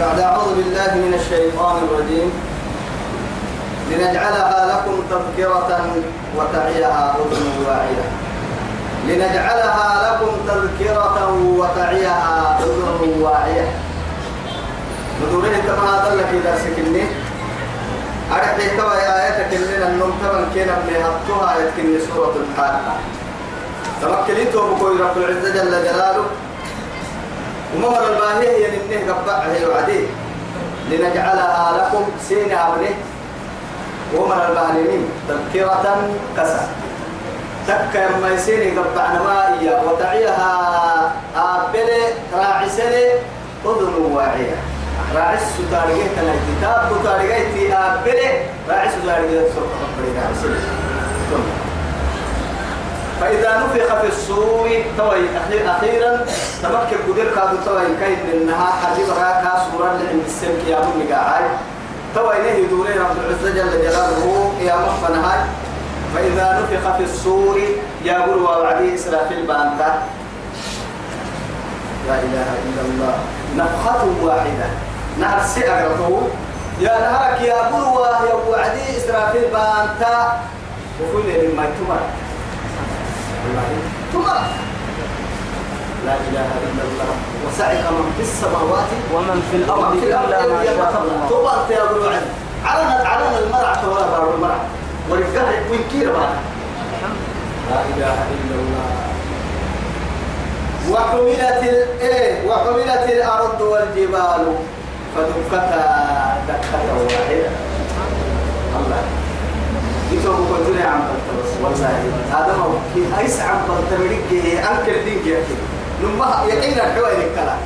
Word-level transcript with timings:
بعد 0.00 0.20
أعوذ 0.20 0.54
بالله 0.54 0.94
من 0.94 1.14
الشيطان 1.14 1.76
الرجيم. 1.84 2.30
لنجعلها 3.90 4.60
لكم 4.72 4.96
تذكرة 5.10 5.70
وتعيها 6.36 7.16
أذن 7.16 7.66
واعية 7.66 8.06
لنجعلها 9.08 9.88
لكم 10.06 10.32
تذكرة 10.48 11.16
وتعيها 11.58 12.58
أذن 12.60 13.22
واعية 13.22 13.66
ندوره 15.22 15.56
كما 15.66 15.84
هذا 15.94 16.14
لك 16.14 16.28
إذا 16.32 16.58
سكني 16.58 17.04
أرحي 18.32 18.76
يا 18.76 19.22
آياتك 19.22 19.54
اللي 19.54 19.86
النوم 19.86 20.12
تبن 20.22 20.44
كنا 20.54 20.76
من 20.86 20.96
هبتها 21.04 21.56
يتكني 21.58 21.98
سورة 22.14 22.34
الحاقة 22.36 22.94
تمكنيتو 24.02 24.74
بكوي 24.74 25.00
رب 25.00 25.16
العزة 25.16 25.48
جل 25.50 25.70
جلاله. 25.70 26.24
وممر 27.76 28.12
الباهية 28.12 28.48
هي 28.66 28.66
ننه 28.90 29.12
قبع 29.12 29.38
هي 29.38 29.66
وعدي 29.66 30.00
لنجعلها 30.90 31.72
لكم 31.78 32.04
سين 32.28 32.52
عبده 32.54 32.94
ومر 34.16 34.48
الباهيين 34.48 35.08
تذكرة 35.28 36.08
كسا 36.36 36.68
تك 37.68 37.94
يما 37.94 38.28
يسيني 38.34 38.78
قبع 38.78 39.12
نمائية 39.12 39.82
وتعيها 39.86 41.12
آبلي 41.36 42.02
راعسلي 42.34 43.12
أذن 43.64 43.94
واعية. 44.12 44.56
راعس 45.14 45.40
تنا 46.16 46.32
الكتاب 46.34 46.90
تي 47.54 47.74
آبلي 47.74 48.28
راعس 48.68 48.90
ستارجيه 49.02 49.40
سوف 49.40 49.70
تقبلي 49.80 50.20
راعسلي 50.20 50.60
فإذا 53.20 53.50
نفخ 53.58 54.00
في 54.00 54.08
الصور 54.08 54.68
توي 54.98 55.22
أخيرا 55.66 56.24
تمكن 56.62 56.96
قدر 57.12 57.24
كادو 57.34 57.56
توي 57.64 57.86
كيد 58.00 58.18
إنها 58.34 58.66
حبيب 58.82 59.08
راكا 59.08 59.52
سورة 59.72 59.86
لعند 59.86 60.22
السلك 60.26 60.62
يا 60.68 60.78
من 60.80 61.06
قاعد. 61.12 61.44
توي 62.14 62.38
نهي 62.38 62.66
دوري 62.66 62.92
رب 62.98 63.16
العزة 63.24 63.50
جل 63.54 63.82
جلاله 63.82 64.52
يا 64.60 64.76
مفنهاي 64.76 65.40
فإذا 66.14 66.46
نفخ 66.62 66.96
في 66.96 67.04
الصور 67.04 67.60
يا 68.04 68.18
قول 68.22 68.42
وعدي 68.42 68.94
إسرافيل 68.94 69.46
بانتا 69.46 70.02
لا 72.08 72.14
إله 72.14 72.48
إلا 72.66 72.82
الله. 72.88 73.14
نفخة 73.56 74.04
واحدة. 74.22 74.68
نهر 75.20 75.40
سئرته 75.54 76.28
يا 76.80 76.94
نهرك 77.00 77.40
يا 77.40 77.60
قول 77.70 78.06
يا 78.28 78.34
وعدي 78.48 78.96
إسرافيل 78.98 79.42
بانتا 79.52 80.38
وكل 81.02 81.56
ما 81.56 81.64
تمر 81.78 82.00
ثم 84.12 84.26
لا 86.06 86.14
إله 86.28 86.48
إلا 86.66 86.82
الله. 86.88 87.12
وسعك 87.46 87.84
من 87.96 88.12
في 88.16 88.22
السماوات 88.22 88.90
ومن 89.14 89.38
في 89.50 89.56
الأرض 89.56 89.78
ومن 89.78 90.00
في 90.00 90.06
الأرض 90.06 90.28
إلا 90.30 90.46
ما 90.52 90.64
شاء 90.64 91.02
الله. 91.02 91.24
أنت 91.62 91.70
يا 91.70 91.82
أبو 91.82 91.96
الوعد 91.96 92.26
علنا 92.64 92.94
علنا 93.08 93.38
المرعى 93.38 93.76
ولا 93.88 94.06
بار 94.10 94.34
المرعى 94.34 94.60
ورجال 95.10 95.48
وين 95.70 95.84
كير 95.92 96.12
لا 97.70 97.80
إله 97.92 98.16
إلا 98.34 98.56
الله. 98.62 98.88
وحملت 100.90 101.62
الإيه 101.62 102.48
وحملت 102.48 103.04
الأرض 103.08 103.60
والجبال 103.60 104.44
فدكتا 105.16 105.84
دكة 106.48 106.84
واحدة. 107.04 107.50
الله. 108.78 109.02
يتوب 110.14 110.34
كنتنا 110.50 110.84
عم 110.90 111.00
بلتبس 111.00 111.50
والله. 111.62 112.12
هذا 112.30 112.52
هو. 112.62 112.70
كي 112.94 113.02
هيس 113.16 113.40
عم 113.40 113.58
بلتبريك 113.68 114.28
أنكر 114.70 115.02
دين 115.04 115.18
كيكي 115.24 115.56
نما 116.02 116.44
يقين 116.48 116.78
الحوائي 116.80 117.26
الكلام. 117.26 117.58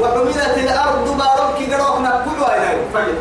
وحملت 0.00 0.56
الأرض 0.56 1.16
بارك 1.18 1.58
قروحنا 1.72 2.24
كل 2.24 2.42
وين 2.42 2.78
فجأة 2.94 3.14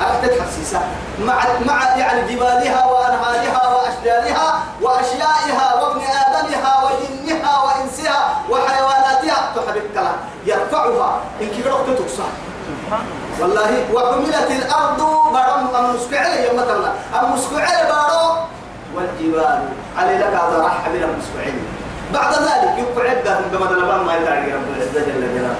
أكتب 0.00 0.40
حسيسة 0.42 0.80
مع 1.26 1.44
مع 1.66 1.96
يعني 1.96 2.34
جبالها 2.34 2.86
وأنهارها 2.86 3.62
وأشجارها 3.74 4.62
وأشيائها 4.82 5.82
وابن 5.82 6.00
آدمها 6.00 6.72
وجنها 6.84 7.54
وإنسها 7.64 8.42
وحيواناتها. 8.50 9.52
تحب 9.56 9.76
الكلام. 9.76 10.16
يرفعها. 10.46 11.20
إن 11.40 11.46
كبرت 11.48 11.98
تكسر 11.98 12.30
والله 13.42 13.70
وحملت 13.92 14.50
الأرض 14.50 15.00
بارم 15.32 15.84
المسكعية 15.84 16.46
يوم 16.46 16.56
مثلا 16.56 16.92
المسكعية 17.22 17.84
بارو. 17.90 18.34
والجبال 18.94 19.62
علي 19.98 20.18
لك 20.18 20.34
هذا 20.34 20.62
راح 20.62 20.84
حبيل 20.84 21.04
المسكعية 21.04 21.62
بعد 22.14 22.32
ذلك 22.34 22.78
يقعد 22.78 23.26
لهم 23.26 23.44
كما 23.52 24.02
ما 24.02 24.14
يتعلق 24.16 24.54
رب 24.54 24.68
العزة 24.76 25.00
جل 25.06 25.34
جلاله. 25.34 25.56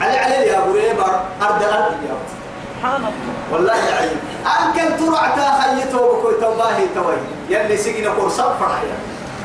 علي 0.00 0.18
علي 0.18 0.46
يا 0.46 0.58
أبو 0.58 0.72
ريبر 0.72 1.20
أرض 1.42 1.62
الأرض 1.62 1.92
يا 1.92 2.12
أبو. 2.16 2.26
سبحان 2.76 2.96
الله 2.96 3.12
والله 3.52 3.88
العظيم 3.88 4.20
أنكن 4.60 4.96
ترعتا 4.96 5.60
خيته 5.60 6.02
وبكوي 6.02 6.34
توباهي 6.40 6.86
توي. 6.94 7.16
يلي 7.48 7.76
سجن 7.76 8.12
فرصة 8.12 8.54
فرحيا 8.60 8.96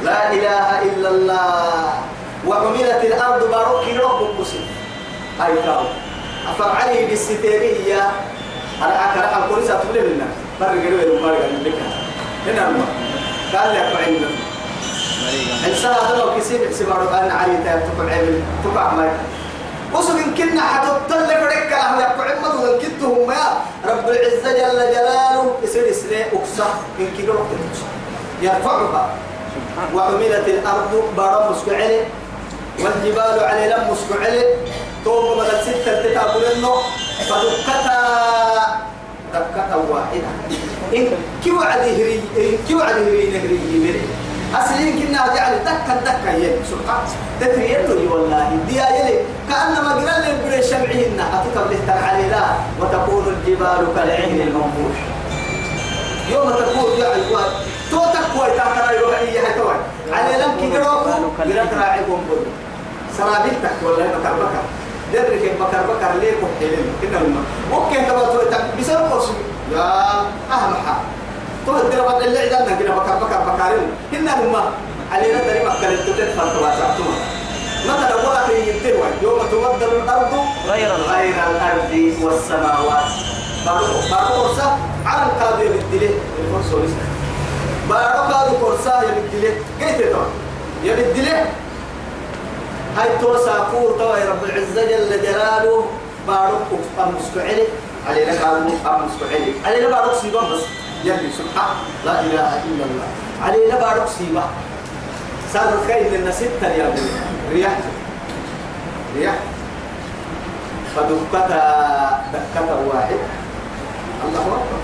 لا 0.03 0.34
إله 0.34 0.81
إلا 0.81 1.09
الله. 1.09 1.94
وعملت 2.48 3.03
الأرض 3.03 3.52
باروك 3.52 3.86
رب 4.03 4.42
بسيط 4.42 4.68
هاي 5.40 5.56
كاو. 5.66 5.84
أفرعلي 6.48 7.06
بالستيرية 7.06 8.12
أنا 8.82 9.12
أكره 9.12 9.46
الكوريسة 9.46 9.80
تقول 9.80 9.98
لنا 9.98 10.26
مرة 10.62 10.68
قالوا 10.68 11.02
لي 11.02 11.22
مرة 11.22 11.36
قالوا 11.36 11.64
لك 11.64 11.74
هنا 12.48 12.70
الماء 12.70 12.88
قال 13.54 13.78
أقعد 13.78 14.08
لنا 14.10 14.28
إنسان 15.68 15.92
هذا 15.92 16.18
لو 16.18 16.40
كسيب 16.40 16.62
سبارو 16.72 17.10
أنا 17.10 17.34
علي 17.34 17.58
تبقى 17.58 18.16
عمل 18.16 18.42
تبقى 18.64 18.96
ما 18.96 19.18
وصل 19.94 20.20
كنا 20.38 20.62
حتطل 20.62 21.28
فريق 21.28 21.70
له 21.70 22.02
يقعد 22.02 22.38
مدو 22.44 22.80
كتهم 22.80 23.32
يا 23.32 23.62
رب 23.86 24.10
العزة 24.10 24.52
جل 24.52 24.80
جلاله. 24.94 25.56
يصير 25.64 25.90
إسراء 25.90 26.28
أقصى 26.34 26.70
إن 27.00 27.08
كيلو 27.18 27.34
يرفعها. 28.42 29.10
وعملت 29.94 30.48
الأرض 30.48 31.04
بارا 31.18 31.52
مسكعلي 31.52 32.02
والجبال 32.80 33.40
على 33.44 33.68
لم 33.68 33.92
مسكعلي 33.92 34.44
توب 35.09 35.38
مدى 35.38 35.56
ستة 35.66 36.02
تتابل 36.03 36.44
إنه 36.46 36.74
فدكتا 37.30 38.00
دكتا 39.34 39.75
واحدة. 39.75 40.30
إن 40.96 41.08
كي 41.44 41.52
وعد 41.52 41.80
هري 41.80 42.22
إن 42.38 42.58
كي 42.68 42.75
وعد 42.75 42.96
هري 42.96 43.30
نهري 43.34 43.59
يمري 43.74 44.02
أصلين 44.56 45.00
كنا 45.00 45.34
جعل 45.36 45.53
دكا 45.66 45.94
دكا 46.06 46.31
يلي 46.38 46.62
سبحان 46.72 47.02
تدري 47.42 47.74
يلي 47.74 48.08
والله. 48.08 48.58
دي 48.68 48.75
يلي 48.78 49.19
كأنما 49.50 49.92
قرال 49.94 50.24
البري 50.30 50.64
شمعهن 50.64 51.19
أتكب 51.34 51.72
لهتر 51.72 51.98
علي 52.06 52.30
لا 52.30 52.44
وتكون 52.80 53.25
الجبال 53.34 53.88
كالعين 53.96 54.42
المنفوش. 54.42 54.98
يوم 56.31 56.50
تقول 56.50 57.00
يعني 57.00 57.22
تو 57.92 57.98
تقوى 57.98 58.48
تاكرا 58.58 58.92
يروحي 58.92 59.38
هاي 59.38 59.53
توي 59.58 59.75
علي 60.14 60.44
لم 60.44 60.52
كي 60.59 60.78
قروكو 60.78 61.09
قرات 61.38 61.74
راعيكم 61.74 62.22
بلو 62.30 62.46
سرابيل 63.18 63.53
تحت 63.64 63.84
والله 63.84 64.06
بكر 64.06 64.79
درك 65.14 65.44
بكر 65.59 65.81
بكر 65.92 66.12
ليه 66.22 66.34
كحيلين 66.42 66.88
كنا 67.02 67.18
لما 67.18 67.42
أوكي 67.74 68.06
تبغى 68.06 68.25
تو 68.25 68.40
بسبب 68.80 69.12
قرص. 69.12 69.28
يا 69.74 69.81
حال 70.50 70.74
تو 71.66 71.78
الدرا 71.78 72.03
بدل 72.08 72.28
اللي 72.28 72.56
عندنا 72.56 72.75
كنا 72.75 72.96
بكر 72.96 73.16
بكر 73.24 73.40
بكارين. 73.50 73.90
كنا 74.12 74.31
لما 74.42 74.72
علينا 75.12 75.40
تري 75.40 75.66
مكر 75.66 75.96
تدفع 76.08 76.44
تواسعتما 76.44 77.16
مثلا 77.86 78.16
ولا 78.16 78.58
ينتهي 78.58 78.94
يوم 79.22 79.40
تبدل 79.52 79.92
الأرض 80.03 80.34
غير 80.68 80.96
الأرض. 80.96 81.09
غير 81.09 81.36
الأرض 81.52 81.94
والسماوات. 82.24 83.12
بارو 83.66 83.86
بارو 84.12 84.42
قرصة؟ 84.42 84.78
على 85.06 85.24
القاضي 85.25 85.68
بالدليل 85.68 86.14
الفرصة 86.40 86.86
لسه 86.86 87.03
بارو 87.90 88.34
قاضي 88.34 88.56
قرصة 88.56 89.02
يبدليل 89.02 89.53
كيف 89.80 89.98
تقول 89.98 90.28
يبدليل 90.84 91.46
هاي 92.98 93.18
توسع 93.22 93.58
كور 93.72 93.92
توا 94.00 94.26
رب 94.30 94.44
العزة 94.44 94.84
جل 94.84 95.22
جلاله 95.22 95.86
بارو 96.28 96.58
أمسكعلي 97.00 97.63
علي 98.08 98.25
لك 98.25 98.42
أمسكعلي 98.86 99.54
علي 99.66 99.80
لك 99.81 99.90
بارو 99.92 100.13
سيبا 100.22 100.42
بس 100.42 100.62
يلي 101.04 101.30
سبحان 101.31 101.75
لا 102.06 102.19
إله 102.19 102.63
إلا 102.66 102.84
الله 102.86 103.08
علي 103.44 103.68
لك 103.68 103.80
بارو 103.80 104.08
سيبا 104.18 104.44
صار 105.54 105.74
خير 105.88 106.12
لنا 106.12 106.31
ستة 106.31 106.68
يا 106.68 106.90
بني 106.90 107.10
رياح 107.54 107.78
رياح 109.18 109.36
فدكتا 110.96 112.22
دكتا 112.34 112.75
واحد 112.94 113.19
الله 114.25 114.42
أكبر 114.42 114.80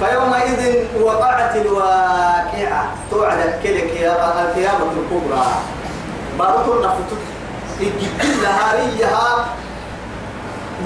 فيومئذ 0.00 0.84
وقعت 1.02 1.56
الواقعة 1.56 2.84
توعد 3.10 3.38
الكلك 3.38 4.00
يا 4.00 4.12
القيامة 4.42 4.86
الكبرى 4.96 5.46
بارك 6.38 6.84
نفتت 6.84 7.37
الجبل 7.80 8.46
هاريها 8.46 9.46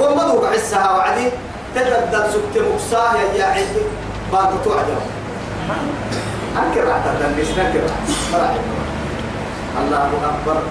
قم 0.00 0.16
مدوق 0.16 0.46
عسها 0.52 0.90
وعدي. 0.96 1.30
تتبدل 1.74 2.24
سكت 2.32 2.62
مقصاه 2.68 3.14
يا 3.36 3.44
عيد 3.44 3.76
بارك 4.32 4.50
توعد 4.64 4.86
أنكر 6.58 6.92
عتادا 6.92 7.28
مش 7.38 7.48
نكر 7.48 7.84
الله 9.80 10.10
أكبر. 10.24 10.62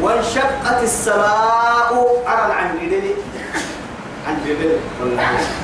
وانشقت 0.00 0.82
السماء. 0.82 2.22
على 2.26 2.52
عن 2.54 2.78
جدني 2.82 3.14
عن 4.28 4.36
جدني 4.46 4.76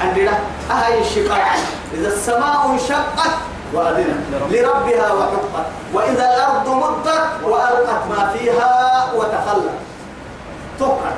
عندنا 0.00 0.38
أهي 0.70 1.00
الشقاق. 1.00 1.56
إذا 1.94 2.08
السماء 2.08 2.70
انشقت 2.72 3.34
وأذنت. 3.72 4.24
لربها 4.50 5.12
وحقت. 5.12 5.66
وإذا 5.94 6.34
الأرض 6.34 6.68
مدت 6.68 7.44
وألقت 7.44 8.02
ما 8.10 8.32
فيها 8.36 8.72
وتخلت. 9.16 9.72
تقعد 10.78 11.16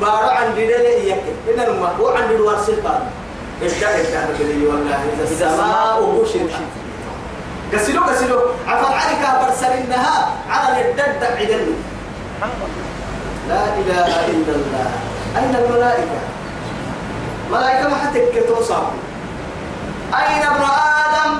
بارو 0.00 0.28
عن 0.28 0.54
دليل 0.54 1.08
يك 1.08 1.22
إن 1.48 1.60
الماء 1.60 1.94
هو 2.00 2.08
عن 2.08 2.28
دلوار 2.28 2.58
سلطان 2.66 3.00
إشتاق 3.62 3.90
إشتاق 3.90 4.28
بلي 4.38 4.66
والله. 4.66 4.98
إذا 5.16 5.24
السماء 5.24 6.22
بشرت 6.22 6.50
قسلوا 7.72 8.06
قسلوا 8.06 8.42
عفوا 8.68 8.94
عليك 8.94 9.22
برسلنها 9.40 10.34
على 10.50 10.90
الدد 10.90 11.24
عدل 11.24 11.74
لا 13.48 13.62
إله 13.64 14.06
إلا 14.26 14.52
الله. 14.54 14.90
أين 15.36 15.54
الملائكة؟ 15.56 16.20
ملائكة 17.52 17.88
ما 17.88 17.96
حتى 17.96 18.40
توصل 18.40 18.82
أين 20.14 20.42
ابن 20.42 20.62
آدم؟ 20.62 21.32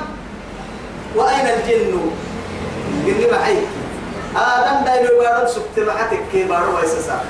وأين 1.15 1.47
الجن؟ 1.47 1.99
قلني 3.05 3.31
معي 3.31 3.57
آدم 4.35 4.85
دايلو 4.85 5.19
بارو 5.19 5.47
سكت 5.47 5.79
معتك 5.87 6.19
كي 6.31 6.43
بارو 6.43 6.75
ويسسا 6.75 7.21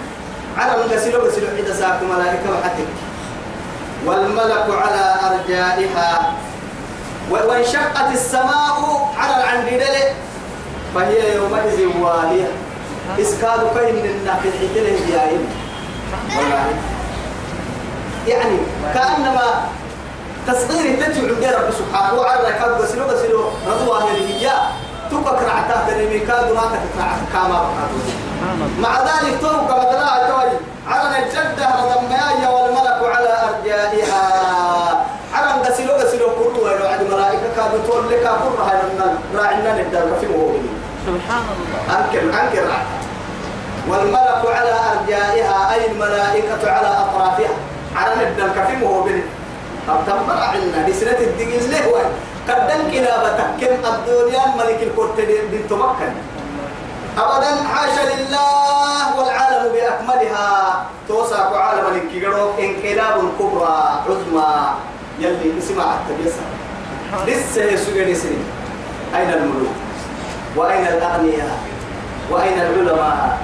على 0.57 0.71
من 0.77 0.94
قسلوا 0.94 1.27
قسلوا 1.27 1.50
حدا 1.57 1.74
ساكو 1.74 2.06
ملائكة 2.06 2.51
معتك 2.51 2.89
والملك 4.06 4.68
على 4.69 5.15
أرجائها. 5.30 6.33
وانشقت 7.31 8.12
السماء 8.12 8.77
على 9.19 9.44
العندلة 9.44 10.13
فهي 10.95 11.36
يومئذ 11.36 11.88
واهية 12.01 12.51
إسكاد 13.21 13.59
كين 13.75 14.06
الحتلة 14.25 14.98
الجايين 14.98 15.50
والله. 16.38 16.65
يعني 18.27 18.57
كأنما 18.94 19.48
تصغير 20.48 20.86
تتبع 21.00 21.36
عند 21.36 21.56
رب 21.56 21.69
سبحانه 21.80 22.19
وتعالى. 22.19 22.54
كاد 22.59 22.81
بسلو 22.81 23.07
بسلو 23.07 23.42
رضوا 23.68 24.00
هي 24.00 24.51
تبقى 25.12 25.45
رعتا 25.45 25.77
تنمي 25.88 26.19
كاد 26.19 26.51
ما 26.51 26.62
تكرع 26.62 27.12
كما 27.33 27.59
مع 28.80 28.94
ذلك 29.04 29.42
تو 29.42 29.50
كما 29.68 29.83
تلا 29.83 30.27
توي 30.27 30.51
على 30.88 31.19
الجدة 31.19 31.68
رضمايا 31.83 32.50
والملك 32.50 33.00
على 33.16 33.31
أرجائها 33.50 34.24
على 35.33 35.62
غسلو 35.62 35.94
غسلو 35.94 36.27
كروا 36.30 36.69
يا 36.69 36.83
وعد 36.83 37.01
ملائكة 37.04 37.47
كادوا 37.56 37.80
تقول 37.88 38.09
لك 38.12 38.24
كرة 38.24 38.63
هاي 38.68 38.80
راعنا 39.57 39.81
ندر 39.81 40.19
في 40.21 40.27
مهوبين 40.27 40.69
سبحان 41.07 41.44
الله. 41.56 42.00
أنكر 42.00 42.24
أنكر. 42.42 42.68
والملك 43.89 44.44
على 44.45 44.74
أرجائها 44.94 45.74
أي 45.74 45.92
الملائكة 45.92 46.71
على 46.71 46.88
أطرافها. 46.88 47.50
على 47.95 48.13
ندر 48.15 48.48
كفي 48.48 48.75
مهوبين 48.75 49.24
تمر 49.88 50.38
عنا 50.42 50.89
لسنة 50.89 51.19
الدين 51.19 51.50
اللي 51.50 51.77
هو 51.86 51.95
قدن 52.50 52.92
كلابة 52.92 53.38
كم 53.62 53.86
الدنيا 53.94 54.44
ملك 54.57 54.83
الكورتين 54.83 55.27
بنت 55.51 55.74
مكة 55.74 56.12
أبدا 57.18 57.63
حاشا 57.63 58.04
لله 58.13 59.18
والعالم 59.18 59.74
بأكملها. 59.74 60.86
توسع 61.07 61.57
عالم 61.57 61.86
الكيرو 61.95 62.51
انقلاب 62.59 63.21
كبرى 63.39 64.04
عظمى. 64.07 64.74
يلي 65.19 65.57
اسمع 65.59 65.83
التبيسة 65.83 66.42
لسه 67.27 67.63
يسوع 67.63 68.13
سنين 68.13 68.45
أين 69.15 69.30
الملوك؟ 69.33 69.75
وأين 70.56 70.88
الأغنياء؟ 70.88 71.57
وأين 72.31 72.54
العلماء؟ 72.59 73.38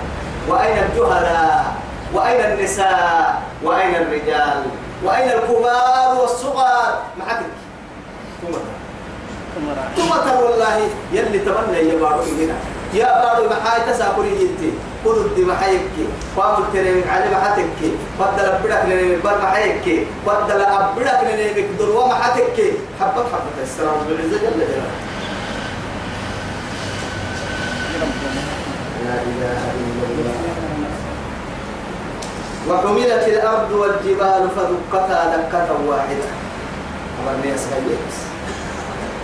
وأين 0.49 0.77
الجهلاء؟ 0.77 1.75
وأين 2.13 2.39
النساء؟ 2.45 3.41
وأين 3.63 3.95
الرجال؟ 3.95 4.63
وأين 5.03 5.29
الكبار 5.29 6.21
والصغار؟ 6.21 7.01
معك 7.19 7.39
ثم 9.95 10.09
والله 10.41 10.79
يلي 11.13 11.39
تمنى 11.39 11.77
يا 11.89 11.95
بارو 11.99 12.21
هنا 12.21 12.55
يا 12.93 13.09
بارو 13.21 13.49
محاي 13.49 13.81
تساكري 13.93 14.31
جدي 14.39 14.71
قدد 15.05 15.39
محايك 15.39 15.81
قام 16.37 16.63
الترين 16.63 17.03
على 17.09 17.25
محاتك 17.35 17.65
بدل 18.19 18.47
بدك 18.63 18.81
لني 18.85 19.15
بر 19.15 19.37
محايك 19.41 20.07
بدل 20.27 20.61
أبدك 20.61 21.19
لني 21.23 21.47
بقدر 21.53 21.89
ومحاتك 21.97 22.57
حبك 22.99 23.25
حبك. 23.33 23.57
السلام 23.63 23.93
بالعزة 24.09 24.37
جل 24.37 24.53
جلاله 24.59 25.12
لا 29.13 29.21
إله 29.21 29.61
إلا 29.77 30.05
الله. 30.09 30.37
وحملت 32.69 33.23
الأرض 33.27 33.71
والجبال 33.71 34.43
فدكتا 34.55 35.19
دكة 35.37 35.69
واحدة. 35.87 36.29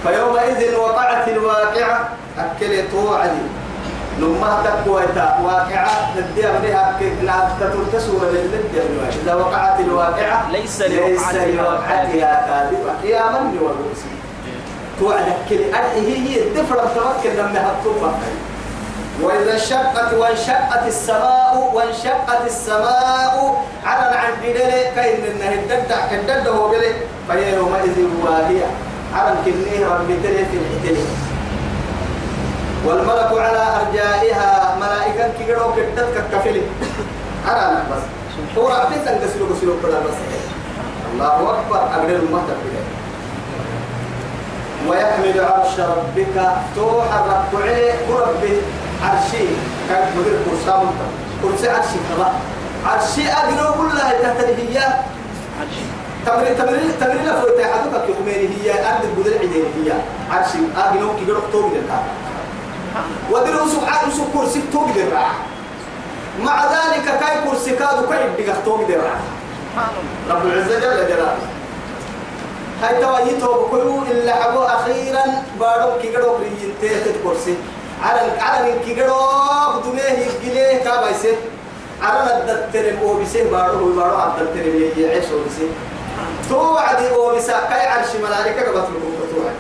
فيومئذ 0.04 0.76
وقعت 0.76 1.28
الواقعة. 1.28 2.10
أكلت 2.38 2.94
وعدي 2.94 3.48
لما 4.20 4.52
تقوى 4.64 5.04
واقعة. 5.44 5.92
تدي 6.16 6.48
أبنها 6.48 7.00
كنا 7.00 7.50
تترتسوا 7.60 8.20
للدي 8.30 8.80
إذا 9.24 9.34
وقعت 9.34 9.80
الواقعة 9.80 10.52
ليس 10.52 10.82
لوقعتها. 10.82 12.34
كاذبة. 12.48 12.94
يا 13.04 13.24
من 13.32 13.58
والرؤسي 13.62 14.14
توعدك 15.00 15.38
كل 15.50 15.62
أرحي 15.74 16.00
هي 16.28 16.44
الدفرة 16.44 16.92
تمكن 16.96 17.32
لما 17.40 17.60
هتطبق 17.68 18.14
وإذا 19.24 19.54
انشقت 19.54 20.14
وانشقت 20.14 20.88
السماء 20.88 21.72
وانشقت 21.74 22.42
السماء 22.46 23.66
على 23.86 24.12
العنبيل 24.12 24.58
كاين 24.96 25.24
إنه 25.26 25.54
الددع 25.54 26.08
كدد 26.12 26.48
هو 26.48 26.70
بله 26.70 26.94
فهي 27.28 27.56
يومئذ 27.56 27.98
واهية. 28.24 28.66
على 29.14 29.36
كنيه 29.46 29.88
ربي 29.88 30.14
تلي 30.24 30.46
في 30.46 30.58
الحتلي 30.58 31.06
والملك 32.86 33.32
على 33.32 33.64
أرجائها 33.82 34.78
ملائكة 34.82 35.30
كيرو 35.38 35.74
كدد 35.74 36.24
كفلي 36.34 36.62
على 37.48 37.84
بس. 37.92 38.04
هو 38.58 38.68
ربي 38.68 38.96
تنقسلو 38.96 39.46
قسلو 39.46 39.74
بلا 39.84 40.00
بس. 40.00 40.18
الله 41.14 41.60
أكبر 41.60 41.78
أقدر 41.78 42.16
المهتم 42.16 42.60
بله 42.66 42.84
ويحمل 44.88 45.46
عرش 45.46 45.80
ربك 45.80 46.36
توحرك 46.76 47.42
تعلي 47.52 47.92
ربي 48.10 48.62
عرشي. 49.04 49.46
كان 49.90 50.18
مدير 50.18 50.38
كرسام 50.46 50.92
كرسي 51.44 51.70
عرشي 51.70 52.00
كما 52.10 52.34
عرشي 52.86 53.28
أجنو 53.28 53.74
كلها 53.74 54.12
تحت 54.22 54.40
الهيات 54.40 54.96
تمرين 56.26 56.58
تمرين 56.58 56.92
تمرين 57.00 57.28
فوت 57.42 57.60
حدك 57.62 58.10
يومين 58.10 58.52
هي. 58.64 58.72
أرض 58.72 59.04
البدر 59.04 59.34
عدين 59.40 59.66
هي. 59.76 59.92
عرشي 60.32 60.58
أجنو 60.78 61.16
كي 61.16 61.26
جرب 61.26 61.44
توبي 61.52 61.78
لك. 61.78 61.92
ودلو 63.32 63.68
سبحان 63.68 64.12
سو 64.12 64.24
كرسي 64.34 64.62
توبي 64.74 64.92
لك. 65.00 65.14
مع 66.44 66.66
ذلك 66.66 67.06
كاي 67.20 67.36
كرسي 67.46 67.72
كادو 67.72 68.08
كاي 68.10 68.30
ديغ 68.38 68.56
توبي 68.66 68.94
لك. 68.94 69.20
رب 70.30 70.46
العزة 70.46 70.80
جل 70.80 71.08
جلاله. 71.08 71.38
هاي 72.84 73.02
تواجي 73.02 73.32
توب 73.40 73.70
كلو 73.72 74.04
إلا 74.12 74.36
حبو 74.36 74.64
أخيرا 74.64 75.24
بارو 75.60 76.00
كي 76.02 76.12
جرب 76.12 76.36
رينتي 76.42 77.20
كرسي 77.24 77.56
على 78.04 78.42
على 78.42 78.74
كي 78.86 78.94
جرب 78.94 79.84
دميه 79.84 80.28
يجليه 80.44 80.84
كابايسه 80.84 81.36
على 82.02 82.38
الدتر 82.38 83.02
أو 83.02 83.14
بيسه 83.14 83.52
بارو 83.52 83.94
بارو 83.94 84.16
عبد 84.16 84.42
الدتر 84.42 85.00
يعيش 85.00 85.26
أو 85.26 85.40
بيسه 85.44 85.70
توعد 86.50 87.04
أو 87.04 87.36
بيسه 87.36 87.70
كاي 87.70 87.88
عرش 87.88 88.16
ملائكة 88.24 88.62
قبط 88.62 88.88
لكم 88.90 89.12
توعد 89.36 89.56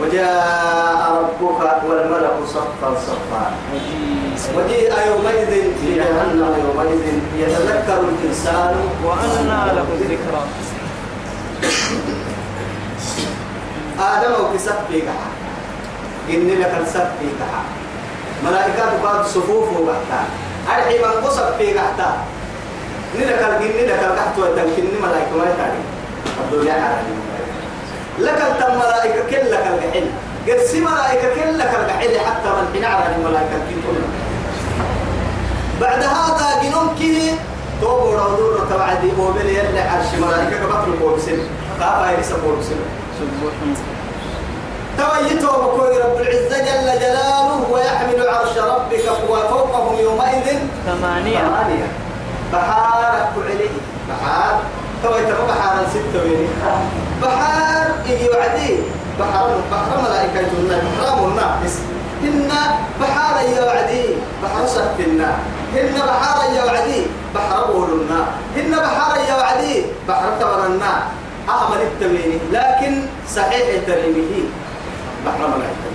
وجاء 0.00 1.02
ربك 1.22 1.82
والملك 1.88 2.36
صفا 2.46 2.94
صفا. 3.06 3.52
وجيء 4.56 4.92
يومئذ 5.06 5.52
بجهنم 5.82 6.54
يومئذ 6.64 7.04
يتذكر 7.38 8.00
الإنسان. 8.00 8.74
وأنى 9.04 9.72
له 9.74 9.86
الذكرى. 9.92 10.42
آدم 14.00 14.32
وكسب 14.44 14.74
فيك 14.90 15.08
إن 16.30 16.48
لك 16.60 16.74
السب 16.82 17.08
فيك 17.20 17.40
ملائكة 18.44 19.02
بعض 19.02 19.24
صفوف 19.26 19.68
وبحتا 19.76 20.20
أرحي 20.68 20.98
من 20.98 21.24
قصب 21.26 21.56
فيك 21.58 21.78
حتى 21.78 22.10
نلك 23.18 23.40
الجن 23.50 23.86
لك 23.86 24.02
القحط 24.04 24.38
والتمكين 24.38 24.90
ملائكة 25.02 25.36
ما 25.38 25.44
يتعلم. 25.44 25.84
الدنيا 26.44 26.72
عالم 26.72 27.18
لك 28.18 28.42
التم 28.50 28.74
ملائكة 28.78 29.20
كل 29.30 29.50
لك 29.50 29.64
الجحل 29.72 30.06
قرسي 30.48 30.80
ملائكة 30.80 31.34
كل 31.34 31.58
لك 31.58 31.70
الجحل 31.80 32.18
حتى 32.26 32.48
من 32.48 32.68
حين 32.72 32.84
على 32.84 33.16
الملائكة 33.16 33.56
كنتم 33.68 33.96
بعد 35.80 36.02
هذا 36.02 36.62
جنوم 36.62 36.94
كي 36.98 37.34
توبوا 37.80 38.14
رودور 38.18 38.66
توعدي 38.70 39.12
موبيل 39.18 39.46
يلي 39.46 39.80
عرش 39.80 40.06
ملائكة 40.22 40.64
قبطل 40.64 40.92
بورسل 41.00 41.38
كافا 41.80 42.12
يرسل 42.12 42.36
بورسل 42.40 42.76
سبوح 43.18 43.52
تويته 44.98 45.58
وكوي 45.58 45.98
رب 45.98 46.16
العزة 46.20 46.58
جل 46.58 47.00
جلاله 47.00 47.66
ويحمل 47.70 48.28
عرش 48.28 48.58
ربك 48.58 49.04
وفوقهم 49.30 49.94
يومئذ 50.00 50.46
ثمانية. 50.86 51.38
ثمانية. 51.38 51.88
بحارك 52.52 53.32
عليه 53.44 53.70
بحار. 54.08 54.60
تويته 55.02 55.46
بحارا 55.48 55.86
ستة 55.90 56.22
ويني 56.22 56.48
بحار 57.22 57.86
إيه 58.06 58.30
وعدي 58.30 58.76
بحر 59.20 59.46
بحر 59.72 60.02
ملائكة 60.04 60.40
يقولنا 60.40 60.76
بحرام 60.84 61.24
الناقص 61.24 61.74
إن 62.24 62.50
بحار 63.00 63.44
يا 63.48 63.64
وعدي 63.64 64.04
بحر 64.42 64.66
سكنا 64.66 65.30
إن 65.80 65.94
بحار 65.94 66.54
يا 66.56 66.64
وعدي 66.64 67.06
بحر 67.34 67.72
بولنا. 67.72 68.20
هن 68.56 68.70
بحار 68.70 69.14
إيه 69.16 69.34
وعدي 69.38 69.82
بحر 70.08 70.28
تبرنا. 70.40 71.02
أعمل 71.48 71.80
التميني. 71.82 72.38
لكن 72.52 73.02
صحيح 73.36 73.66
تريمه 73.86 74.32
ملائكة 75.32 75.90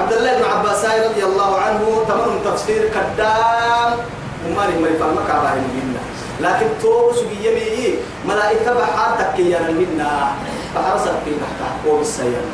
عبد 0.00 0.12
الله 0.12 0.38
بن 0.38 0.44
عباس 0.44 0.84
رضي 0.84 1.24
الله 1.24 1.58
عنه 1.60 2.04
تمام 2.08 2.38
تفسير 2.44 2.88
كدام 2.88 3.92
ومالي 4.46 4.78
مالي 4.80 4.96
فما 4.98 5.22
كابا 5.28 5.54
منا 5.54 6.00
لكن 6.40 6.66
تو 6.82 7.12
سجي 7.12 7.48
يمي. 7.48 7.94
ملائكة 8.28 8.74
بحار 8.74 9.16
تكيانا 9.18 9.70
منا 9.70 10.32
بحر 10.76 10.98
سفي 10.98 11.32
تحت 11.40 11.86
وبالسيارة 11.88 12.50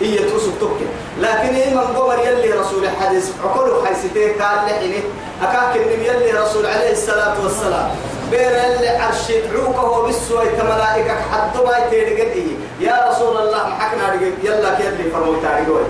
هي 0.00 0.18
توسك 0.18 0.52
توكي 0.60 0.86
لكن 1.20 1.54
إيه 1.54 1.74
من 1.74 1.80
قمر 1.80 2.18
يلي 2.18 2.52
رسول 2.52 2.84
الحديث 2.84 3.30
عقله 3.44 3.84
حيثتين 3.86 4.32
قال 4.42 4.66
لحيني 4.66 5.00
أكاك 5.42 5.76
النبي 5.76 6.06
يلي 6.08 6.30
رسول 6.32 6.66
عليه 6.66 6.92
الصلاة 6.92 7.34
والسلام. 7.42 7.90
بير 8.30 8.40
اللي 8.76 8.88
عرش 8.88 9.30
يدعوك 9.30 9.76
هو 9.76 10.02
بالسوى 10.02 10.44
ملائكة 10.64 11.14
حد 11.32 11.56
ما 11.66 11.78
يتيرقد 11.78 12.46
يا 12.80 12.96
رسول 13.10 13.36
الله 13.36 13.68
محكنا 13.68 14.14
يلا 14.44 14.74
كيلي 14.74 15.10
فرمو 15.10 15.34
تاريقوي 15.42 15.82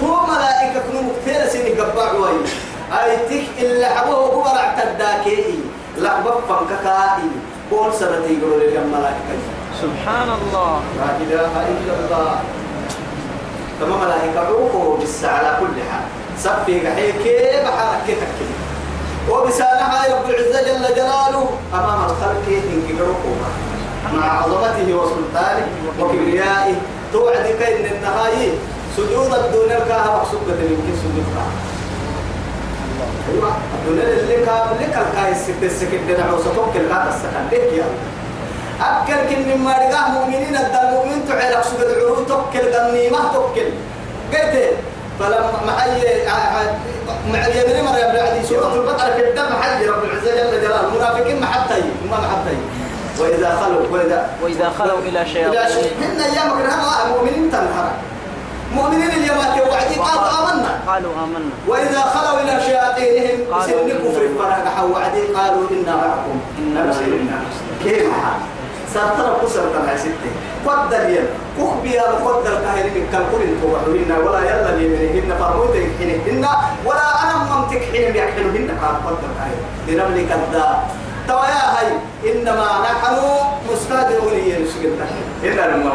تو 0.00 0.06
ملائكة 0.06 0.80
كنو 0.86 1.00
مكتير 1.02 1.48
سيني 1.48 1.80
قبع 1.80 2.12
وي 2.12 2.30
أي 2.92 3.16
تك 3.16 3.48
اللي 3.58 3.86
حبوه 3.86 4.26
قبر 4.26 4.58
اعتداكي 4.58 5.58
لحبب 5.98 6.34
فنككائي 6.48 7.30
قول 7.70 7.94
سبتي 7.94 8.38
يقولوا 8.38 8.58
لي 8.58 8.78
الملائكة 8.78 9.38
سبحان 9.82 10.28
الله. 10.28 10.80
لا 10.98 11.10
إله 11.22 11.52
إلا 11.72 11.92
الله. 12.00 12.40
كما 13.80 13.96
ملائكة 13.96 14.40
عوقه 14.40 14.96
بالساعة 15.00 15.38
على 15.38 15.56
كل 15.60 15.76
حال. 15.90 16.06
سفي 16.38 16.86
قحيه 16.86 17.12
كيف 17.12 17.64
حالك؟ 17.64 18.02
كيف 18.06 18.18
تكلم 18.18 18.60
وبسانها 19.30 20.14
رب 20.14 20.30
العزة 20.30 20.62
جل 20.62 20.94
جلاله. 20.94 21.50
أمام 21.74 22.00
الخلق 22.04 22.46
إن 22.48 22.98
عوقه 23.00 23.36
مع 24.14 24.42
عظمته 24.42 24.94
وسلطانه 24.94 25.66
وكبريائه. 26.00 26.74
توعد 27.12 27.46
كأن 27.60 27.84
النهاية 27.96 28.50
سجود 28.96 29.34
الدنيا 29.34 29.78
الكاها 29.82 30.16
مقصودة 30.16 30.52
يمكن 30.62 30.94
سجودها 31.02 31.46
أيوة. 33.32 33.52
الدنيا 33.74 34.04
اللي 34.20 34.34
كان 34.46 34.60
اللي 34.72 34.86
كان 34.94 35.04
كاي 35.16 35.32
السكت 35.32 35.62
السكت 35.62 36.00
ده 36.08 36.24
عوصتك 36.24 36.76
الكاها 36.76 37.08
السكت 37.08 37.52
ليك 37.52 37.72
يا 37.78 37.84
أكل 38.80 39.34
كن 39.34 39.58
ما 39.64 39.72
رجع 39.78 40.08
مؤمنين 40.08 40.56
الدم 40.56 40.90
مؤمن 40.92 41.28
تعلق 41.28 41.62
سجد 41.62 41.90
عروض 42.02 42.26
تكل 42.26 42.68
غنيمة 42.74 43.18
تكل 43.32 43.68
قلت 44.32 44.72
فلما 45.20 45.52
محي 45.66 45.90
مع 47.32 47.46
اليمين 47.46 47.84
مرة 47.84 47.96
يا 47.98 48.12
بعدي 48.14 48.46
سورة 48.46 48.74
البقرة 48.74 49.10
في 49.16 49.28
الدم 49.30 49.42
رب 49.92 50.04
العزة 50.04 50.30
جل 50.36 50.60
جلاله. 50.60 50.88
المنافقين 50.88 51.40
محبتي 51.40 51.82
ما 52.10 52.16
محبتي 52.20 52.56
وإذا 53.20 53.50
خلوا 53.60 53.82
وإذا 53.92 54.30
وإذا 54.42 54.68
خلوا 54.78 54.98
إلى 54.98 55.08
إلى 55.08 55.32
شياطين. 55.32 55.68
شيء 55.68 55.92
من 56.00 56.20
أيامك 56.20 56.66
هذا 56.66 57.14
مؤمنين 57.14 57.50
تنهر 57.52 57.90
مؤمنين 58.74 59.10
اليوم 59.10 59.38
توعدي 59.58 59.94
قالوا 59.94 60.28
آمنا. 60.38 60.72
قالوا 60.86 61.12
آمنا. 61.24 61.50
وإذا 61.68 62.00
خلوا 62.00 62.40
إلى 62.40 62.60
شياطينهم 62.66 63.38
سن 63.66 63.88
كفر 63.88 64.24
فرح 64.38 64.82
وعدي. 64.82 65.22
قالوا 65.36 65.64
إنا 65.70 65.96
معكم. 65.96 66.40
إنا 66.58 66.86
نرسلنا 66.86 67.38
كيف 67.84 68.02
حال؟ 68.02 68.40
ساتر 68.94 69.28
قصر 69.42 69.60
تنع 69.60 69.96
ستة 69.96 70.32
قدر 70.66 71.08
ين 71.08 71.26
كخبيا 71.58 72.02
قدر 72.02 72.54
كهرين 72.64 73.06
كان 73.12 73.22
كل 73.32 73.44
توحدنا 73.62 74.18
ولا 74.18 74.40
يلا 74.40 74.76
ليمنهن 74.76 75.38
فرموت 75.38 75.74
يحنهن 75.76 76.44
ولا 76.86 77.06
أنا 77.22 77.34
ممتك 77.50 77.82
حين 77.92 78.16
يحنهن 78.16 78.68
قال 78.80 78.94
قدر 79.06 79.28
كهرين 79.36 79.64
لنبلي 79.88 80.24
كذاب 80.24 80.78
توايا 81.28 81.62
هاي. 81.78 81.88
إنما 82.32 82.68
نحن 82.82 83.16
مستهدئون 83.72 84.32
ينسجل 84.32 84.92
إلا 85.44 85.76
لما 85.76 85.94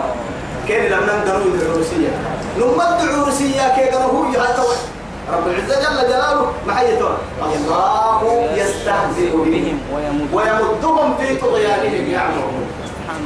كان 0.68 0.92
لما 0.92 1.22
ندروا 1.22 1.56
العروسية؟ 1.56 2.10
لما 2.58 3.04
العروسية 3.04 3.76
كي 3.76 3.90
قالوا 3.90 4.12
هو 4.12 4.24
يهتوي 4.26 4.76
رب 5.34 5.48
العزة 5.48 5.76
جل 5.82 6.08
جلاله 6.10 6.52
محيطون 6.68 7.18
الله 7.56 8.22
يستهزئ 8.56 9.32
بهم 9.36 9.78
ويمدهم 10.34 11.18
في 11.18 11.36
طغيانهم 11.36 12.12
يعمهون. 12.12 12.68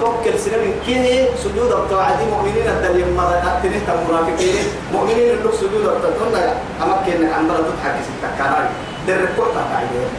توكل 0.01 0.39
سنة 0.39 0.73
كده 0.87 1.35
سجود 1.43 1.71
التوعد 1.71 2.17
مؤمنين 2.31 2.67
الدليل 2.67 3.13
مرة 3.17 3.59
أتنه 3.59 3.87
المنافقين 4.01 4.65
مؤمنين 4.93 5.29
اللي 5.29 5.51
سجود 5.61 5.85
التوعد 5.85 6.49
أمكن 6.83 7.29
عن 7.33 7.47
مرة 7.47 7.57
تضحك 7.57 7.95
ستة 8.07 8.29
كاري 8.37 8.69
در 9.07 9.13
الكرة 9.23 9.65
تعيدين 9.73 10.09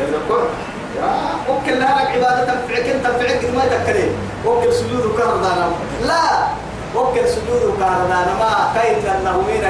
الكرة 0.00 0.48
يا 0.96 1.10
وكل 1.48 1.80
لك 1.80 1.90
عبادة 2.14 2.44
تنفعك 2.44 2.86
أنت 2.88 3.06
تنفعك 3.06 3.44
ما 3.56 3.64
وكل 4.46 4.72
سجود 4.72 5.12
لا. 6.06 6.46
سجود 7.28 7.78
ما 8.40 8.70
أنه 9.06 9.42
مين 9.48 9.64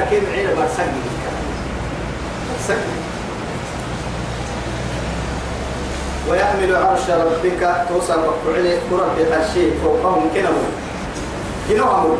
ويحمل 6.29 6.75
عرش 6.75 7.09
ربك 7.09 7.75
توصل 7.89 8.19
وفعله 8.19 8.77
كرة 8.89 9.13
الشيء 9.45 9.79
فوقهم 9.83 10.29
كنمو 10.35 10.63
كنمو 11.69 12.15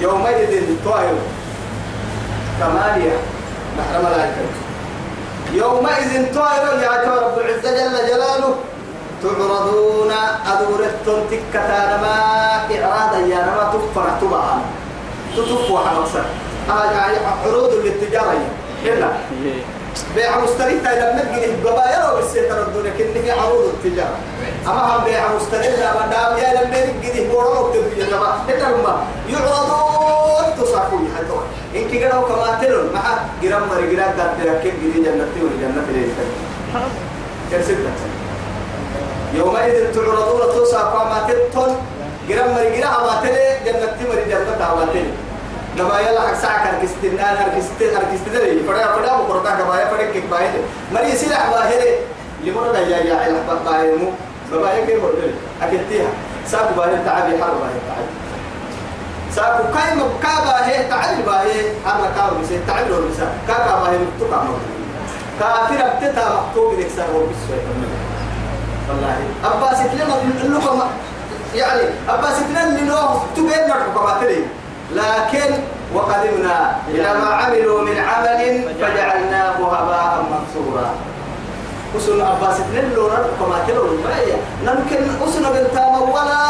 يومئذ 0.00 0.74
طائر 0.84 1.14
ثمانية 2.60 3.12
بحر 3.78 4.02
ملائكة 4.02 4.46
يومئذ 5.52 6.34
طائر 6.34 6.82
يا 6.82 6.92
رب 7.22 7.38
العزة 7.38 7.70
جل 7.70 7.96
جلاله. 8.08 8.54
تعرضون 9.22 10.12
أدورتم 10.46 11.18
تكتان 11.30 12.00
ما 12.00 12.16
إعراضا 12.74 13.18
يا 13.18 13.40
نما 13.46 13.72
تفر 13.72 14.06
تبعا 14.20 14.62
تتفوا 15.36 15.78
حمصر 15.78 16.24
هذا 16.68 17.20
عروض 17.44 17.72
للتجارة. 17.84 18.38
هنا 18.84 19.12
بيع 20.14 20.40
مستري 20.40 20.80
تاي 20.80 21.00
لما 21.00 21.22
تجي 21.24 21.44
القبائل 21.44 22.00
أو 22.00 22.16
بالسيطرة 22.16 22.62
الدنيا 22.62 22.90
كن 22.98 23.20
في 23.22 23.30
عروض 23.30 23.64
التجارة. 23.64 24.18
أما 24.66 24.96
هم 24.96 25.04
بيع 25.04 25.22
مستري 25.36 25.68
لا 25.76 26.06
مدام 26.06 26.38
يا 26.38 26.50
لما 26.54 26.80
تجي 27.02 27.28
بورو 27.28 27.72
تبي 27.72 28.04
جماعة. 28.04 28.44
هما 28.48 29.04
يعرضون 29.28 30.46
تصافوا 30.58 30.98
حتى 31.16 31.78
إن 31.78 31.88
كي 31.88 32.04
قالوا 32.04 32.28
كما 32.28 32.58
تلون 32.62 32.92
مع 32.94 33.02
جرام 33.42 33.62
مري 33.68 33.96
جرام 33.96 34.10
قد 34.18 34.30
تركب 34.38 34.74
جدي 34.82 35.02
جنة 35.02 35.32
والجنة 35.42 35.82
في 35.86 35.92
ليلة. 35.92 36.24
كرسلت 37.50 37.98
يومئذ 39.34 39.94
تعرضون 39.94 40.64
تصافوا 40.64 41.04
ما 41.04 41.26
تلون. 41.28 41.76
جرام 42.28 42.54
مري 42.54 42.80
جرام 42.80 43.02
ما 43.06 43.20
تلي 43.22 43.46
جنة 43.66 43.96
مري 44.10 44.24
جنة 44.24 44.58
ما 44.58 44.86
تلي 45.80 45.88
لما 45.88 46.00
يلا 46.00 46.20
حق 46.20 46.34
ساعة 46.34 46.82
كستنا 46.82 47.32
أنا 47.32 47.46
أنا 47.46 47.54
كستنا 48.12 48.38
لي 48.38 48.62
فدا 48.62 48.92
فدا 48.92 49.16
بقرطان 49.16 49.58
كباية 49.58 49.84
فدا 49.84 50.12
كيك 50.12 50.24
باية 50.30 50.50
مري 50.92 51.16
سلاح 51.16 51.50
باهرة 51.50 51.98
لمرة 52.44 52.72
دا 52.72 52.88
جاي 52.88 53.02
جاي 53.04 53.32
لحظة 53.32 53.70
باية 53.70 53.96
مو 53.96 54.10
بباية 54.52 54.84
كيف 54.86 55.04
بدل 55.04 55.34
أكتيها 55.62 56.08
ساكو 56.46 56.74
باهرة 56.76 57.02
تعبي 57.06 57.32
حر 57.42 57.50
باهرة 57.50 57.80
تعبي 57.88 58.10
ساكو 59.34 59.62
كاي 59.74 59.94
مبكا 59.94 60.44
باهرة 60.44 60.88
تعبي 60.88 61.22
باهرة 61.22 61.64
أنا 61.86 62.10
كاو 62.16 62.30
بس 62.42 62.48
تعبي 62.66 62.90
لو 62.90 62.96
بس 62.96 63.16
كاكا 63.48 63.80
باهرة 63.80 64.06
تبقى 64.20 64.44
مو 64.44 64.52
كافر 65.40 65.86
ابتتا 65.86 66.40
مكتوب 66.48 66.78
لك 66.80 66.88
سر 66.96 67.16
وبس 67.16 67.60
والله 68.88 69.16
أبا 69.44 69.74
ستلنا 69.74 70.14
اللقمة 70.44 70.84
يعني 71.54 71.82
أبا 72.08 72.28
ستلنا 72.34 72.64
اللي 72.64 72.80
نوه 72.80 73.22
تبين 73.36 73.68
نرفق 73.68 73.94
كباتلي 73.94 74.44
لكن 74.94 75.50
وقدمنا 75.94 76.76
إلى 76.88 77.14
ما 77.14 77.34
عملوا 77.34 77.82
من 77.82 77.98
عمل 77.98 78.64
فجعلناه 78.80 79.56
هباء 79.56 80.24
منثورا. 80.30 80.90
وسن 81.94 82.20
أباس 82.20 82.56
نلو 82.74 83.08
كما 83.08 83.58
كلو 83.66 83.84
الماء 83.84 84.38
نمكن 84.64 85.02
أسن 85.24 85.42
بنتام 85.42 85.94
ولا 86.10 86.40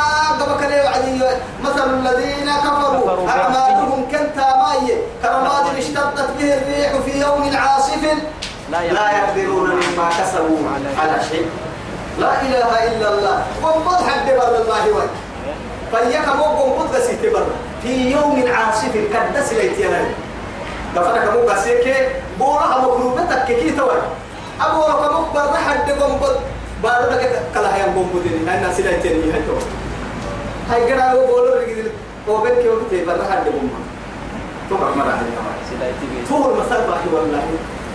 قبك 0.40 0.62
لي 0.62 0.80
وعدي. 0.84 1.20
مثل 1.64 1.90
الذين 1.90 2.50
كفروا 2.64 3.28
أعمالهم 3.28 4.04
كنتا 4.10 4.48
ماي 4.56 4.98
كرماد 5.22 5.64
اشتدت 5.78 6.30
به 6.38 6.54
الريح 6.54 6.92
في 7.04 7.20
يوم 7.20 7.56
عاصف. 7.56 8.02
لا 8.70 9.10
يقدرون 9.18 9.70
مما 9.70 10.08
كسبوا 10.18 10.58
على 10.98 11.24
شيء. 11.30 11.46
لا 12.18 12.42
إله 12.42 12.70
إلا 12.88 13.08
الله. 13.14 13.42
وانبض 13.62 14.02
حد 14.08 14.26
بر 14.26 14.54
الله 14.62 14.84
وجه. 14.96 15.18
فيك 15.92 16.28
موقع 16.28 16.82
قد 16.82 17.00
سيتبر 17.00 17.46
في 17.82 18.10
يوم 18.10 18.44
عاصف 18.54 18.94
كدس 18.94 19.52
ليتيانا 19.52 20.02
دفنك 20.96 21.30
موقع 21.34 21.56
سيكي 21.56 21.94
بورا 22.38 22.78
مقروبتك 22.82 23.44
كي 23.46 23.70
توي. 23.70 24.00
أبو 24.60 24.80
لك 24.80 25.12
مقبر 25.12 25.56
حد 25.56 25.90
قنبض 25.90 26.36
بارو 26.82 27.10
لك 27.10 27.42
كلا 27.54 27.76
هيا 27.76 27.84
قنبضين 27.84 28.48
هاي 28.48 28.58
الناس 28.58 28.80
ليتيانا 28.80 29.34
هاي 29.34 29.42
تو 29.46 29.56
هاي 30.70 30.92
قرأ 30.92 31.12
وقولوا 31.12 31.60
وبك 32.28 32.64
وقتي 32.66 33.04
برا 33.04 33.24
حد 33.30 33.44
بوما 33.44 33.80
تبع 34.70 34.88
مرة 34.96 35.18
بي 35.80 36.28
تو 36.28 36.36
المثل 36.36 36.80
باهي 36.86 37.08
والله. 37.12 37.42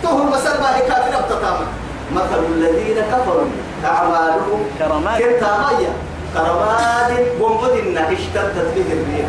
تو 0.04 0.22
المثل 0.22 0.58
باهي 0.58 0.82
كافر 0.82 1.22
بتتامل 1.22 1.68
مثل 2.16 2.40
الذين 2.56 2.98
كفروا. 3.12 3.46
أعمالهم 3.86 4.62
كرمات 4.80 5.20
كرتامية 5.20 5.92
كرماد 6.34 7.12
ومدن 7.42 7.98
اشتدت 7.98 8.68
به 8.76 8.88
الريح. 8.94 9.28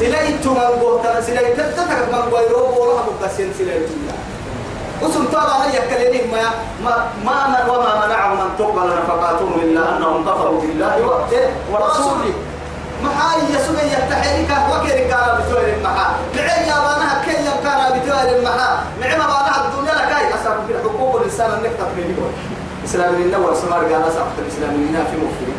سلايت 0.00 0.46
من 0.46 0.58
قوة 0.80 1.20
سلايت 1.20 1.60
تتك 1.60 1.90
من 2.12 2.22
قوة 2.30 2.78
وروح 2.78 3.00
مقسم 3.20 3.48
سلايت 3.58 3.88
وسم 5.02 5.24
طبعا 5.32 5.66
يكلمين 5.66 6.30
ما 6.32 6.42
ما 6.84 6.94
ما 7.24 7.46
من 7.48 7.70
وما 7.70 8.06
منعهم 8.06 8.40
أن 8.40 8.48
تقبل 8.58 8.86
نفقاتهم 8.88 9.60
إلا 9.62 9.96
أنهم 9.96 10.24
كفروا 10.24 10.60
بالله 10.60 10.96
ورسوله. 11.72 12.32
محاي 13.04 13.40
يسوع 13.54 13.82
يتحرك 13.82 14.50
وكير 14.72 15.08
كارا 15.10 15.40
بتوير 15.40 15.74
المحا. 15.76 16.14
معي 16.36 16.68
يا 16.68 16.74
بانها 16.84 17.22
كي 17.24 17.36
كارا 17.64 17.88
بتوير 17.98 18.38
المحا. 18.38 18.84
معي 19.00 19.18
ما 19.18 19.26
بانها 19.26 19.56
الدنيا 19.68 19.94
لكاي 19.94 20.34
أسأل 20.34 20.56
في 20.68 20.74
حقوق 20.84 21.16
الإنسان 21.16 21.50
أنك 21.50 21.70
تطمئن 21.78 22.16
إسلام 22.84 23.14
لنا 23.14 23.38
والسمار 23.38 23.78
قال 23.80 24.02
أسأل 24.08 24.26
الإسلام 24.38 24.74
لنا 24.74 25.04
في 25.04 25.16
مفرد 25.16 25.56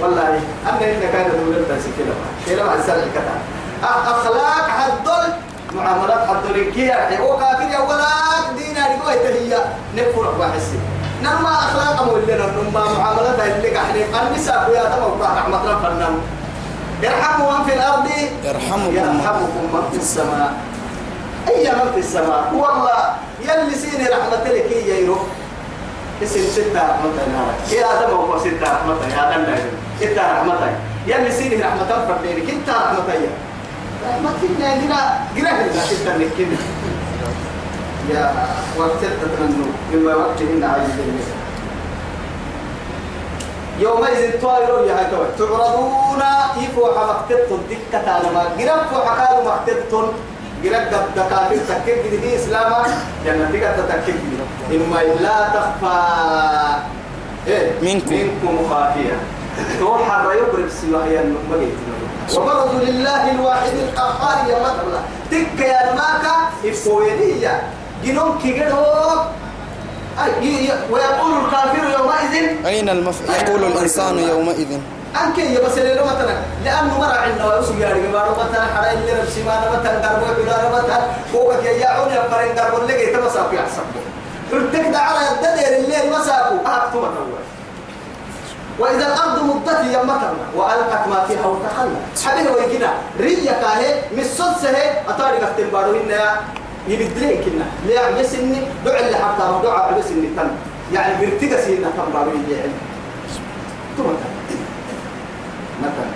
والله 0.00 0.40
أنا 0.68 0.92
إن 0.92 1.00
كان 1.12 1.26
دولة 1.44 1.64
كده. 1.98 2.14
كده 2.48 2.64
مع 2.64 2.74
السلع 2.74 3.04
كده 3.14 3.34
أخلاق 3.84 4.68
حدل 4.68 5.32
معاملات 5.74 6.28
حدل 6.28 6.70
كيا 6.74 7.10
يا 7.10 7.20
ولاد 7.20 8.56
دينا 8.56 8.86
رجوع 8.86 9.14
تهيا 9.14 9.74
نكفر 9.96 10.30
بحسي 10.40 10.78
نما 11.22 11.52
أخلاق 11.58 12.04
مولنا 12.04 12.46
نما 12.46 12.84
معاملات 12.98 13.40
اللي 13.40 13.76
قاعدين. 13.76 14.06
النساء 14.14 14.70
يا 14.74 14.84
تمام 14.84 15.22
رحمة 15.22 15.70
ربنا 15.70 16.08
يرحموا 17.02 17.52
من 17.52 17.64
في 17.64 17.74
الأرض. 17.74 18.08
يرحمكم 18.44 18.96
يرحمكم 18.96 19.62
من 19.72 19.88
في 19.92 19.96
السماء. 19.96 20.52
أي 21.48 21.72
من 21.72 21.92
في 21.94 22.00
السماء؟ 22.00 22.52
والله 22.54 23.14
يلي 23.40 23.74
سيني 23.74 24.08
رحمة 24.08 24.44
لك 24.44 24.70
يا 24.86 24.94
يروح. 24.94 25.18
اسم 26.22 26.40
ستة 26.52 26.80
رحمة 26.90 27.10
يا 27.72 27.84
آدم 28.00 28.14
هو 28.14 28.38
ستة 28.38 28.62
رحمة 28.62 28.94
يا 29.16 29.30
آدم. 29.30 29.42
لا 29.42 29.56
ستة 30.00 30.32
رحمة 30.32 30.72
يلي 31.06 31.32
سيني 31.32 31.62
رحمة 31.62 32.06
فردينك 32.08 32.50
انت 32.50 32.68
رحمة 32.68 33.14
يا 34.00 34.08
رحمة 34.08 34.30
الله 34.42 34.70
جنا 34.84 35.00
جنا 35.36 35.50
هنا 35.50 35.84
ستة 35.84 36.16
نكين 36.16 36.56
يا 38.10 38.32
وقت 38.78 39.02
تتمنوا 39.20 39.72
مما 39.92 40.14
وقتهن 40.14 40.64
عايز 40.64 40.90
المثل 41.04 41.38
يومئذ 43.80 44.40
طائر 44.42 44.84
يا 44.88 44.94
هكذا 44.94 45.30
تعرضون 45.38 46.22
يفو 46.62 46.82
حمكتتن 46.96 47.58
دكة 47.70 48.10
على 48.12 48.28
ما 48.34 48.42
جرب 48.58 48.82
فو 48.90 49.00
حكالو 49.08 49.40
مكتتن 49.50 50.06
جرب 50.64 50.84
دب 50.92 51.06
دكاتر 51.16 51.56
تكيك 51.68 52.20
دي 52.22 52.36
إسلاما. 52.36 52.84
جنة 53.24 53.50
تكت 53.52 53.78
تكيك 53.88 54.16
إما 54.70 55.00
لا 55.20 55.48
تخفى. 55.54 55.96
إيه؟ 57.46 57.72
منكم. 57.82 58.14
منكم 58.14 58.68
خافية. 58.70 59.16
تروح 59.78 60.08
حر 60.08 60.32
يقرب 60.32 60.68
سواهي 60.68 61.20
النمجيت 61.20 61.74
وبرزوا 62.36 62.80
لله 62.82 63.30
الواحد 63.30 63.72
القهار 63.74 64.48
يا 64.50 64.58
مثلا 64.58 65.00
تك 65.30 65.60
يا 65.60 65.94
ماكا 65.94 66.34
إفوينية 66.64 67.62
جنون 68.04 68.38
كيجدوك 68.42 69.20
ويقول 70.90 71.44
الكافر 71.44 71.84
يومئذ. 71.98 72.66
أين 72.66 72.88
المف... 72.88 73.20
يقول 73.30 73.64
الإنسان 73.64 74.18
يومئذ. 74.18 74.78
أنك 75.24 75.38
يا 75.38 75.60
بس 75.60 75.78
اللي 75.78 76.02
مثلا 76.02 76.34
لأنه 76.64 76.98
مرة 76.98 77.16
عندنا 77.16 77.54
ويسوع 77.54 77.76
يا 77.76 77.88
رجال 77.90 78.10
مثلا 78.12 78.66
حرا 78.74 78.92
اللي 78.92 79.22
نفسي 79.22 79.42
ما 79.42 79.60
مثلا 79.70 80.08
قربوا 80.08 80.44
كذا 80.44 80.70
مثلا 80.74 81.00
فوقك 81.32 81.64
يا 81.64 81.70
يعون 81.72 82.10
يا 82.10 82.20
قربوا 82.20 82.78
اللي 82.78 82.92
جيت 82.98 83.16
يحسب 83.52 83.82
قلتك 84.52 84.88
ده 84.92 84.98
على 84.98 85.18
الدنيا 85.30 85.78
الليل 85.78 86.12
مساكو 86.20 86.54
أكتم 86.66 86.98
الأول 86.98 87.42
وإذا 88.80 89.06
الأرض 89.06 89.44
مدت 89.44 89.80
مثلا 90.04 90.32
وألقت 90.56 91.08
ما 91.08 91.24
فيها 91.28 91.46
وتخلت 91.46 92.26
حبيبي 92.26 92.48
ويجينا 92.48 92.90
ريا 93.20 93.52
كاهي 93.52 94.02
مسوس 94.16 94.62
سه 94.62 94.76
أطاري 95.08 95.36
قتل 95.36 95.70
بارو 95.72 96.00
إنها 96.00 96.40
يبدلين 96.88 97.44
كنا؟ 97.44 97.64
ليه 97.86 98.00
عبس 98.00 98.34
إني 98.34 98.60
دع 98.84 98.98
اللي 98.98 99.16
حتى 99.16 99.44
دع 99.62 99.78
عبس 99.78 100.06
إني 100.06 100.28
تم. 100.36 100.48
يعني 100.94 101.26
برتقى 101.26 101.62
سينا 101.62 101.88
تم 101.96 102.12
بارو 102.14 102.30
يعني. 102.30 102.72
ثم 103.96 104.04
مثلا 105.82 106.10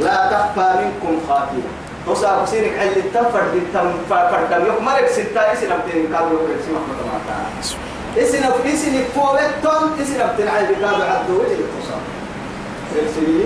لا 0.00 0.30
تخفى 0.30 0.84
منكم 0.84 1.20
خافية. 1.28 1.68
وصار 2.06 2.46
سينك 2.46 2.78
حل 2.78 2.96
التفر 2.96 3.42
بالتم 3.52 3.92
فردم. 4.10 4.66
يوم 4.66 4.84
مرق 4.84 5.10
ستة 5.10 5.40
اسنا 5.52 5.76
بتين 5.76 6.06
سيما 6.06 6.78
محمد 6.78 7.06
ما 7.06 7.20
تعالى. 7.28 7.95
اسنا 8.18 8.48
اسنا 8.66 9.02
فوتهم 9.14 9.90
اسنا 10.02 10.32
بتين 10.32 10.48
عيب 10.48 10.68
كانوا 10.80 11.04
عدوا 11.04 11.38
وجه 11.38 11.56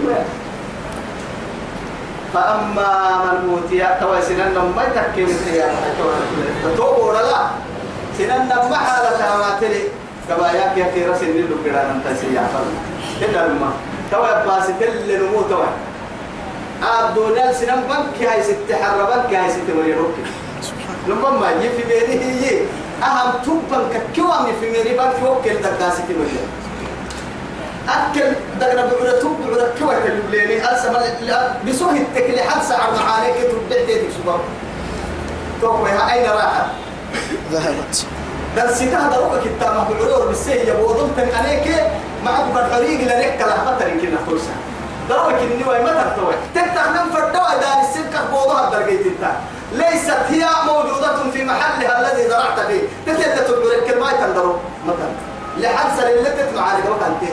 ما 0.06 0.24
فأما 2.34 3.24
من 3.24 3.50
أوتي 3.50 3.86
توا 4.00 4.20
سنن 4.20 4.54
ما 4.76 4.84
تكيم 4.94 5.28
يا 5.54 5.68
تتوب 6.64 6.98
ولا 6.98 7.22
لا؟ 7.22 7.42
سنن 8.18 8.48
ما 8.70 8.76
حالة 8.76 9.36
ما 9.38 9.58
تلي 9.60 9.82
كباياك 10.28 10.76
يا 10.78 10.86
كيرا 10.94 11.16
سنن 11.18 11.46
لو 11.50 11.56
كده 11.64 11.82
سيا 12.20 12.42
فلا 12.52 12.70
كده 13.20 13.46
لما. 13.46 13.70
توا 14.12 14.44
باس 14.46 14.66
تل 14.80 15.22
نمو 15.22 15.42
توا 15.50 15.66
الدنيا 16.82 17.52
سنن 17.52 17.82
بنك 17.90 18.28
هاي 18.28 18.42
ست 18.42 18.72
حربك 18.82 19.34
هاي 19.34 19.50
ست 19.50 19.68
مريروك 19.78 20.14
لما 21.08 21.30
ما 21.30 21.50
يفي 21.50 21.82
بيني 21.82 22.24
هي. 22.24 22.60
أهم 23.02 23.32
تبان 23.44 24.02
كيوام 24.14 24.46
في 24.60 24.70
ميري 24.70 24.94
بنك 24.98 25.22
وكل 25.24 25.54
دكاسة 25.54 26.04
مريروك 26.08 26.50
أكل 27.88 28.32
دقنا 28.60 28.86
بعودة 28.86 29.20
توب 29.20 29.36
بعودة 29.40 29.68
كوا 29.78 29.94
كلبليني 30.04 30.70
ألسا 30.70 30.92
بسوه 31.66 31.92
التكلي 31.92 32.42
حد 32.42 32.62
سعر 32.62 32.90
معانيك 32.94 33.34
تبدأ 33.36 33.86
تيتك 33.86 34.08
سبب 34.24 34.40
توقع 35.60 36.12
أين 36.12 36.30
راحت 36.30 36.66
ذهبت. 37.52 38.06
بل 38.56 38.74
سيتها 38.74 39.10
دروك 39.10 39.32
كتامة 39.44 39.88
بعودة 39.90 40.24
بالسيه 40.26 40.72
يبو 40.72 40.86
ضمتن 40.86 41.28
عليك 41.38 41.66
معك 42.24 42.44
بالحريق 42.54 43.00
لنك 43.00 43.38
لحظة 43.40 43.78
كنا 44.00 44.18
فرصة 44.26 44.54
دروك 45.08 45.34
وي 45.68 45.82
ما 45.82 45.92
ترتوي 45.92 46.34
من 46.54 47.12
فردوا 47.12 47.48
إذا 47.48 47.68
السكة 47.82 48.09
بوضوها 48.09 48.09
انت 49.20 49.30
ليست 49.72 50.10
هي 50.28 50.46
موجودة 50.66 51.30
في 51.32 51.44
محلها 51.44 52.00
الذي 52.00 52.28
زرعت 52.28 52.60
فيه. 52.60 52.80
تتلت 53.06 53.38
تقول 53.48 53.72
الكلمة 53.72 54.12
تندرو. 54.12 54.56
مثلا 54.86 55.12
لحد 55.58 55.90
سنة 55.96 56.08
اللي 56.08 56.60
على 56.60 56.82
جوك 56.82 57.02
انت 57.06 57.30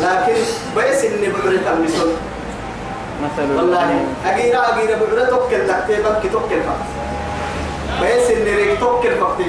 لكن 0.00 0.40
بس 0.76 1.04
إني 1.04 1.28
بعرة 1.28 1.56
تمسون 1.66 2.16
مثل 3.22 3.56
والله 3.56 4.04
أجينا 4.26 4.72
أجينا 4.72 4.96
بعرة 4.96 5.24
توكل 5.24 5.66
تكتي 5.68 6.02
بك 6.02 6.32
توكل 6.32 6.62
فقط. 6.62 6.86
بس 8.02 8.30
إني 8.30 8.54
ريك 8.54 8.80
توكل 8.80 9.16
فقط 9.20 9.40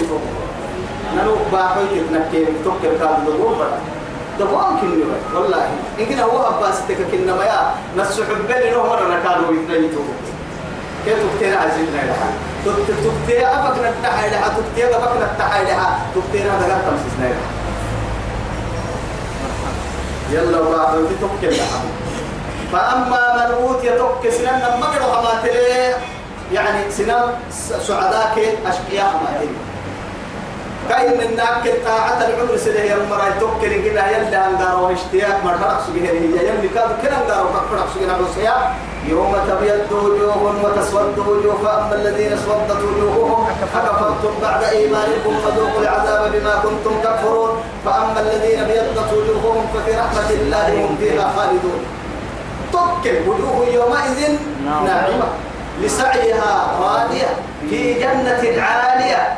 نلو 1.15 1.36
باحوي 1.51 1.84
تتنكي 1.86 2.45
توكل 2.63 2.97
كان 2.99 3.25
دبور 3.27 3.53
بقى. 3.53 3.77
دبور 4.39 4.63
كني 4.81 5.03
والله. 5.36 5.69
إن 5.99 6.05
كنا 6.05 6.23
هو 6.23 6.47
أباس 6.47 6.75
تككنا 6.88 7.36
ما 7.36 7.43
يا 7.45 7.71
نسحب 7.97 8.47
بيني 8.47 8.71
نو 8.71 8.84
مرة 8.84 9.07
نكانوا 9.07 9.53
يتنيتوا 9.53 10.03
كيف 11.06 11.18
تكتير 11.34 11.58
عزيزنا 11.58 12.02
لها 12.08 12.32
تكتير 12.66 13.48
أبك 13.48 13.78
نتحي 13.80 14.30
لها 14.30 14.54
تكتير 14.58 14.96
أبك 14.98 15.12
نتحي 15.18 15.64
لها 15.64 16.00
تكتير 16.16 16.52
هذا 16.52 16.68
لا 16.68 16.78
تمسسنا 16.78 17.26
لها 17.26 17.62
يلا 20.32 20.60
وراء 20.60 21.02
توكل 21.22 21.58
لها 21.58 21.82
فأما 22.72 23.36
من 23.36 23.54
أوتي 23.54 23.98
توك 23.98 24.30
سنان 24.30 24.80
ما 24.80 24.86
قدوا 24.86 25.16
حماتلي 25.16 25.94
يعني 26.54 26.92
سنان 26.92 27.34
سعداك 27.88 28.38
أشقياء 28.66 29.06
حماتلي 29.06 29.56
كاين 30.90 31.18
من 31.18 31.36
ناكل 31.36 31.86
طاعة 31.86 32.18
العمر 32.18 32.58
سنة 32.58 32.80
يا 32.80 32.96
مرة 33.10 33.36
توكل 33.40 33.84
كده 33.84 34.08
يلا 34.08 34.48
أنقار 34.48 34.84
واشتياق 34.84 35.46
مرحلق 35.46 35.82
سجيه 35.88 36.10
هي 36.10 36.48
يلي 36.48 36.68
كانوا 36.76 36.96
كده 37.04 37.18
أنقار 37.18 37.46
وفقرق 37.46 37.88
سجيه 37.96 38.12
عروسيا 38.12 38.74
يوم 39.10 39.36
تبيض 39.50 39.92
وجوه 39.92 40.56
وتسود 40.64 41.20
وجوه 41.20 41.56
فأما 41.64 41.96
الذين 41.96 42.34
اسودت 42.34 42.82
وجوههم 42.84 43.48
أكفرتم 43.64 44.34
بعد 44.42 44.64
إيمانكم 44.64 45.34
فذوقوا 45.46 45.82
العذاب 45.82 46.32
بما 46.32 46.56
كنتم 46.64 47.02
تكفرون. 47.04 47.50
فأما 47.86 48.20
الذين 48.20 48.60
أبيضت 48.60 49.14
وجوههم 49.14 49.68
ففي 49.74 49.92
رحمة 49.92 50.30
الله 50.30 50.86
هم 50.86 50.98
فيها 51.00 51.34
خالدون. 51.38 51.82
تكل 52.74 53.30
وجوه 53.30 53.68
يومئذ 53.74 54.20
نعم. 54.66 54.86
ناعمة 54.86 55.28
لسعيها 55.82 56.78
راضية 56.82 57.30
في 57.70 57.94
جنة 57.94 58.62
عالية. 58.62 59.38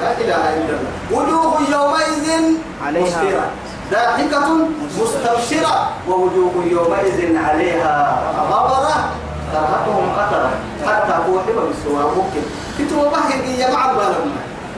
لا 0.00 0.10
إله 0.20 0.54
إلا 0.56 0.74
الله. 0.78 0.92
وجوه 1.12 1.54
يومئذ 1.70 2.26
عليها 2.86 3.22
ضاحكة 3.92 4.48
مستبشرة 5.00 5.90
ووجوه 6.08 6.52
يومئذ 6.70 7.36
عليها 7.36 8.22
غبرة 8.50 9.10
ترهقهم 9.52 10.12
قترة 10.18 10.50
حتى 10.86 11.14
فوحب 11.26 11.56
بالسواء 11.68 12.06
ممكن. 12.16 12.42
كتبوا 12.78 13.10
بحر 13.10 13.44
يا 13.58 13.70
مع 13.70 13.92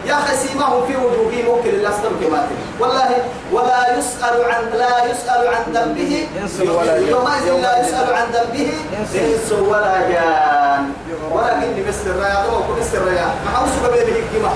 يا 0.07 0.15
خسيمهم 0.15 0.87
في 0.87 0.97
وجوههم 0.97 1.57
ممكن 1.57 1.71
الأسلم 1.71 2.13
كما 2.21 2.47
والله 2.81 3.11
ولا 3.53 3.99
يسأل 3.99 4.45
عن 4.45 4.79
لا 4.79 5.05
يسأل 5.05 5.49
عن 5.55 5.63
ذنبه. 5.73 6.29
إنس 6.43 6.61
ولا 6.61 6.99
جان. 6.99 7.09
يومئذ 7.09 7.63
لا 7.63 7.81
يسأل 7.81 8.15
عن 8.15 8.27
ذنبه. 8.33 8.73
إنس. 8.99 9.53
ولا 9.53 10.09
جان. 10.09 10.93
ولكن 11.33 11.89
بس 11.89 12.07
الرياض 12.07 12.47
وكل 12.47 12.83
الرياض. 12.95 13.33
ما 13.45 13.51
حوش 13.57 13.71
بين 13.93 14.17
الجماعة 14.17 14.55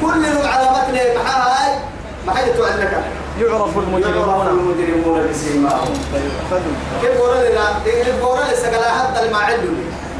كل 0.00 0.48
علامات 0.48 0.88
لي 0.90 1.18
محاها 1.18 1.66
هاي 1.66 1.78
ما 2.26 2.34
حد 2.34 2.44
تعلق 2.44 3.02
يعرف 3.40 3.78
المجرمون. 3.78 4.46
المجرمون 4.46 5.28
بسيماهم 5.30 5.94
كيف 7.02 7.20
ورا 7.20 7.34
لنا 7.34 7.80
كيف 7.84 8.24
ورا 8.24 8.44
لسه 8.52 8.68
حتى 8.90 9.20
اللي 9.20 9.32
ما 9.32 9.38
عنده 9.38 9.62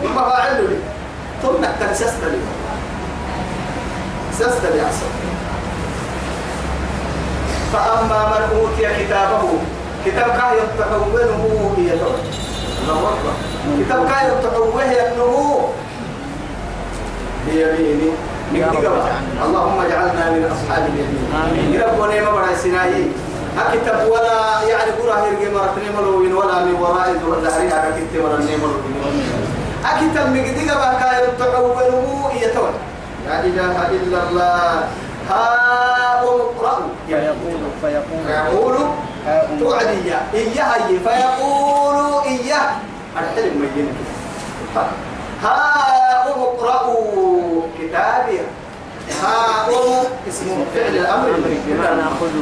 لي 0.03 0.09
ما 0.15 0.21
عنده 0.21 0.63
لي. 0.63 0.79
ثم 1.43 1.65
كان 1.81 1.95
سستلي 1.95 2.39
سستلي 4.33 4.85
أحسن 4.87 5.07
فأما 7.73 8.29
من 8.29 8.59
أوتي 8.59 9.05
كتابه 9.05 9.49
كتاب 10.07 10.29
كاه 10.29 10.53
يتحوله 10.53 11.75
هي 11.77 11.93
الله 11.93 13.09
أكبر. 13.09 13.35
كتاب 13.85 14.09
كاه 14.09 14.23
يتحوله 14.23 14.93
ينمو 14.93 15.69
بيمينه. 17.47 18.13
اللهم 18.47 19.81
اجعلنا 19.81 20.25
من 20.31 20.43
أصحاب 20.55 20.83
اليمين. 20.87 21.25
آمين. 21.35 21.75
يربوني 21.75 22.21
ما 22.21 22.31
بڑا 22.31 22.55
سناي. 22.63 23.11
أكتب 23.59 23.99
ولا 24.13 24.63
يعني 24.69 24.91
قرأ 24.91 25.17
هيرجع 25.25 25.49
مرة 25.55 25.77
نيملوين 25.85 26.33
ولا 26.35 26.65
من 26.65 26.75
وراء 26.81 27.09
ظهري 27.23 27.69
هذا 27.69 27.91
كتب 27.97 28.25
ولا 28.25 28.39
نيملوين 28.39 28.95
أكتب 29.85 30.27
مجدي 30.31 30.67
بقى 30.67 30.91
كاي 31.01 31.27
تحوله 31.39 32.33
يتوه. 32.43 32.71
لا 33.27 33.41
إله 33.41 33.77
إلا 33.97 34.19
الله. 34.29 34.85
ها 35.31 35.45
اقرأوا 36.23 36.87
فيقول 37.09 37.61
فيقول 37.83 38.77
هاؤم 39.27 39.59
توعدي 39.61 40.15
إياه 40.35 40.87
فيقول 41.05 41.97
إياه. 42.25 42.71
الحلم 43.17 43.55
مجين 43.63 43.89
ها 45.43 46.31
اقرأوا 46.31 47.63
كتابي. 47.79 48.41
ها 49.23 49.67
اسم 50.29 50.65
فعل 50.75 50.97
الأمر. 50.97 51.29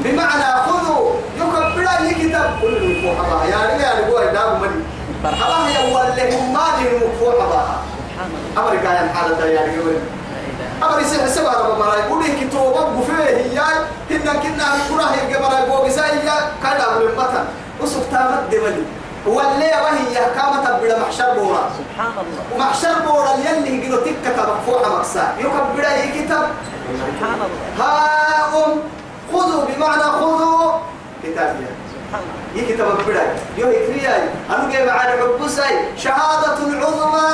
بمعنى 0.05 0.45
خذوا. 0.67 1.11
يكبر 1.39 1.89
أي 2.01 2.15
كتاب. 2.15 2.51
كل 2.63 2.77
المفوح 2.77 3.27
الله 3.27 3.45
يعني 3.45 3.83
يعني 3.83 4.05
قوي 4.05 4.27
داب 4.33 4.61
مني 4.63 4.83
الله 5.25 5.69
يقول 5.71 6.07
لهم 6.17 6.53
ما 6.55 6.67
دي 6.79 6.89
الله 7.21 7.67
أمريكا 8.59 8.85
يعني 8.85 9.09
حالة 9.13 9.45
يعني 9.47 9.75
يقول 9.75 9.97
أمر 10.83 11.01
يسمع 11.01 11.27
سوى 11.27 11.47
رب 11.47 11.79
مرا 11.79 11.95
يقول 11.95 12.25
لك 12.25 12.49
تو 12.53 12.59
وقف 12.59 13.11
فيه. 13.11 13.37
هي 13.37 13.61
هنا 14.11 14.33
كنا 14.33 15.15
هي 15.15 15.33
جمرا 15.33 15.59
يقول 15.59 15.89
بسايا 15.89 16.35
كذا 16.63 16.87
من 16.97 17.03
المتن 17.07 17.45
وسوف 17.83 18.03
تامد 18.11 18.51
دمني 18.51 18.85
واللي 19.27 19.73
وهي 19.85 20.17
كامة 20.37 20.79
بلا 20.83 20.99
محشر 20.99 21.39
بورا. 21.39 21.71
سبحان 21.79 22.13
الله. 22.13 22.43
ومحشر 22.55 22.95
بورا 23.07 23.33
يلي 23.45 23.87
يقولوا 23.87 24.05
تكة 24.07 24.55
مفوحة 24.55 24.99
مكسا 24.99 25.35
يكبر 25.39 25.85
أي 25.87 26.09
كتاب. 26.09 26.47
سبحان 27.01 27.41
الله. 27.47 27.85
ها 27.85 28.67
أم 28.67 28.73
خذوا 29.33 29.65
بمعنى 29.65 30.03
خذوا 30.03 30.73
كتابيا. 31.23 31.73
سبحان 31.93 32.23
الله. 32.23 32.45
يكتب 32.55 32.87
البداية 33.01 33.37
يو 33.59 33.69
يكرياي 33.71 34.23
أنا 34.51 34.73
جاي 34.73 34.87
معنا 34.87 35.11
حبساي 35.11 35.75
شهادة 35.97 36.59
العظمى. 36.59 37.29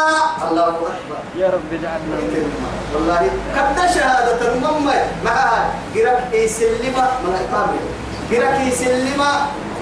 الله 0.50 0.68
أكبر. 0.68 1.20
يا 1.36 1.46
رب 1.46 1.72
اجعلنا. 1.72 2.16
والله 2.94 3.30
قد 3.56 3.78
شهادة 3.94 4.52
المم 4.52 4.90
معها. 5.24 5.70
قرأ 5.94 6.20
يسلم 6.32 6.96
من 7.24 7.32
إقامة 7.42 7.80
قرأ 8.30 8.56
يسلم 8.68 9.22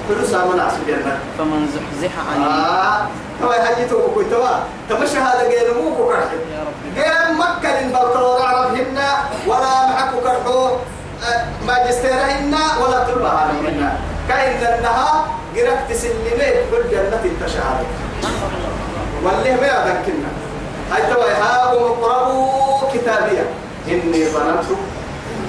فلوسها 0.09 0.45
من 0.45 0.61
عصر 0.61 0.77
الجنة 0.77 1.19
فمن 1.39 1.69
زحزح 1.75 2.13
عن 2.33 2.43
آه. 2.43 3.07
تو 3.91 4.15
كوي 4.15 4.25
توا 4.25 4.49
تما 4.91 5.07
شهادة 5.07 5.49
غير 5.49 5.75
مو 5.75 5.97
كرح 5.97 6.19
يا 6.53 6.61
رب 6.67 6.97
غير 6.97 7.37
مكة 7.39 7.81
البلطو 7.81 8.37
عرفهن 8.37 8.99
ولا 9.47 9.87
معك 9.87 10.11
كرحو 10.25 10.69
ماجستيرهن 11.67 12.55
ولا 12.83 13.05
طلبة 13.05 13.29
عليهن 13.29 13.93
كاين 14.29 14.61
لأنها 14.61 15.27
قرأ 15.57 15.77
تسلمين 15.91 16.39
في 16.71 16.77
الجنة 16.85 17.21
التشهادة 17.25 17.87
واللي 19.23 19.51
ما 19.51 19.67
يذكرنا 19.67 20.31
هاي 20.93 21.15
توا 21.15 21.33
ها 21.33 21.65
اقرأوا 21.65 22.93
كتابية 22.95 23.47
إني 23.89 24.25
ظننت 24.25 24.65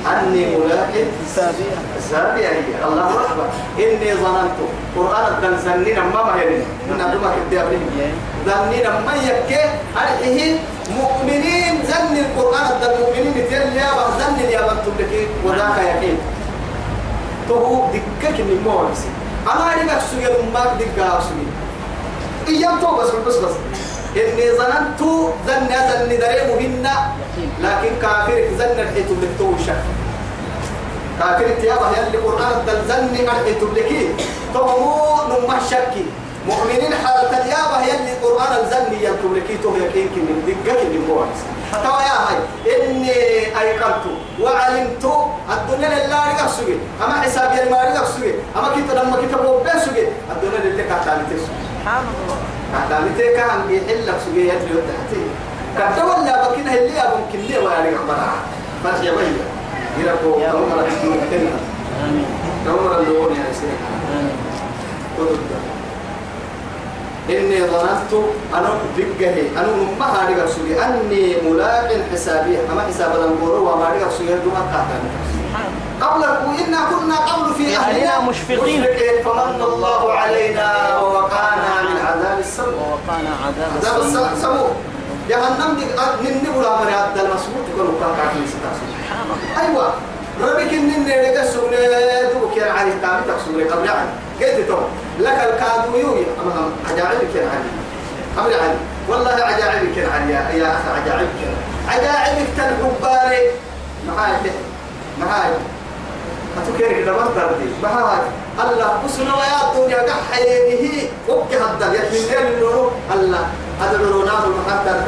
أني 0.07 0.55
ملاق 0.57 0.93
حسابية 1.25 1.75
حسابي 1.97 2.41
هي. 2.45 2.83
الله 2.87 3.09
أكبر. 3.09 3.47
إني 3.79 4.13
ظننت. 4.13 4.59
قرآن 4.95 5.25
الدن 5.33 5.57
زنين 5.57 5.99
ما 5.99 6.35
هي. 6.35 6.61
من 6.89 7.01
أدوما 7.01 7.35
كتاب 7.35 7.67
لي 7.71 8.11
زنين 8.45 8.87
ما 9.05 9.13
يكي. 9.15 9.63
أرحيه 9.97 10.59
مؤمنين. 10.97 11.73
زن 11.87 12.17
القرآن. 12.17 12.65
الدن 12.71 13.01
مؤمنين 13.01 13.33
تيل 13.33 13.77
يا 13.77 13.89
زن 14.19 14.39
يا 14.49 14.61
بنتم 14.61 14.95
لك 14.99 15.27
وذاك 15.45 15.77
يقين. 15.77 16.17
تو 17.49 17.85
دكك 17.93 18.39
من 18.39 18.61
مورس 18.65 19.01
أنا 19.47 19.73
أريد 19.73 19.89
سوي 20.11 20.51
ما 20.53 20.63
دكا 20.79 21.19
سوي 21.19 21.47
إيام 22.47 22.79
تو 22.79 22.95
بس 22.97 23.09
بس 23.27 23.35
بس. 23.35 23.55
إني 24.19 24.45
ظننت 24.59 25.01
ظن 25.47 25.69
ظن 25.89 26.09
دريمهن 26.23 26.87
لكن 27.63 27.91
كافر 28.01 28.41
ظن 28.59 28.77
الحيت 28.85 29.09
للتو 29.21 29.51
شك. 29.65 29.83
كافر 31.19 31.47
تيابا 31.61 31.87
يلي 31.97 32.17
قرآن 32.17 32.51
الدلزن 32.59 33.25
مرحي 33.25 33.53
تبلكي 33.61 34.09
تهمو 34.53 34.95
نمح 35.29 35.59
شكي 35.69 36.05
مؤمنين 36.47 36.93
حالة 37.03 37.31
اليابا 37.41 37.77
يلي 37.89 38.13
قرآن 38.23 38.51
الزن 38.63 38.93
يلتبلكي 38.93 39.57
تو 39.63 39.75
يكين 39.75 40.07
كن 40.15 40.27
دقك 40.47 40.79
اللي 40.81 40.99
موانس 41.07 41.39
توا 41.83 42.01
يا 42.09 42.17
هاي 42.25 42.37
إني 42.75 43.11
أيقنت 43.61 44.05
وعلمت 44.41 45.05
الدنيا 45.53 45.89
لله 45.89 46.19
رجع 46.31 46.47
سوي. 46.47 46.75
أما 47.03 47.21
حساب 47.21 47.51
يلي 47.53 47.69
ما 47.69 47.83
رجع 47.83 48.03
سوي. 48.03 48.31
أما 48.55 48.67
كتاب 48.75 48.97
لما 48.97 49.15
كتاب 49.21 49.45
وبس 49.45 49.85
سوي. 49.85 50.03
الدنيا 50.31 50.59
لله 50.65 50.83
تسوي. 51.29 51.55
سبحان 51.79 52.03
الله. 52.03 52.37
كاتالي 52.73 53.09
تيكا 53.17 53.43
عم 53.51 53.67
بيحل 53.67 54.07
لك 54.07 54.17
سوي 54.25 54.41
يدري 54.41 54.73
وتحتي 54.75 55.21
كتاب 55.75 56.05
ولا 56.07 56.49
بكنا 56.49 56.73
اللي 56.73 57.01
أبو 57.01 57.17
كنيه 57.33 57.59
ولا 57.59 57.91
مرة. 58.07 58.33
بس 58.85 59.03
يا 59.03 59.11
بيا 59.11 59.45
يركو. 59.99 60.29
عمر 60.33 60.85
الدنيا 60.87 61.57
آمين. 62.03 62.25
عمر 62.67 62.99
اللون 62.99 63.31
يا 63.35 63.53
سيدي. 63.53 63.77
إني 67.29 67.59
ظننت 67.67 68.13
أنا 68.53 68.69
بقه 68.97 69.35
أنا 69.57 69.67
ما 69.99 70.05
هاري 70.05 70.33
رسولي 70.41 70.85
أني 70.85 71.35
ملاق 71.45 71.89
حسابي. 72.13 72.57
أما 72.71 72.81
حساب 72.89 73.11
الأنبور 73.15 73.59
وما 73.59 73.87
هاري 73.87 74.03
رسولي 74.03 74.33
دوما 74.43 74.63
سبحان 74.71 75.71
قبل 76.01 76.23
إنا 76.63 76.77
كنا 76.89 77.15
قبل 77.15 77.53
في 77.53 77.77
أهلنا 77.77 78.19
مشفقين. 78.19 78.83
فمن 79.25 79.61
الله 79.61 80.13
علينا 80.13 80.97
ووقانا 80.99 81.81
من 81.89 81.98
عذاب 82.49 82.65
السوء 82.65 82.73
ووقانا 82.73 83.29
عذاب 83.45 83.71
عذاب 83.77 84.01
السوء 84.01 84.29
السوء 84.33 84.71
جهنم 85.29 85.77
دي 85.77 85.85
من 85.85 86.43
نقول 86.43 86.65
أمر 86.65 86.89
هذا 86.89 87.21
المسؤول 87.21 87.61
تقول 87.75 87.87
كان 87.99 88.15
كافي 88.17 88.47
ستاسو 88.47 88.83
سبحان 88.93 89.65
أيوة. 89.65 89.93
ربك 90.41 90.73
إن 90.73 91.03
نرجع 91.03 91.45
سورة 91.45 91.75
دوك 92.33 92.57
يا 92.57 92.71
علي 92.71 92.91
تامي 93.01 93.21
تكسورة 93.27 93.75
قبل 93.75 93.89
عن 93.89 94.07
قلت 94.41 94.67
تو 94.67 94.77
لك 95.19 95.39
الكادو 95.49 95.97
يوي. 95.97 96.25
أما 96.41 96.69
عجائبك 96.89 97.35
يا 97.35 97.49
علي. 97.49 97.69
قبل 98.37 98.53
علي. 98.53 98.77
والله 99.09 99.31
عجائبك 99.31 99.97
يا 99.97 100.09
علي 100.09 100.33
يا 100.33 100.41
يا 100.49 100.71
أخي 100.71 101.01
عجائبك. 101.01 101.41
عجائبك 101.87 102.47
تنحباري 102.57 103.41
معاي 104.07 104.51
معاي. 105.19 105.51
هتكير 106.57 107.01
كده 107.01 107.11
ما 107.11 107.25
تردي 107.35 107.69
معاي 107.83 108.19
الله 108.63 108.89
بسنا 109.05 109.33
ويا 109.35 109.57
الدنيا 109.71 110.01
قحينه 110.11 111.09
وكي 111.29 111.55
هذا 111.55 111.93
يتمنى 111.93 112.49
النور 112.49 112.91
الله 113.13 113.47
أدعو 113.83 114.23
نام 114.25 114.43
المحتر 114.51 114.99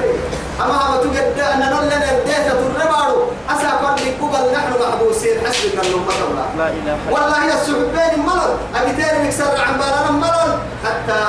أما 0.62 0.74
هم 0.74 1.02
تجد 1.02 1.40
أن 1.40 1.60
نلنا 1.60 2.00
بديت 2.14 2.48
تربارو 2.48 3.24
أسا 3.50 3.70
قد 3.70 4.00
قبل 4.22 4.54
نحن 4.54 4.72
محبوسين. 4.82 5.48
حسبنا 5.48 5.82
الأمة 5.82 6.14
الله 6.30 6.46
لا 6.58 6.68
إله 6.68 6.98
والله 7.12 7.38
هي 7.46 7.54
السحبين 7.54 8.26
ملل 8.26 8.52
أبيتين 8.76 9.26
مكسر 9.26 9.62
عن 9.68 9.74
بالنا 9.80 10.12
ملل 10.12 10.58
حتى 10.86 11.20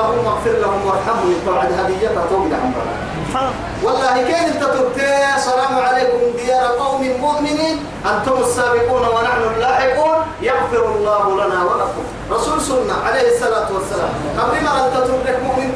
اللهم 0.00 0.26
اغفر 0.26 0.50
لهم 0.50 0.86
وارحمهم 0.86 1.34
بعد 1.46 1.72
هدية 1.72 2.08
توقد 2.08 2.52
عن 2.52 2.72
والله 3.84 4.14
كان 4.28 4.44
أنت 4.44 4.62
سلام 5.38 5.74
عليكم 5.78 6.20
ديار 6.36 6.66
قوم 6.80 7.02
مؤمنين. 7.20 7.76
أنتم 8.10 8.36
السابقون 8.40 9.04
ونحن 9.14 9.42
اللاحقون. 9.54 10.18
يغفر 10.42 10.84
الله 10.96 11.24
لنا 11.40 11.58
ولكم. 11.64 12.04
رسول 12.30 12.60
سنة 12.60 12.94
عليه 13.06 13.26
الصلاة 13.32 13.68
والسلام. 13.74 14.12
قبل 14.40 14.56
ما 14.64 14.72
أنت 14.86 14.94
تترك 15.04 15.38
مؤمن 15.46 15.68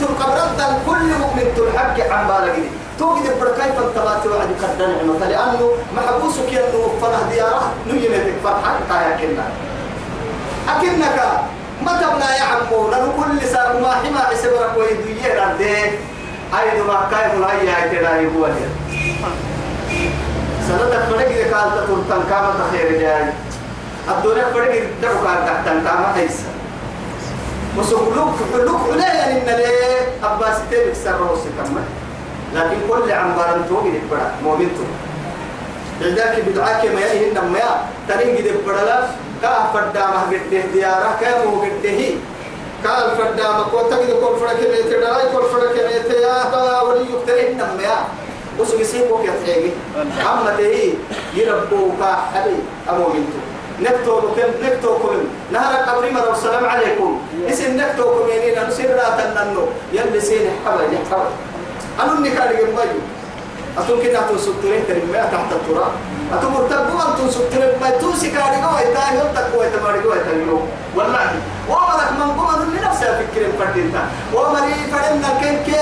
تم 0.00 0.24
قبل 0.24 0.38
أن 0.60 0.72
كل 0.86 1.08
مؤمن 1.22 1.46
تلحق 1.56 1.96
عن 2.12 2.22
بالك. 2.28 2.56
توجد 2.98 3.40
بركاي 3.40 3.72
فانتبات 3.72 4.22
وعد 4.26 4.50
قد 4.62 4.82
نعمة؟ 4.82 5.26
لأنه 5.32 5.64
محبوسك 5.96 6.48
ينوفنا 6.52 7.20
ديارة. 7.32 7.62
نجمتك 7.88 8.36
فرحة 8.44 8.78
تايا 8.88 9.16
كنا 9.20 9.46
أكنك 10.68 11.18
ما 11.84 11.92
تبنا 12.00 12.36
يا 12.36 12.42
عمو 12.42 12.90
لأنه 12.90 13.12
كل 13.16 13.48
ساعة 13.48 13.72
ما 13.78 13.90
حما 13.90 14.20
حسبرك 14.20 14.72
ويدويه 14.76 15.44
ردين 15.44 15.92
أيضا 16.58 16.84
ما 16.86 17.08
كايف 17.10 17.34
الهي 17.34 17.68
هاي 17.70 17.90
تلاهي 17.90 18.26
هو 18.26 18.46
سنتك 20.68 21.02
فرق 21.10 21.32
قال 21.54 21.70
تطلتن 21.76 22.22
كامة 22.30 22.70
خير 22.72 22.88
جاي 23.00 23.24
الدنيا 24.08 24.44
فرق 24.54 24.72
دعو 25.02 25.14
كان 25.24 25.46
تحتن 25.46 25.84
كامة 25.84 26.12
حيسا 26.14 26.44
وسقلوك 27.78 28.34
لوك 28.54 28.80
عليا 28.92 29.32
إن 29.32 29.46
ليه 29.58 30.08
أباس 30.24 30.56
تبك 30.70 30.92
سر 31.04 31.16
روسي 31.16 31.48
كمان. 31.58 31.84
لكن 32.54 32.76
كل 32.88 33.12
عم 33.12 33.32
بارنتو 33.36 33.76
قد 33.76 34.00
بڑا 34.10 34.26
مؤمنتو 34.44 34.84
عندك 36.02 36.34
بدعاك 36.46 36.82
ما 36.94 37.00
يهي 37.00 37.28
النما 37.28 37.58
يا. 37.58 37.72
ترين 38.08 38.36
قد 38.36 38.48
بڑا 38.66 38.98
كا 39.42 39.70
فدا 39.74 40.06
ما 40.06 40.22
قد 40.30 40.54
ديارة 40.72 41.18
كا 41.20 41.44
مو 41.44 41.62
قد 41.62 41.86
هي 41.86 42.14
قال 42.84 43.10
فدا 43.18 43.48
ما 43.58 43.64
كنت 43.72 43.92
قد 43.92 44.10
كل 44.22 44.34
فرق 44.40 44.60
ميت 44.70 44.86
داي 44.86 45.24
كل 45.34 45.44
فرق 45.52 45.74
ميت 45.74 46.10
يا 46.10 46.36
تا 46.52 46.80
ولي 46.80 47.06
يكترين 47.10 47.60
النما 47.60 47.82
يا. 47.82 47.96
وسو 48.58 48.78
يسيبك 48.78 49.24
يتحيي 49.24 49.72
أما 49.98 50.54
تهي 50.58 50.92
يربوك 51.34 52.02
حبي 52.34 52.56
أمؤمنتو 52.90 53.40
نكتو 53.80 54.20
كم 54.36 54.50
نكتو 54.62 54.98
كم 54.98 55.24
نهر 55.52 55.74
قبري 55.88 56.10
مرة 56.10 56.28
والسلام 56.28 56.64
عليكم. 56.64 57.10
اسم 57.50 57.76
نكتو 57.80 58.04
كم 58.04 58.28
يعني 58.28 58.68
نسير 58.68 58.90
لا 58.94 59.08
تننو. 59.16 59.66
يلي 59.92 60.20
سين 60.20 60.46
حبا 60.66 60.84
يحبا 60.92 61.28
أنا 62.00 62.12
النكال 62.12 62.50
جنبي 62.58 62.94
أتون 63.78 64.00
كنا 64.02 64.18
أتون 64.24 64.38
سكتورين 64.38 64.86
ترمي 64.88 65.12
تحت 65.32 65.52
التراب. 65.52 65.92
أتون 66.32 66.52
مرتبو 66.52 66.98
أتون 66.98 67.30
سكتورين 67.30 67.72
ما 67.80 67.90
توسي 67.90 68.30
كاري 68.30 68.56
قوة 68.64 68.80
يتاهي 68.80 69.16
يلتك 69.18 69.46
قوة 69.52 69.68
تماري 69.68 70.00
قوة 70.00 70.16
تنيو 70.16 70.60
والله. 70.96 71.30
ومرك 71.68 72.10
من 72.20 72.30
قوة 72.40 72.64
من 72.64 72.80
نفسها 72.84 73.18
فكر 73.18 73.42
فردينتا 73.58 74.02
ومري 74.34 74.74
فرنا 74.92 75.28
كن 75.40 75.56
كي 75.66 75.76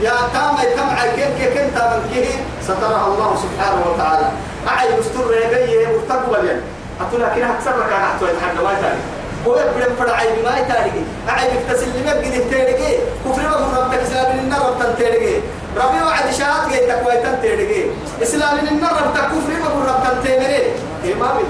يا 0.00 0.16
كاما 0.32 0.62
يتمع 0.62 0.96
كن 1.16 1.30
كي 1.38 1.46
كنت 1.54 1.76
من 1.76 2.02
كيه 2.12 2.28
سترها 2.62 3.06
الله 3.06 3.30
سبحانه 3.44 3.80
وتعالى. 3.90 4.28
أعي 4.68 4.88
مستر 4.98 5.34
يجي 5.34 5.86
مرتبو 5.86 6.34
يعني 6.34 6.60
أتون 7.00 7.20
لكن 7.20 7.42
أكثر 7.42 7.70
لك 7.70 7.92
أنا 7.92 8.06
أحتوى 8.06 8.28
يتحدى 8.28 8.64
ما 8.64 8.72
يتاري. 8.72 9.00
هو 9.46 9.56
يبدأ 9.56 9.94
فرع 9.98 10.16
عيب 10.16 10.44
ما 10.44 10.58
يتاري. 10.58 11.04
أعي 11.28 11.48
لما 11.96 12.12
بقيت 12.14 12.50
تيري 12.50 12.98
كفر 13.24 13.42
ما 13.42 13.56
هو 13.56 13.82
ربك 13.82 13.98
إسلام 13.98 14.36
من 14.36 14.42
النار 14.44 14.60
ربطن 14.60 14.96
تيري 14.98 15.42
ربي 15.76 16.02
وعد 16.06 16.30
شهاد 16.38 16.70
جاي 16.70 16.86
تكويتن 16.86 17.40
تيري 17.42 17.90
إسلام 18.22 18.56
من 18.62 18.68
النار 18.68 18.92
ربطن 18.92 19.20
كفر 19.20 19.52
ما 19.62 19.68
هو 19.68 19.80
ربطن 19.88 20.22
تيري 20.24 20.62
إيه 21.04 21.14
ما 21.20 21.34
بي 21.36 21.44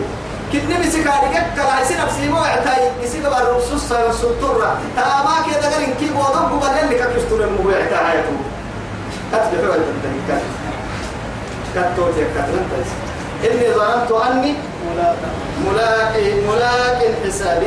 كدني 0.52 0.74
بسكاري 0.80 1.28
كلا 1.56 1.80
يصير 1.82 1.96
نفسي 2.04 2.28
مو 2.28 2.38
عتاي 2.38 2.90
يصير 3.02 3.22
بقى 3.30 3.42
الرصوص 3.42 3.92
والسطورة 3.92 4.78
تاما 4.96 5.34
كده 5.46 5.68
قال 5.74 5.82
إن 5.84 5.94
كي 6.00 6.08
بوضم 6.08 6.58
بقى 6.60 6.82
اللي 6.84 6.94
كتستور 6.94 7.40
المو 7.44 7.70
عتاي 7.70 7.98
هايتو 7.98 8.36
كتب 9.32 9.64
حول 9.64 9.80
التنكات 9.80 10.42
كتب 11.74 12.12
كتب 12.34 12.66
إني 13.44 13.74
ظننت 13.74 14.10
أني 14.12 14.54
ملاق 15.66 16.12
ملاق 16.48 17.02
حسابي 17.26 17.66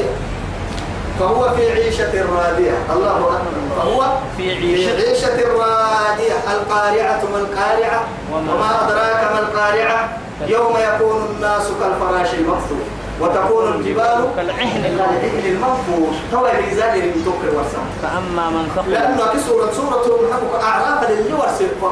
فهو 1.19 1.49
في 1.55 1.71
عيشة 1.71 2.11
راضية 2.35 2.71
الله 2.93 3.17
أكبر. 3.17 3.75
فهو 3.77 4.05
في 4.37 4.55
في 4.55 4.65
عيشة. 4.75 4.95
عيشة 5.09 5.47
راضية 5.47 6.33
القارعة 6.53 7.21
ما 7.31 7.37
القارعة 7.37 8.03
وما 8.33 8.53
وما 8.53 8.85
أدراك 8.87 9.31
ما 9.33 9.39
القارعة. 9.39 10.09
يوم 10.47 10.77
يكون 10.77 11.25
الناس 11.35 11.63
كالفراش 11.81 12.33
المبثوث 12.33 12.87
وتكون 13.21 13.73
الجبال 13.73 14.27
كالعهن. 14.35 14.83
كالعهن 14.83 15.45
المنفوش. 15.45 16.15
هو 16.33 16.47
ميزان 16.65 16.95
للتوكل 16.95 17.49
والسمع 17.57 17.83
فأما 18.01 18.49
من 18.49 18.71
ثقل 18.75 18.91
لأنه 18.91 19.25
في 19.31 19.39
سورة 19.39 19.71
سورة 19.71 20.19
محبك 20.29 20.63
أعراف 20.63 21.09
للجوار 21.09 21.49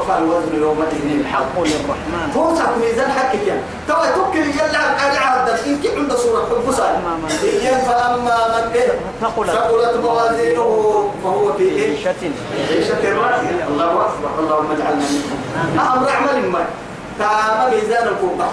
فالوزن 0.07 0.61
يومئذ 0.61 1.19
الحق. 1.19 1.37
الحق 1.37 1.63
للرحمن 1.63 2.31
توسع 2.33 2.65
ميزان 2.81 3.11
حقك 3.11 3.47
يعني 3.47 3.61
توكل 3.87 4.39
يلا 4.39 4.65
القارعة 4.65 5.43
هذا 5.43 5.59
إن 5.65 5.79
كي 5.81 5.95
عند 5.95 6.13
سورة 6.15 6.41
حب 6.49 6.71
فأما 6.71 7.17
من 7.23 7.29
ثقلت 9.21 9.49
ثقلت 9.49 9.97
موازينه 10.03 11.11
فهو 11.23 11.53
في 11.53 11.83
عيشة. 11.83 12.15
عيشة. 12.69 13.13
راضية 13.13 13.67
الله 13.69 13.91
أكبر. 13.91 14.29
اللهم 14.39 14.71
اجعلنا 14.71 15.05
منهم. 15.05 15.79
أمر 15.79 16.09
عمل 16.09 16.49
ما. 16.49 16.65
تام 17.19 17.71
ميزان 17.71 18.07
الكوبا 18.07 18.47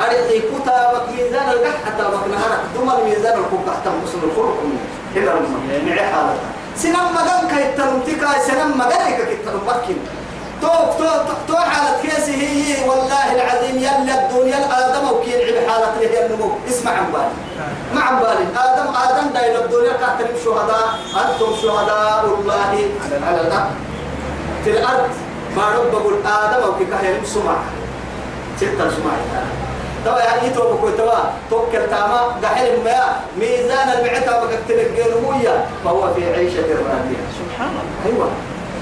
أريد 0.00 0.42
كوتا 0.50 0.92
بك 0.92 1.08
ميزان 1.16 1.48
القح 1.48 1.76
حتى 1.86 2.02
بك 2.02 2.24
نهارك 2.32 2.60
دم 2.74 2.90
الميزان 2.90 3.38
الكوبا 3.38 3.72
حتى 3.72 3.90
مسلم 4.04 4.22
الخلق 4.30 4.58
إلا 5.16 5.32
المسلم 5.32 5.88
نعي 5.88 6.06
حالة. 6.12 6.34
سنم 6.76 7.06
مدن 7.16 7.48
كي 7.50 7.64
تنمتك 7.76 8.22
سنم 8.46 8.70
مدنك 8.78 9.16
كي 9.28 9.36
تنمكن 9.44 9.96
توك 10.62 10.90
توك 10.98 11.28
تو 11.48 11.56
حالة 11.56 12.02
كيسي 12.02 12.34
هي 12.36 12.88
والله 12.88 13.34
العظيم 13.34 13.76
يلا 13.76 14.14
الدنيا 14.20 14.58
الآدم 14.58 15.04
وكين 15.10 15.38
عب 15.46 15.68
حالة 15.68 15.94
له 16.00 16.26
النمو 16.26 16.50
اسمع 16.68 16.90
عن 16.90 17.06
بالي. 17.12 17.34
ما 17.94 18.00
عن 18.00 18.16
بالي. 18.20 18.44
آدم 18.56 18.88
آدم 18.96 19.30
دايل 19.34 19.56
الدنيا 19.56 19.92
كاترين 19.92 20.36
شهداء. 20.44 20.88
أنتم 21.22 21.52
شهداء 21.62 22.24
الله 22.40 22.54
على 23.26 23.40
الأرض 23.40 23.70
في 24.64 24.70
الأرض 24.70 25.10
ما 25.56 25.62
رب 25.76 25.90
بقول 25.92 26.14
آدم 26.26 26.62
أو 26.62 26.72
كهير 26.72 27.24
سمع 27.24 27.56
ستة 28.56 28.90
سمع 28.90 29.12
توا 30.04 30.18
يعني 30.18 30.50
تو 30.50 30.72
بكو 30.74 30.90
توا. 30.90 31.18
توكل 31.50 31.90
تاما 31.90 32.20
قحل 32.42 32.84
ما 32.84 33.00
ميزان 33.40 33.88
المعتا 33.88 34.44
بكتب 34.44 34.78
الجنوية 34.78 35.64
فهو 35.84 36.14
في 36.14 36.34
عيشة 36.34 36.62
راضية 36.62 37.22
سبحان 37.38 37.68
الله. 37.70 38.06
أيوة. 38.06 38.28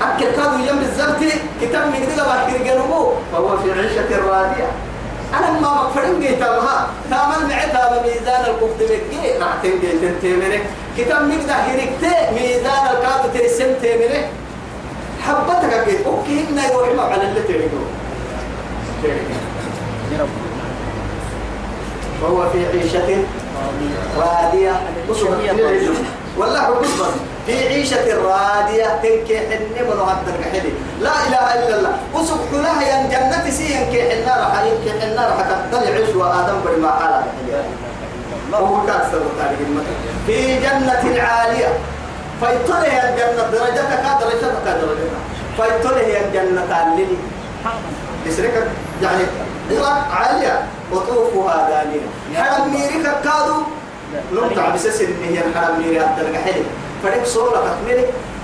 أكل 0.03 0.31
كانوا 0.37 0.67
يم 0.69 0.79
بالزبط 0.79 1.21
كتاب 1.63 1.87
من 1.87 2.09
كده 2.15 2.25
بحكي 2.27 2.59
جنوبه 2.65 3.13
فهو 3.33 3.57
في 3.59 3.73
عيشة 3.73 4.11
راضية 4.29 4.69
أنا 5.39 5.51
ما 5.61 5.75
مقفرين 5.75 6.21
جيتا 6.21 6.47
بها 6.57 6.87
تامل 7.11 7.49
معتا 7.49 7.83
بميزان 8.01 8.41
الكفت 8.41 8.83
بكي 8.83 9.39
راح 9.39 9.55
تنجي 9.63 9.93
تنتمره 10.03 10.61
كتاب 10.99 11.23
من 11.23 11.39
كده 11.45 11.55
هركتي 11.55 12.15
ميزان 12.35 12.87
الكاد 12.87 13.33
ترسم 13.35 13.75
تمره 13.83 14.25
حبتك 15.27 15.73
أكيد 15.75 16.07
أوكي 16.07 16.45
إنه 16.51 16.63
يروح 16.67 16.89
ما 16.97 17.03
على 17.03 17.23
اللي 17.23 17.43
تعيدوه 17.43 17.87
يا 19.05 20.19
رب. 20.21 20.50
فهو 22.21 22.51
في 22.53 22.67
عيشة 22.67 23.25
راضية 24.19 24.73
والله 26.39 26.61
قصبا. 26.61 27.07
في 27.47 27.69
عيشة 27.69 28.17
راضية 28.17 28.87
تنكي 29.03 29.39
حن 29.39 29.63
من 29.85 30.01
هذا 30.01 30.35
الحدي 30.39 30.73
لا 31.01 31.11
إله 31.29 31.55
إلا 31.55 31.79
الله. 31.79 31.93
وسب 32.15 32.37
لها 32.53 32.83
ين 32.83 33.09
جنة 33.11 33.51
سي 33.51 33.65
ينكي 33.73 34.01
حنا 34.11 34.37
راح 34.37 34.63
ينكي 34.63 35.01
حنا 35.01 35.23
راح 35.29 35.39
تقتل 35.51 35.93
عيش 35.93 36.17
وآدم 36.17 36.61
بما 36.67 36.91
قال 36.91 37.23
وهو 38.53 38.87
كاسر 38.87 39.21
في 40.27 40.59
جنة 40.61 41.23
عالية. 41.23 41.69
فيطلع 42.41 42.87
الجنة 42.87 43.43
درجتك 43.53 44.03
درجتك 44.21 44.65
درجتك. 44.67 45.21
فيطلع 45.57 46.01
الجنة 46.27 46.63
اللي 46.93 47.07
يسرك 48.27 48.71
يعني 49.03 49.23
هو 49.73 49.85
عالية 50.13 50.67
وطوفها 50.93 51.69
دانية 51.69 52.01
حرم 52.43 52.71
ميري 52.73 53.03
كادو 53.03 53.63
نمتع 54.33 54.69
بسس 54.69 55.01
إن 55.01 55.17
هي 55.29 55.39
الحرم 55.47 55.79
ميري 55.79 56.01
أدرك 56.01 56.37
حلي 56.37 56.63
فرق 57.03 57.25
صورة 57.25 57.77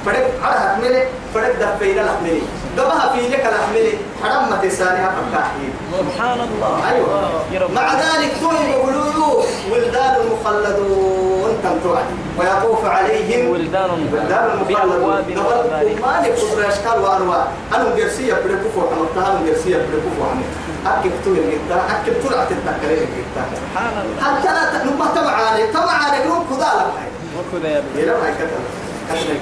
فرق 0.06 0.30
على 0.42 0.72
أكملي 0.72 1.04
فرق 1.34 1.52
دفينا 1.60 2.02
الأكملي 2.02 2.42
قبها 2.78 3.12
في 3.12 3.28
لك 3.28 3.40
الأكملي 3.46 3.98
حرم 4.22 4.50
ما 4.50 4.56
تسانيها 4.62 5.10
فكاحين 5.10 5.70
سبحان 5.98 6.40
الله. 6.40 6.90
أيوة. 6.90 7.70
مع 7.74 7.92
ذلك 7.94 8.32
توي 8.40 8.70
يقولوا 8.70 9.42
ولدان 9.72 10.16
المخلدون 10.20 11.58
كم 11.62 11.78
توعد 11.84 12.04
ويطوف 12.38 12.84
عليهم 12.84 13.50
ولدان 13.50 13.90
ولدان 14.12 14.48
بأبواب 14.68 15.24
المخلدون 15.28 15.44
وأباريق. 15.46 16.06
ما 16.06 16.20
نقدر 16.20 16.68
أشكال 16.68 16.98
وأنواع. 17.02 17.46
أنا 17.74 17.96
جرسية 17.96 18.34
بريكوفو 18.44 18.80
حمرتها 18.80 19.32
أنا 19.32 19.40
جرسية 19.46 19.76
بريكوفو 19.76 20.22
حمر 20.30 20.46
أكيد 20.86 21.12
توي 21.24 21.38
الجدا 21.38 21.78
أكيد 21.94 22.14
طلع 22.22 22.44
تتذكرين 22.44 22.98
الجدا 23.08 23.42
سبحان 23.60 23.94
الله. 24.02 24.18
حتى 24.24 24.48
لا 24.56 24.84
نبه 24.84 25.06
تبعاني 25.14 25.66
تبعاني 25.66 26.18
نوم 26.28 26.42
كذا 26.50 26.70
لك. 26.76 26.92
وكذا 27.36 27.68
يا 27.68 27.80
لما 28.04 28.30
كتب 28.38 28.62
كتب 29.08 29.40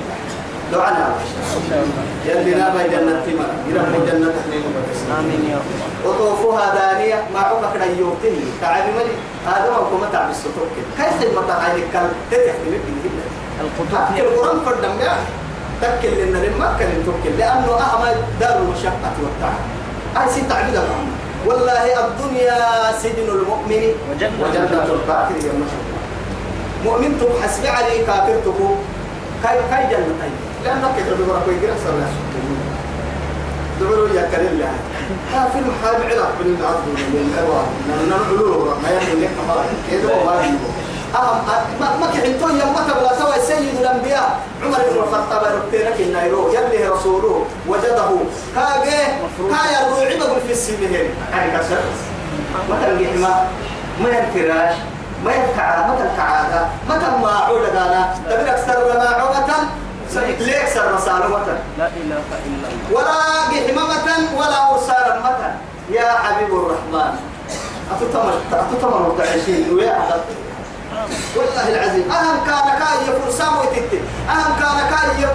لو 0.72 0.80
أنا 0.80 1.14
يلي 2.26 2.54
لا 2.54 2.74
ما 2.74 2.82
جنة 2.86 3.22
تمر 3.26 3.50
يرى 3.68 3.82
جنة 4.06 4.32
تحليل 4.36 4.62
آمين 5.18 5.50
يا 5.50 5.56
رب. 5.56 5.93
وطوفها 6.06 6.74
دانية 6.74 7.24
ما 7.34 7.40
عقب 7.40 7.74
كده 7.74 7.84
يوتني 7.84 8.44
تعبي 8.60 8.92
ملي 8.92 9.14
هذا 9.46 9.70
ما 9.70 9.76
هو 9.76 9.96
متعب 10.08 10.30
السطوك 10.30 10.68
كيف 10.96 11.22
المتعب 11.22 11.60
هاي 11.60 11.82
الكلام 11.82 12.10
تتحمل 12.30 12.74
هنا. 13.04 13.24
القطوف 13.60 14.18
القرآن 14.18 14.60
فردم 14.64 15.00
يا 15.00 15.16
تكل 15.82 16.14
لنا 16.20 16.38
لما 16.38 16.76
كان 16.78 17.02
توكل 17.06 17.38
لأنه 17.38 17.70
أهم 17.80 18.02
دار 18.40 18.56
المشقة 18.58 19.14
والتعب 19.22 19.58
هاي 20.16 20.28
ست 20.28 20.50
تعبير 20.50 20.80
والله 21.46 22.06
الدنيا 22.06 22.58
سجن 23.02 23.28
المؤمن 23.28 23.84
وجنة. 24.10 24.30
الكافر 24.94 25.36
يا 25.46 25.52
مشهد 25.60 25.84
مؤمن 26.84 27.20
حسب 27.42 27.66
علي 27.66 28.04
كافر 28.06 28.36
تبو. 28.44 28.74
كاي 29.42 29.58
كاي 29.70 29.84
جنة 29.90 30.14
أي؟ 30.24 30.30
لأنك 30.64 30.96
تدبر 30.96 31.40
كوي 31.44 31.54
جرس 31.62 31.84
الله. 31.86 32.08
دبروا 33.80 34.08
يا 34.08 34.28
كريم 34.32 34.46
الله 34.52 34.72
كافر 35.32 35.60
محاب 35.70 36.00
علاق 36.10 36.32
بين 36.42 36.56
العبد 36.60 36.86
من 36.86 37.32
الأرواح 37.34 37.66
نقولوا 38.10 38.74
ما 38.82 38.88
يمكن 38.90 39.20
لك 39.22 39.30
ما 39.48 39.54
كده 39.90 40.24
ما 40.24 40.34
أهم 41.14 41.38
ما 41.80 41.96
ما 42.00 42.06
كحنتو 42.06 42.48
يوم 42.48 42.72
ما 42.74 42.82
تبغى 42.88 43.10
سوى 43.18 43.46
سيد 43.46 43.80
الأنبياء 43.80 44.40
عمر 44.62 44.78
بن 44.90 44.96
الخطاب 44.98 45.42
ربتنا 45.56 45.90
النايرو 46.00 46.48
يلي 46.48 46.88
رسوله 46.88 47.46
وجده 47.68 48.08
كاجي 48.54 49.00
كايا 49.50 49.88
روعي 49.90 50.18
بقول 50.18 50.40
في 50.46 50.52
السبيل 50.52 50.92
يعني 51.32 51.58
كسر 51.58 51.78
ما 52.70 52.76
تلقي 52.82 53.16
ما 53.16 53.46
ما 54.02 54.08
ينفراش 54.08 54.74
ما 55.24 55.32
ينكع 55.34 55.86
ما 55.86 55.94
تنكعادا 55.98 56.68
ما 56.88 56.96
تما 56.98 57.30
عودة 57.30 57.68
دانا 57.68 58.14
تبين 58.30 58.48
أكثر 58.48 58.98
ما 58.98 59.08
عودة 59.08 59.54
ليك 60.22 60.68
سر 60.74 60.92
مثلا 60.94 61.58
لا 61.78 61.86
إله 61.86 62.22
إلا 62.46 62.68
الله. 62.68 62.92
ولا 62.92 63.18
جهممة 63.52 64.38
ولا 64.38 64.70
أرسالا 64.72 65.18
متى 65.20 65.50
يا 65.90 66.08
حبيب 66.12 66.54
الرحمن. 66.54 67.14
أتتمر 67.92 68.34
أتتمر 68.52 69.14
تعيشين 69.18 69.74
ويا 69.74 70.22
والله 71.36 71.68
العظيم. 71.68 72.10
أهم 72.12 72.36
كان 72.46 72.78
كاي 72.78 73.20
فرسان 73.22 73.48
ويتت 73.58 73.92
أهم 74.30 74.52
كان 74.60 74.78
كاي 74.90 75.26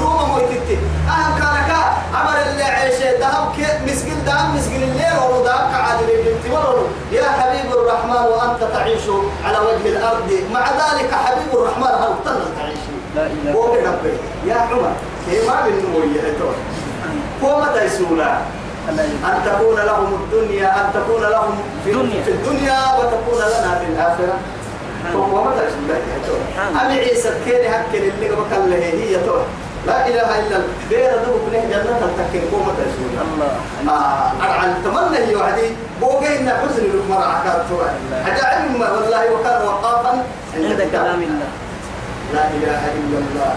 روما 0.00 0.34
ويتت 0.34 0.78
أهم 1.08 1.38
كان 1.38 1.56
كا 1.68 1.80
عمر 2.16 2.36
اللي 2.50 2.62
عيش 2.62 3.00
ذهب 3.20 3.54
مسجل 3.86 4.24
دام 4.24 4.56
مسجل 4.56 4.82
الليل 4.82 5.16
ولو 5.22 5.44
ذهب 5.44 5.70
كعادل 5.72 6.06
بنت 6.06 6.52
ولو 6.54 6.86
يا 7.12 7.28
حبيب 7.30 7.72
الرحمن 7.72 8.22
وأنت 8.32 8.60
تعيش 8.72 9.02
على 9.44 9.58
وجه 9.58 9.88
الأرض 9.88 10.30
مع 10.52 10.64
ذلك 10.70 11.10
حبيب 11.14 11.52
الرحمن 11.54 11.86
هل 12.02 12.14
تنل 12.24 12.48
تعيش 12.56 12.78
هو 13.54 13.74
ربي 13.74 14.12
يا 14.46 14.54
عمر 14.54 14.92
هي 15.28 15.46
ما 15.48 15.56
بالنمو 15.64 15.98
يهتون 16.14 16.54
هو 17.44 17.60
متى 17.60 17.84
يسولا 17.84 18.38
إلا 18.88 19.02
أن 19.04 19.36
تكون 19.46 19.76
لهم 19.76 20.14
الدنيا 20.14 20.68
أن 20.80 20.86
تكون 20.94 21.22
لهم 21.22 21.58
في 21.84 21.92
دنيا. 21.92 22.22
في 22.22 22.30
الدنيا 22.30 22.78
وتكون 22.98 23.38
لنا 23.38 23.78
في 23.78 23.86
الآخرة. 23.92 24.36
هو 25.14 25.44
متى 25.44 25.62
يسولا 25.66 25.96
يهتون 25.98 26.40
أمي 26.80 26.98
عيسى 26.98 27.30
كيني 27.44 27.68
هكذا 27.68 28.08
اللي 28.14 28.28
قبل 28.28 28.72
هي 28.72 29.16
تون 29.26 29.44
لا 29.86 30.06
إله 30.06 30.28
إلا 30.40 30.56
الله. 30.56 30.68
بير 30.90 31.10
دوب 31.26 31.40
بنه 31.50 31.60
جنة 31.70 32.10
تكين 32.18 32.42
هو 32.52 32.58
متى 32.58 32.82
يسولا 32.88 33.22
الله. 33.32 33.50
آه 33.94 34.74
تمنى 34.84 35.18
هي 35.26 35.36
وحدي 35.36 35.68
بوجينا 36.00 36.52
حزن 36.60 36.84
لكم 36.84 37.12
رعكات 37.12 37.62
توا 37.70 37.86
حتى 38.26 38.46
علم 38.46 38.80
والله 38.80 39.24
وكان 39.32 39.66
وقافا 39.66 40.24
عند 40.56 40.88
كلام 40.92 41.22
الله. 41.22 41.48
لا 42.34 42.44
إله 42.50 42.82
إلا 42.98 43.18
الله. 43.18 43.54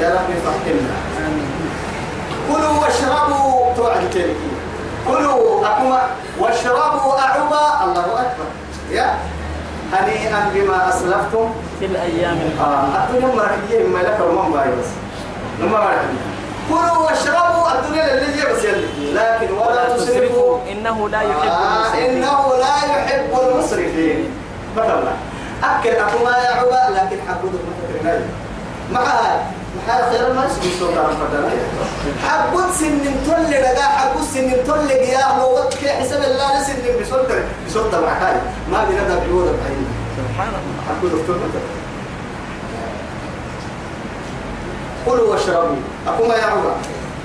يا 0.00 0.08
رب 0.14 0.28
آمين 1.26 1.50
كلوا 2.48 2.74
واشربوا. 2.82 3.74
توعد 3.76 4.10
تلكي 4.10 4.52
كلوا 5.08 5.66
أكما 5.66 6.00
واشربوا 6.40 7.12
أعوبا 7.18 7.84
الله 7.84 8.06
أكبر. 8.20 8.48
يا 8.90 9.14
هنيئا 9.92 10.50
بما 10.54 10.88
أسلفتم. 10.88 11.50
في 11.78 11.86
الأيام 11.86 12.38
آه 12.60 13.04
الدنيا 13.04 13.34
مرحية. 13.34 13.88
ما 13.88 13.98
لك 13.98 14.18
ومن 14.20 14.60
لما 15.60 15.78
مرحية 15.78 16.22
كلوا 16.68 16.98
واشربوا. 17.06 17.78
الدنيا 17.78 18.14
اللي 18.14 18.42
هي 18.42 18.52
بس 18.52 18.64
يلي. 18.64 19.12
لكن 19.12 19.52
ولا 19.52 19.96
تسرفوا. 19.96 20.58
إنه 20.72 21.08
لا 21.08 21.20
يحب 21.22 21.48
آه 21.48 21.76
المسرفين. 21.76 22.16
إنه 22.16 22.54
لا 22.60 22.76
يحب 22.96 23.30
المسرفين. 23.42 24.30
مثلا 24.76 25.12
أكل 25.62 25.88
أكما 25.88 26.30
يا 26.30 26.50
عبا 26.50 26.94
لكن 26.94 27.16
حبودك 27.28 27.60
متكرنا 27.68 28.26
مع 28.92 29.00
هاي 29.00 29.40
مع 29.88 29.94
هاي 29.94 30.18
خير 30.18 30.32
ما 30.32 30.44
يسمي 30.46 30.72
صوت 30.80 30.98
عن 30.98 31.16
فدنا 31.16 31.50
حبود 32.28 32.70
سن 32.70 33.00
تل 33.26 33.50
لقى 33.50 33.82
حبود 33.82 34.22
سن 34.34 34.50
تل 34.66 34.90
يا 34.90 35.42
وقت 35.42 35.74
كي 35.74 35.88
حسب 35.88 36.22
الله 36.22 36.60
نسن 36.60 36.74
بصوت 37.02 37.32
بصوت 37.66 37.94
مع 37.94 38.12
هاي 38.12 38.36
ما 38.70 38.84
بينا 38.84 39.08
ده 39.08 39.18
بيوضع 39.18 39.50
بعين 39.50 39.86
سبحان 40.16 40.48
الله 40.48 40.82
حبود 40.88 41.10
دكتور 41.20 41.36
كلوا 45.06 45.30
واشربوا. 45.30 45.76
أكما 46.08 46.34
يا 46.34 46.44
عبا. 46.44 46.74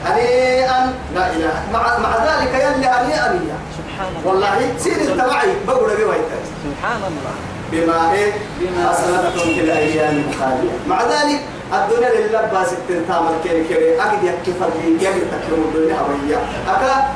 هنيئا 0.06 0.94
لا 1.16 1.32
إله. 1.32 1.64
مع 1.74 1.98
مع 1.98 2.16
ذلك 2.26 2.54
يلي 2.54 2.88
هنيئا 2.88 3.26
يا. 3.34 3.58
سبحان 3.78 4.08
الله. 4.16 4.28
والله 4.28 4.74
سيد 4.78 5.10
انت 5.10 5.22
معي 5.22 5.48
بقول 5.68 5.90
ويتك 5.90 6.44
سبحان 6.64 6.98
الله. 6.98 7.57
بما 7.72 8.14
إيه 8.14 8.32
بما 8.60 8.92
في 9.34 9.60
الأيام 9.60 10.24
الخالية. 10.30 10.72
مع 10.88 11.04
ذلك 11.04 11.42
الدنيا 11.74 12.10
لله 12.10 12.42
باس 12.42 12.70
تنتام 12.90 13.24
الكيري 13.28 13.64
كيري. 13.68 14.02
أكيد 14.02 14.24
يكفي 14.24 14.52
فرقي 14.60 14.88
يمر 14.88 15.22
تكرم 15.32 15.62
الدنيا 15.68 15.96
هوية 15.96 16.38
أكا 16.68 17.08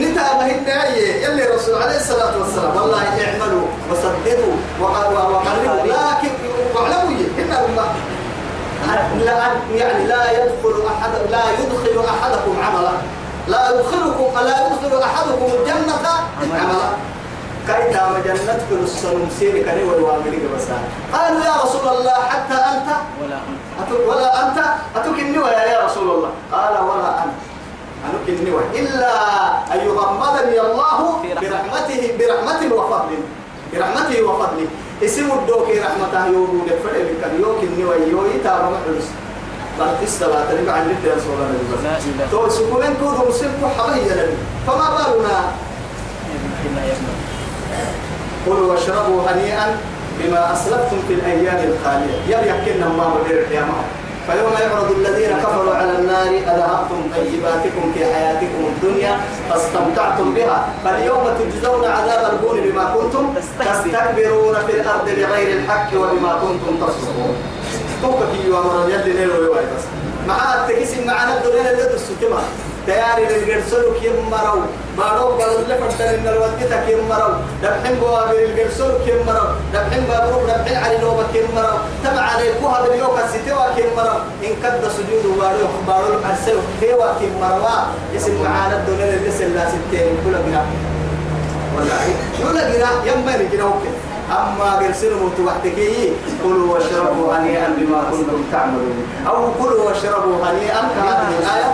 نتا 0.00 0.34
مهن 0.34 0.68
اي 0.68 1.22
يلي 1.22 1.48
الرسول 1.48 1.82
عليه 1.82 1.96
الصلاة 1.96 2.38
والسلام 2.38 2.76
والله 2.76 3.02
اعملوا 3.02 3.66
وسددوا 3.90 4.54
وقربوا 4.80 5.18
وقربوا 5.18 5.86
لكن 5.86 6.30
واعلموا 6.74 7.20
إن 7.38 7.52
الله 7.68 7.88
لا 9.24 9.50
يعني 9.74 10.06
لا 10.06 10.22
يدخل 10.32 10.82
أحد 10.86 11.10
لا 11.30 11.42
يدخل 11.58 12.04
أحدكم 12.08 12.56
عملا. 12.66 12.92
لا 13.48 13.70
يدخلكم 13.70 14.38
لا 14.44 14.56
يدخل 14.66 15.02
أحدكم 15.02 15.44
الجنة 15.44 16.08
عملا. 16.42 16.88
كاي 17.66 17.92
دام 17.92 18.14
جنة 18.24 18.58
كل 18.70 18.80
السنم 18.82 19.28
سيري 19.38 19.60
كني 19.64 19.82
والوامري 19.84 20.38
بس. 20.54 20.66
قالوا 21.12 21.44
يا 21.44 21.54
رسول 21.64 21.86
الله 21.88 22.18
حتى 22.30 22.54
أنت؟ 22.54 22.88
ولا 23.22 23.38
أنت. 23.50 23.90
ولا 24.08 24.28
أنت؟ 24.42 24.58
أتوك 24.96 25.18
النوى 25.18 25.50
يا 25.50 25.86
رسول 25.86 26.10
الله. 26.10 26.30
قال 26.52 26.74
ولا 26.84 27.24
أنت. 27.24 27.38
النوى. 28.28 28.62
إلا 28.74 29.12
أن 29.74 29.78
يغمدني 29.86 30.60
الله. 30.60 30.98
برحمته 31.42 32.02
برحمة 32.18 32.62
وفضل. 32.74 33.18
برحمته 33.72 34.22
وفضله 34.22 34.66
اسم 35.02 35.28
الدوك 35.38 35.68
رحمته 35.86 36.26
يوم 36.26 36.66
لفرق 36.66 37.08
كان 37.20 37.32
يوك 37.40 37.60
النوى 37.62 37.96
يوي 38.10 38.38
تابع 38.44 38.70
محرس. 38.70 39.06
تستوى 40.02 40.38
تريد 40.50 40.68
عن 40.68 40.88
لك 40.88 41.04
يا 41.04 41.14
رسول 41.18 41.34
الله. 41.34 42.26
تو 42.30 42.48
سكونين 42.48 42.94
كودهم 43.00 43.30
سلكوا 43.32 43.68
حبيا 43.78 44.14
لني 44.14 44.36
فما 44.66 44.86
بالنا؟ 44.96 45.38
الله. 46.66 47.35
كلوا 48.46 48.72
واشربوا 48.72 49.22
هنيئا 49.28 49.76
بما 50.18 50.52
أسلفتم 50.52 50.98
في 51.08 51.14
الأيام 51.14 51.60
الخالية. 51.70 52.16
يم 52.28 52.42
يكن 52.52 52.82
الله 52.82 53.18
مدير 53.18 53.38
القيامه 53.42 53.74
فيوم 54.26 54.52
يعرض 54.60 54.90
الذين 54.90 55.36
كفروا 55.38 55.74
على 55.74 55.98
النار 55.98 56.26
أذهبتم 56.26 57.00
طيباتكم 57.16 57.92
في 57.94 58.04
حياتكم 58.14 58.60
الدنيا 58.72 59.16
فاستمتعتم 59.50 60.34
بها. 60.34 60.68
فاليوم 60.84 61.24
تجزون 61.38 61.84
عذاب 61.84 62.32
الهون 62.32 62.60
بما 62.60 62.84
كنتم 62.94 63.34
تستكبرون 63.34 64.54
في 64.66 64.72
الأرض 64.80 65.04
بغير 65.04 65.56
الحق 65.56 65.88
وبما 65.94 66.32
كنتم 66.42 66.86
تفسقون 66.86 67.36
توقف 68.02 68.44
يوم 68.46 68.88
يلي 68.88 69.12
ليل 69.12 69.30
ويواي 69.30 69.64
بس 69.64 69.84
مع 70.28 70.54
التكسي 70.54 71.04
معنا 71.04 71.38
الدنيا 71.38 71.70
اللي 71.70 71.84
تستمع 71.84 72.38
تياري 72.86 73.24
للجرسلو 73.30 73.92
كيم 74.00 74.16
مرو 74.30 74.60
بارو 74.98 75.30
اللي 75.34 75.74
فردن 75.78 76.06
إن 76.14 76.26
الوقت 76.28 76.60
كيم 76.86 77.08
مرو 77.08 77.30
دبحين 77.62 77.94
بوابر 78.00 78.38
الجرسلو 78.48 78.94
كيم 79.06 79.26
مرو 79.26 79.46
دبحين 79.74 80.04
بابروك 80.08 80.42
دبحين 80.50 80.76
علي 80.76 80.98
نوبة 80.98 81.24
كيم 81.32 81.46
مرو 81.56 81.76
تبع 82.04 82.20
علي 82.20 82.52
كوها 82.60 82.82
باليوكا 82.82 83.26
ستوا 83.32 83.74
كيم 83.76 83.90
مرو 83.96 84.16
إن 84.46 84.52
كد 84.62 84.82
سجود 84.96 85.24
بارو 85.38 85.66
بارو 85.88 86.18
أرسلو 86.30 86.60
كيوا 86.80 87.08
كيم 87.20 87.34
مروا 87.40 87.76
اسم 88.16 88.42
معانا 88.44 88.76
الدنيا 88.76 89.14
اللي 89.14 89.30
سلا 89.30 89.46
لا 89.54 89.64
ستين 89.68 90.14
كل 90.24 90.32
جنا 90.46 90.62
والله 91.76 92.02
يقول 92.40 92.54
جنا 92.54 92.90
يما 93.06 93.32
جنا 93.52 93.64
وكل 93.64 93.94
أما 94.30 94.70
قرسلوا 94.80 95.20
متوحتكي 95.26 96.12
كلوا 96.42 96.74
واشربوا 96.74 97.34
هنيئا 97.34 97.68
بما 97.78 98.00
كنتم 98.10 98.42
تعملون. 98.52 98.98
أو 99.26 99.52
كلوا 99.58 99.82
واشربوا 99.88 100.36
هنيئا 100.44 100.80
كهذه 100.94 101.28
الآية 101.40 101.70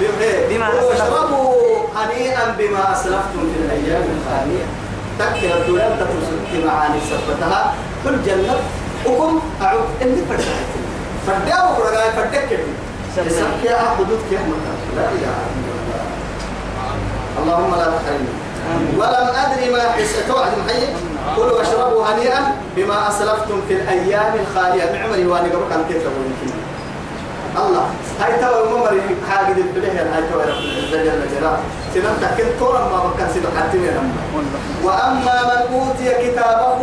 بما. 0.00 0.68
واشربوا 0.68 1.54
هنيئا 1.96 2.54
بما 2.58 2.92
أسلفتم 2.92 3.42
في 3.52 3.58
الأيام 3.64 4.04
الخالية 4.16 4.64
تكفي 5.18 5.54
الدنيا 5.54 5.88
تتوسط 6.00 6.66
معاني 6.66 7.00
سبتها. 7.10 7.74
في 8.02 8.08
الجنة 8.08 8.56
وكم 9.06 9.40
أعود 9.62 9.88
اللي 10.02 10.22
فردت 10.28 10.70
فردها 11.26 11.70
وفرقها 11.70 12.10
فردك 12.10 12.48
كده. 12.50 13.26
يسمى 13.26 13.46
يا 13.64 13.78
حدود 13.98 14.20
كيف 14.30 14.40
لا 14.96 15.04
إله 15.16 15.36
إلا 15.56 15.72
الله. 15.78 16.02
اللهم 17.42 17.70
لا 17.74 17.84
تحرمنا 17.84 18.34
ولم 18.98 19.28
أدري 19.36 19.70
ما 19.70 19.80
حس 19.92 20.14
توعد 20.28 20.52
محيي. 20.58 20.88
كلوا 21.36 21.58
واشربوا 21.58 22.06
هنيئا 22.06 22.56
بما 22.76 23.08
أسلفتم 23.08 23.60
في 23.68 23.74
الأيام 23.74 24.32
الخالية. 24.34 24.84
بعمري 24.92 25.26
وأنا 25.26 25.44
قبل 25.44 25.64
كان 25.70 25.84
يمكن 25.90 26.65
الله. 27.62 27.86
هاي 28.20 28.32
توا 28.40 28.68
ممر 28.70 29.00
حاجة 29.30 29.52
البليه 29.56 30.00
هاي 30.14 30.22
توا 30.32 30.42
رب 30.42 30.58
العزة 30.64 30.98
جل 31.04 31.20
جلاله 31.32 31.58
سنن 31.94 32.16
تكن 32.22 32.46
طول 32.60 32.74
ما 32.74 32.98
بكن 33.06 33.28
سنن 33.34 33.50
حتى 33.58 33.78
وأما 34.84 35.36
من 35.48 35.60
أوتي 35.74 36.08
كتابه 36.22 36.78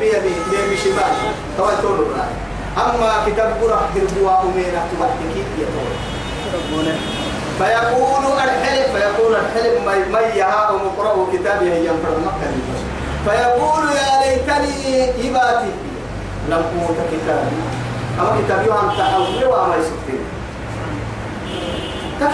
بيمينه 0.00 0.60
بشماله 0.70 1.30
توا 1.58 1.70
تقول 1.82 2.06
أما 2.76 3.10
كتاب 3.26 3.50
قرأ 3.62 3.80
هربوا 3.94 4.30
أمينة 4.42 4.80
تبحكي 4.92 5.42
يتوه 5.58 5.88
فيقول 7.58 8.32
الحلف 8.34 8.86
فيقول 8.96 9.34
الحلف 9.34 9.74
ما 10.12 10.20
يها 10.20 10.70
ومقرأ 10.70 11.26
كتابه 11.32 11.72
هي 11.72 11.86
ينفر 11.86 12.14
مكة 12.26 12.50
فيقول 13.24 13.84
يا 13.88 14.36
ليتني 14.36 15.30
إباتي. 15.30 15.70
لم 16.50 16.62
أوت 16.82 16.96
كتابي. 17.12 17.85
أما 18.20 18.40
كتابي 18.40 18.68
وهم 18.68 18.88
تحولي 18.98 19.44
وما 19.46 19.74
يسكتين 19.76 20.22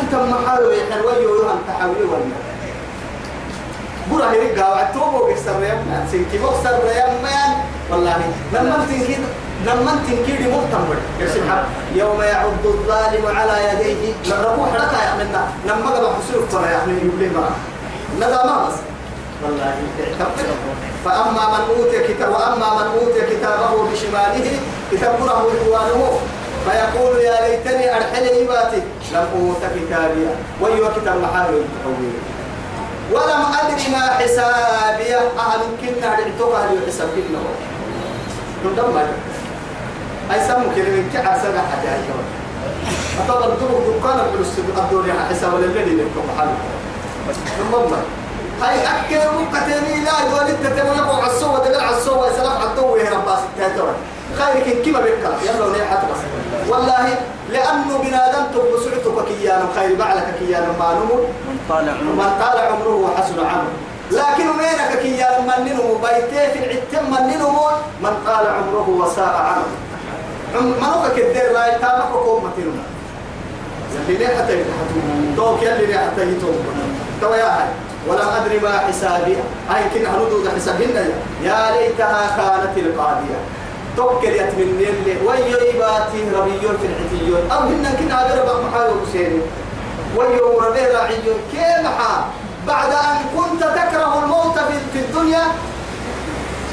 كتاب 0.09 0.28
محاوي 0.28 0.76
حلوي 0.93 1.26
وهم 1.26 1.59
تحولي 1.68 2.05
ولا. 2.05 2.37
برا 4.11 4.30
هيرجع 4.30 4.68
وعتوبه 4.68 5.26
بيكسر 5.26 5.59
ريم 5.61 6.07
سنتي 6.12 6.39
بيكسر 6.39 6.74
ريم 6.85 7.26
والله. 7.91 8.16
لما 8.53 8.87
تنكيد 8.91 9.18
لما 9.66 9.93
تنكيد 10.07 10.41
مهتم 10.41 10.85
يا 11.20 11.64
يوم 11.95 12.20
يعض 12.22 12.64
الظالم 12.64 13.26
على 13.37 13.55
يديه. 13.68 14.12
لما 14.26 14.66
حركة 14.72 15.03
يا 15.03 15.09
أخمنا 15.09 15.49
لما 15.66 15.91
قبل 15.91 16.07
حسوف 16.07 16.57
فرا 16.57 16.66
يا 16.70 16.78
أخمنا 16.78 16.99
يقول 16.99 17.30
ما 17.35 17.51
لا 18.20 18.47
ما 18.47 18.68
بس 18.68 18.74
والله. 19.43 19.74
فأما 21.05 21.45
من 21.59 21.64
أوتي 21.76 22.14
كتاب 22.14 22.33
وأما 22.33 22.68
من 22.74 22.87
أوتي 23.01 23.20
كتابه 23.37 23.91
بشماله 23.93 24.59
كتابه 24.93 25.24
إخوانه. 25.24 26.20
فيقول 26.62 27.16
يا 27.20 27.49
ليتني 27.49 27.97
أرحل 27.97 28.24
إباتي 28.24 28.82
لم 29.12 29.26
أوت 29.34 29.62
كتابيا 29.76 30.34
ويو 30.61 30.88
كتاب 30.97 31.16
محارب 31.22 31.64
ولم 33.12 33.43
أدري 33.61 33.88
ما 33.93 33.99
حسابيه 33.99 35.18
أهل 35.38 35.61
كنا 35.80 36.09
رعتك 36.09 36.40
أهل 36.55 36.78
يحسب 36.82 37.09
كنا. 37.14 37.40
ندم 38.64 38.99
أي 40.32 40.40
سمو 40.49 40.66
كلمة 40.74 41.05
كعب 41.14 41.38
سنة 41.43 41.62
حتى 41.70 41.88
أي 41.88 42.03
كمان 42.07 42.28
أطلع 43.20 43.47
الدروب 43.47 43.82
دكان 43.82 44.18
الفلوس 44.20 44.49
الدنيا 44.78 45.14
حساب 45.30 45.55
الذي 45.55 45.95
لكم 45.97 46.26
حلو 46.38 46.57
ندم 47.68 47.97
هاي 48.62 48.76
أكل 48.78 49.28
مقتني 49.40 50.05
لا 50.05 50.43
أنت 50.49 50.66
تبغى 50.66 50.97
يقع 50.97 51.26
الصوة 51.26 51.59
تبغى 51.59 51.97
الصوة 51.97 52.26
يسلم 52.32 52.51
على 52.51 52.70
الضوء 52.70 53.01
هنا 53.01 53.18
بس 53.26 53.40
تهتم 53.59 53.93
خيرك 54.39 54.83
كما 54.85 55.01
بك 55.01 55.24
يلا 55.47 55.64
وني 55.66 55.85
حتى 55.85 56.07
بس. 56.12 56.22
والله 56.70 57.18
لأنه 57.51 57.99
بنادم 57.99 58.45
تبصرتك 58.55 59.28
كيانا 59.28 59.66
خير 59.76 59.97
بعلك 59.97 60.35
كيانا 60.39 60.66
ما 60.78 60.95
نمو 60.95 61.16
من 61.47 61.59
طال 61.68 61.89
عمره. 61.89 62.12
من 62.12 62.30
طال 62.41 62.59
عمره 62.59 62.95
وحسن 62.95 63.39
عمله 63.39 63.72
لكن 64.11 64.49
وينك 64.49 64.99
كيانا 65.03 65.41
من 65.41 65.72
نمو 65.72 65.95
بيتي 65.95 66.51
في 66.53 66.59
العتم 66.64 67.11
من 67.11 67.35
نمو 67.39 67.66
من 68.03 68.14
طال 68.26 68.47
عمره 68.47 68.89
وساء 68.89 69.35
عمله 69.35 69.83
منوك 70.55 71.12
كدير 71.16 71.53
لا 71.53 71.76
يتامك 71.76 72.14
وكوم 72.14 72.45
متنما 72.45 72.83
يلي 74.09 74.18
ليه 74.18 74.26
حتى 74.26 74.64
دوك 75.37 75.62
يلي 75.62 75.87
ليه 75.87 75.99
حتى 75.99 76.22
يتوم 76.22 76.64
تو 77.20 77.35
يا 77.35 77.45
هاي. 77.45 77.68
ولم 78.09 78.28
أدري 78.28 78.59
ما 78.59 78.78
حسابي. 78.78 79.37
أي 79.74 79.83
كنا 79.95 80.09
هندود 80.14 80.49
حسابنا 80.57 81.01
يا 81.43 81.70
ليتها 81.70 82.37
كانت 82.37 82.78
القاضية. 82.78 83.39
توكل 83.97 84.28
يتمنى 84.28 84.84
لي 85.05 85.16
ويو 85.26 85.57
إباتي 85.70 86.20
ربيون 86.36 86.76
في 86.80 86.86
العتيون. 86.86 87.51
أو 87.51 87.59
هن 87.59 87.97
كنا 87.99 88.14
عبر 88.14 88.43
بق 88.47 88.61
محاول 88.64 88.95
بسيري 89.07 89.40
ويو 90.16 90.61
ربي 90.61 90.80
كيف 91.53 91.86
بعد 92.66 92.90
أن 92.93 93.18
كنت 93.36 93.61
تكره 93.62 94.18
الموت 94.24 94.59
في, 94.93 94.99
الدنيا. 94.99 95.43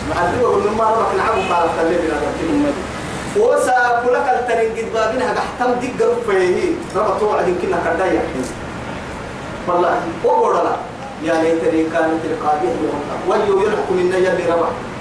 معذبه 0.10 0.56
من 0.56 0.78
ما 0.78 0.84
ربك 0.84 1.16
نعم 1.18 1.54
قال 1.54 1.70
خلي 1.78 1.98
بنا 1.98 2.20
وسأ 3.38 4.02
كلك 4.06 4.28
الترين 4.40 4.72
قد 4.78 4.94
بابنها 4.94 5.34
قحتم 5.34 5.72
دق 5.82 6.06
رفيه 6.12 6.72
ربط 6.96 7.20
توعد 7.20 7.56
كنا 7.62 7.78
كردايا 7.86 8.22
والله 9.68 10.00
وقرنا 10.24 10.78
يا 11.24 11.34
ليتني 11.34 11.84
كانت 11.84 12.24
القاضية 12.26 12.76
ويو 13.28 13.60
يلحق 13.60 13.92
من 13.92 14.14
يلي 14.14 14.54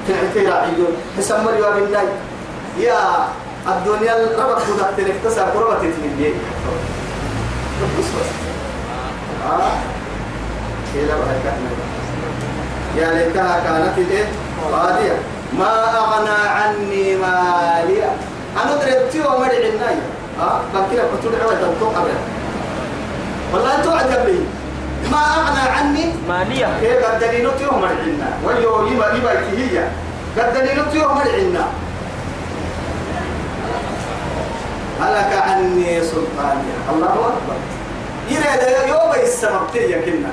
ربع 0.08 0.30
في 0.32 0.40
العتيرة 0.40 0.54
عيون 0.54 0.92
حسن 1.18 1.44
مريوا 1.44 1.70
بالله 1.70 2.02
يا 2.78 3.28
الدنيا 3.68 4.14
ربع 4.38 4.54
كذا 4.58 4.94
تنكتسى 4.96 5.40
قربة 5.40 5.74
تتمنى 5.74 6.30
بس 7.98 8.04
بس. 8.04 8.30
آه. 9.50 9.70
كيلا 10.94 11.14
بهاي 11.14 11.38
يا 12.96 13.14
ليتها 13.14 13.60
كانت 13.60 14.10
إيه 14.10 14.24
قاضية. 14.72 15.16
ما 15.58 15.98
أغنى 15.98 16.48
عني 16.48 17.16
ماليا 17.16 18.10
أنا 18.62 18.76
دربتي 18.76 19.20
ومرعي 19.20 19.68
الناي. 19.68 19.96
ها 20.40 20.60
بكيلا 20.74 21.02
كنت 21.02 21.32
دعوة 21.32 21.54
تنطق 21.54 22.06
والله 23.52 23.82
توعد 23.82 24.26
لي 24.26 24.38
ما 25.12 25.18
أغنى 25.36 25.64
عني؟ 25.76 26.04
مالية. 26.28 26.68
كيف 26.80 27.04
قد 27.04 27.20
دليل 27.20 27.50
تيوم 27.58 27.80
مرعنا 27.80 28.28
ويو 28.44 28.86
يبا 28.86 29.06
يبا 29.14 29.32
هي 29.56 29.88
قد 30.38 30.54
دليل 30.54 30.90
تيوم 30.92 31.14
مرعنا 31.14 31.64
هلك 35.00 35.32
عني 35.42 36.02
سلطاني. 36.02 36.72
الله 36.92 37.12
أكبر. 37.30 37.58
يرى 38.30 38.88
يوم 38.88 39.12
السبب 39.22 39.60
كنا. 40.04 40.32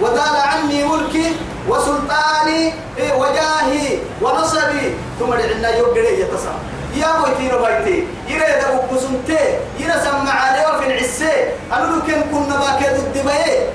وضال 0.00 0.36
عني 0.36 0.84
ملكي 0.84 1.36
وسلطاني 1.68 2.72
إيه 2.98 3.12
وجاهي 3.14 3.98
ونصبي. 4.22 4.94
ثم 5.18 5.32
عندنا 5.32 5.76
يوغري 5.76 6.20
يتصل 6.20 6.56
يا 6.94 7.06
بويتي 7.18 7.54
ربايتي 7.54 8.06
يرى 8.28 8.52
ده 8.60 8.80
بسنتي 8.92 9.44
يرى 9.78 9.94
سمع 10.04 10.32
عليه 10.32 10.78
في 10.78 10.86
العسي. 10.86 11.32
أنا 11.72 11.84
لو 11.84 12.02
كان 12.06 12.22
كنا 12.32 12.56
باكيد 12.58 12.96
الدبي 12.96 13.70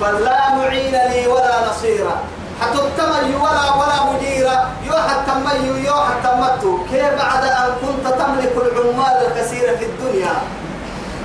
فلا 0.00 0.54
معين 0.54 0.96
لي 1.10 1.26
ولا 1.26 1.68
نصيرا 1.68 2.16
حتى 2.60 2.78
التمي 2.78 3.34
ولا 3.36 3.74
ولا 3.74 3.96
مديرا 4.12 4.56
يو 4.86 4.92
حتى 4.92 5.32
مي 5.44 5.84
يو 5.86 5.94
حتى 5.94 6.30
متو 6.40 6.78
كيف 6.90 7.14
بعد 7.18 7.44
أن 7.44 7.70
كنت 7.82 8.14
تملك 8.20 8.52
العمال 8.56 9.26
الكثير 9.26 9.76
في 9.76 9.84
الدنيا؟ 9.84 10.34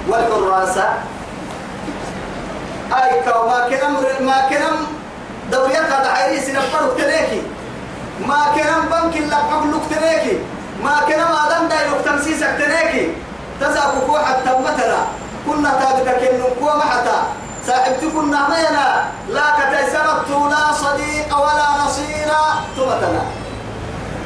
والحراسة 0.10 0.88
أي 2.94 3.22
كو 3.22 3.48
ما 3.48 3.70
كنم 3.70 4.26
ما 4.26 4.50
كنم. 4.50 4.78
دوريتها 5.52 6.04
دعيري 6.04 6.42
سنفرق 6.42 6.96
تليكي. 6.98 7.42
ما 8.28 8.46
كنم 8.56 8.82
بنك 8.92 9.18
اللي 9.18 9.36
بحق 9.36 9.90
تليكي. 9.90 10.38
ما 10.84 10.96
كنم 11.08 11.32
آدم 11.46 11.68
دايلوك 11.68 12.02
تمسيسك 12.06 12.52
تليكي 12.60 13.14
تسابق 13.62 14.10
واحد 14.10 14.36
تمتنا 14.46 15.02
كنا 15.48 15.72
تابتك 15.80 16.32
النقوة 16.32 16.78
محتا 16.78 17.24
ساعدت 17.68 18.04
كنا 18.16 18.50
مينا 18.50 18.88
لا 19.30 19.48
كتسبت 19.58 20.30
لا 20.52 20.74
صديق 20.74 21.30
ولا 21.38 21.68
نصيرا 21.84 22.44
تمتنا 22.78 23.24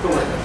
تمتنا 0.04 0.38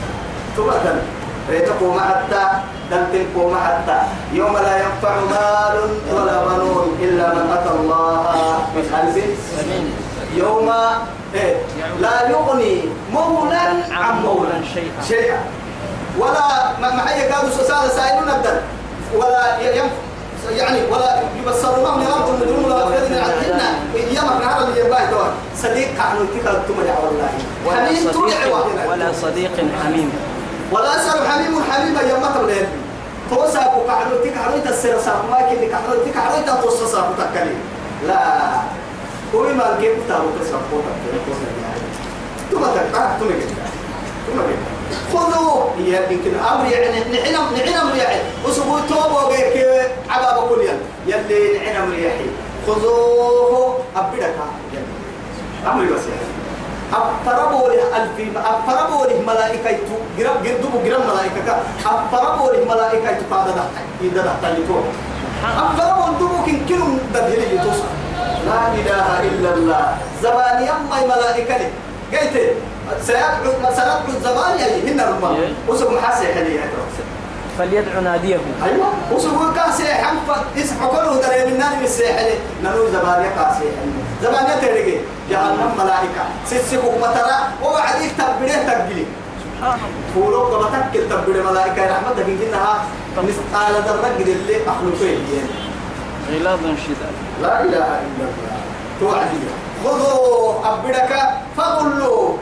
تمتنا 0.56 1.02
ريتكم 1.50 2.00
حتى. 2.00 2.44
دلتكم 2.90 3.56
حتى. 3.64 3.98
يوم 4.32 4.56
لا 4.56 4.76
ينفع 4.76 5.14
مال 5.30 5.76
ولا 6.12 6.44
بنون 6.44 6.98
إلا 7.00 7.34
من 7.34 7.52
أتى 7.52 7.70
الله 7.74 8.58
بقلب. 8.76 9.16
يوم 10.34 10.72
إيه 11.34 11.56
لا 12.00 12.30
يغني 12.30 12.84
مولى 13.12 13.64
عن 13.90 14.22
مولى 14.24 14.60
شيئا. 14.74 15.02
شيئا. 15.08 15.40
ولا 16.18 16.78
ما 16.80 17.14
هي 17.14 17.28
كانوا 17.28 17.50
سؤال 17.50 17.90
سائلون 17.90 18.28
الدر 18.28 18.60
ولا 19.16 19.58
يعني 20.50 20.80
ولا 20.90 21.22
يبصرونهم 21.40 22.02
يرد 22.02 22.28
المجرم 22.28 22.64
ولا 22.64 22.96
يفيدنا 22.96 23.26
الجنة 23.26 23.68
يوم 23.94 24.40
نهار 24.42 24.64
اللي 24.64 24.80
يبقى 24.80 25.06
دور 25.10 25.30
صديق 25.56 25.88
عنه 26.00 26.26
تكا 26.34 26.62
تمنع 26.68 26.98
والله 27.04 27.28
حميم 27.66 28.10
تدعوا 28.10 28.90
ولا 28.90 29.12
صديق 29.22 29.50
حميم. 29.84 30.12
ولا 30.72 30.96
أسأل 30.96 31.28
حميم 31.28 31.62
حميما 31.70 32.00
يوم 32.00 32.22
تبلين 32.34 32.66
توسع 33.30 33.60
كحلو 33.60 34.16
تك 34.24 34.34
حلو 34.44 34.58
تسير 34.72 34.98
ساق 35.00 35.24
ما 35.30 35.40
كني 35.40 35.66
كحلو 35.66 35.94
تك 36.06 36.18
حلو 36.18 36.42
تتوسع 36.46 36.86
ساق 36.86 37.14
تكلي. 37.18 37.54
لا. 38.06 38.50
هو 39.34 39.42
ما 39.42 39.76
الجيب 39.76 39.92
تابو 40.08 40.28
تساق 40.40 40.60
ثم 42.50 42.64
تكره 42.64 43.16
ثم 43.20 43.28
ثم 44.26 44.40
خذوا 45.12 45.64
هي 45.78 45.92
يمكن 46.10 46.38
أمر 46.52 46.64
يعني 46.72 46.86
نعنم 46.86 47.46
نعنم 47.56 47.96
يعني 47.96 48.20
وسبوا 48.44 48.80
توبوا 48.88 49.20
غير 49.20 49.90
عباب 50.10 50.48
كل 50.48 50.60
يوم. 50.60 50.80
يلي 51.06 51.58
نعنم 51.58 51.90
ريحي 51.92 52.28
خذوه. 52.66 53.78
أبدك. 53.96 54.34
أمر 55.66 55.84
بس 55.84 56.04
يعني. 56.12 56.28
أفربوا 56.92 57.68
له 57.68 57.96
ألف 57.96 58.36
أفربوا 58.36 59.06
له 59.06 59.20
ملائكة 59.26 59.78
جرب 60.18 60.42
جردوا 60.44 60.82
جرب 60.84 61.00
ملائكة. 61.10 61.56
أفربوا 61.86 62.52
له 62.52 62.64
ملائكة 62.74 63.16
قاد 63.30 63.46
ده. 63.56 63.64
إذا 64.02 64.22
ده 64.22 64.32
تلتو 64.42 64.74
أفربوا 65.44 66.14
دبوا 66.20 66.46
كن 66.46 66.58
كلهم 66.68 66.98
دبيري 67.14 67.54
يتوصل 67.54 67.90
لا 68.46 68.60
إله 68.74 69.20
إلا 69.28 69.54
الله. 69.54 69.96
زباني 70.22 70.70
أما 70.70 70.96
ملائكة 71.04 71.56
لي. 71.56 71.68
قلت 72.12 72.36
سيدعو 73.06 73.52
سندعو 73.76 74.08
الزمان 74.08 74.54
يجي 74.60 74.92
هنا 74.92 75.04
ربما 75.10 75.36
وسوق 75.68 75.90
محاسي 75.92 76.26
حليه 76.34 76.60
فليدعو 77.58 78.00
ناديه. 78.00 78.38
أيوه. 78.64 78.86
وسوق 79.12 79.54
كاسي 79.54 79.84
حنف 79.84 80.28
اسمع 80.56 80.86
كله 80.86 81.20
دري 81.22 81.50
من 81.50 81.58
نادي 81.58 81.84
الساحل 81.84 82.30
نلو 82.64 82.88
زبانيا 82.88 83.30
كاسي 83.38 83.66
زبانيا 84.22 84.56
تريجي 84.62 84.96
جهنم 85.30 85.70
ملائكة. 85.78 86.24
سيسكوك 86.46 86.94
مترا 87.02 87.38
وبعديك 87.64 88.12
تبريه 88.18 88.58
تقبلي 88.68 89.04
سبحان 89.42 89.78
الله. 89.78 90.14
فولوك 90.14 90.52
ما 90.62 90.68
تكل 90.70 91.08
تبريه 91.10 91.42
ملائكة. 91.42 91.82
رحمتك 91.92 92.26
إنها 92.46 92.84
مثقال 93.16 93.72
ذرة 93.86 94.08
قد 94.18 94.28
اللي 94.28 94.56
أخلقين 94.68 95.18
غلاظ 96.30 96.60
شداد 96.84 97.14
لا 97.42 97.60
إله 97.60 97.88
إلا 98.06 98.24
الله. 98.30 98.58
توعدي. 99.00 99.38
خذوا 99.84 100.54
أبدك 100.64 101.12
فقلوا. 101.56 102.36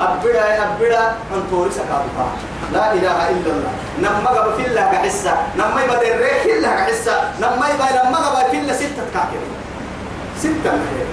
أبدا 0.00 0.44
أبدا 0.62 1.02
أن 1.34 1.40
تورس 1.50 1.78
كابوكا 1.78 2.26
لا 2.72 2.92
إله 2.92 3.18
إلا 3.30 3.50
الله. 3.54 3.72
نما 4.02 4.30
قبل 4.30 4.52
في 4.62 4.66
الله 4.68 4.84
كحسة. 4.92 5.32
نما 5.56 5.84
يبدأ 5.84 6.14
الريح 6.14 6.42
في 6.42 6.52
الله 6.58 6.68
كحسة. 6.68 7.16
نما 7.40 7.64
يبدأ 7.68 8.08
نما 8.08 8.18
قبل 8.18 8.50
في 8.50 8.58
الله 8.58 8.72
ستة 8.72 9.04
كاكر 9.14 9.42
ستة 10.38 10.70
مهير. 10.80 11.08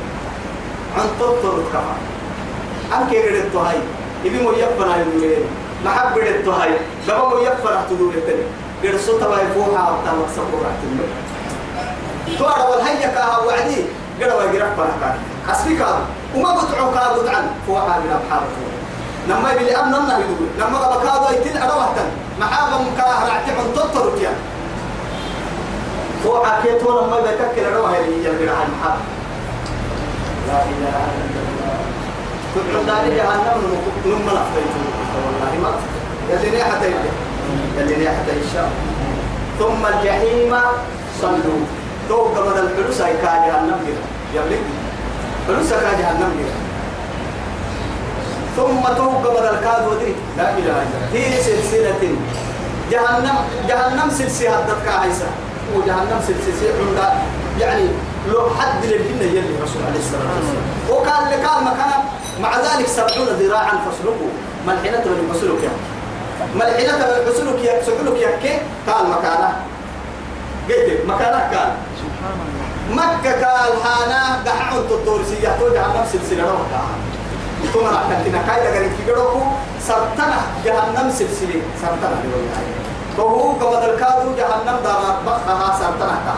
عن 0.98 1.08
تطر 1.20 1.58
كما 1.74 1.96
أنك 2.98 3.12
يقدر 3.14 3.60
هاي 3.60 3.78
إبي 4.26 4.40
مو 4.44 4.52
يفنا 4.52 4.98
يقولين 4.98 5.44
محب 5.86 6.14
قدر 6.18 6.52
هاي 6.52 6.72
قبل 7.08 7.30
مو 7.30 7.38
يفنا 7.38 7.86
تدور 7.90 8.14
التاني 8.14 8.44
قدر 8.84 8.98
صوت 9.00 9.24
ما 9.24 9.38
يفوها 9.42 9.84
وتامك 9.92 10.30
سبورة 10.36 10.72
تنمي 10.82 11.08
توارا 12.38 12.64
والهيا 12.68 13.08
كاها 13.08 13.38
وعدي. 13.38 13.86
قدر 14.22 14.38
ما 14.38 14.44
يقرب 14.54 14.72
فرحك 14.78 15.04
حسبك 15.48 15.82
وما 16.36 16.52
بتعو 16.56 16.92
كابوت 16.92 17.28
عن 17.28 17.46
فوحا 17.68 18.00
من 18.00 18.12
أبحار 18.20 18.44
نما 19.30 19.52
يبلي 19.52 19.76
أمن 19.76 19.94
أمنا 19.94 20.18
يدور. 20.20 20.50
نما 20.60 20.78
قبل 20.78 21.08
كادو 21.08 21.26
يتل 21.36 21.58
أروحتا 21.58 22.06
محابا 22.40 22.78
مكاه 22.84 23.20
رعتي 23.28 23.52
عن 23.52 23.74
تطر 23.76 24.06
كيان 24.20 24.38
فوحا 26.24 26.62
كيتو 26.64 27.02
نما 27.02 27.18
يبككل 27.18 27.66
أروها 27.74 28.00
اللي 28.00 28.18
يجل 28.26 28.50
عن 28.50 28.68
محاب 28.74 28.98
لا 30.48 30.60
إله 30.64 30.98
إلا 31.18 31.42
الله. 31.46 31.78
تدعو 32.56 32.82
داري 32.84 33.16
جهنم 33.16 33.60
نم 34.06 34.26
لفتيتو 34.28 34.82
والله 35.24 35.54
ما 35.64 35.72
يلي 36.30 36.64
حتى 36.64 36.88
يلي 37.78 38.10
حتى 38.10 38.32
إن 38.32 38.48
شاء 38.54 38.66
الله. 38.70 38.92
ثم 39.60 39.82
الجحيم 39.86 40.54
صلوا. 41.22 41.81
تو 42.12 42.18
قبل 42.36 42.60
الفلوس 42.60 43.02
هاي 43.02 43.14
كا 43.24 43.32
جهنم 43.48 43.80
كده 43.88 44.04
يبلي 44.36 44.60
فلوس 45.48 45.70
كا 45.70 45.92
جهنم 46.00 46.32
كده 46.40 46.56
ثم 48.58 48.84
تو 48.98 49.10
قبل 49.10 49.46
الكاد 49.56 49.88
ودري 49.88 50.16
لا 50.38 50.58
إلا 50.58 50.72
الله. 50.72 51.08
في 51.14 51.42
سلسلة. 51.44 52.04
جهنم 52.92 53.38
جهنم 53.68 54.10
سلسلة 54.10 54.50
هدتك 54.56 54.88
عيسى 55.02 55.30
وجهنم 55.76 56.20
سلسلة 56.28 56.70
عند 56.80 57.00
يعني 57.60 57.86
لو 58.32 58.42
حد 58.60 58.86
للجنة 58.86 59.24
يلي 59.32 59.56
الرسول 59.58 59.82
عليه 59.88 60.00
الصلاة 60.00 60.32
والسلام. 60.36 60.66
وكان 60.92 61.24
لكان 61.32 61.64
مكان 61.64 62.02
مع 62.42 62.52
ذلك 62.58 62.88
سبعون 62.88 63.28
ذراعا 63.28 63.76
فاسلكوا. 63.86 64.32
ملحنة 64.68 65.06
من 65.06 65.30
فسلك 65.34 65.64
يا 65.64 65.72
ملحنة 66.56 66.98
من 66.98 67.32
فسلك 67.32 67.66
يا 67.66 67.84
سلك 67.84 68.18
يا 68.22 68.32
كي؟ 68.44 68.54
قال 68.88 69.10
مكانه. 69.10 69.54
قلت 70.70 71.06
مكانه 71.08 71.40
قال. 71.40 71.72
مكة 72.92 73.32
قال 73.32 73.72
هانا 73.86 74.44
دحعون 74.46 74.80
التطورسية 74.80 75.50
توجع 75.60 75.88
نفس 76.02 76.16
السنة 76.16 76.44
روحها 76.44 76.86
ثم 77.74 77.86
رحنا 77.86 78.42
كايدا 78.48 78.78
قريب 78.78 78.92
في 78.92 79.12
قروكو؟ 79.12 79.40
سرطنة 79.88 80.42
جهنم 80.66 81.12
سلسلة 81.12 81.62
سرطنة 81.82 82.24
فهو 83.18 83.52
قبض 83.52 83.84
الكادو 83.84 84.36
جهنم 84.38 84.78
دار 84.84 85.20
بخها 85.26 85.80
سرطنة 85.80 86.18
كا 86.26 86.36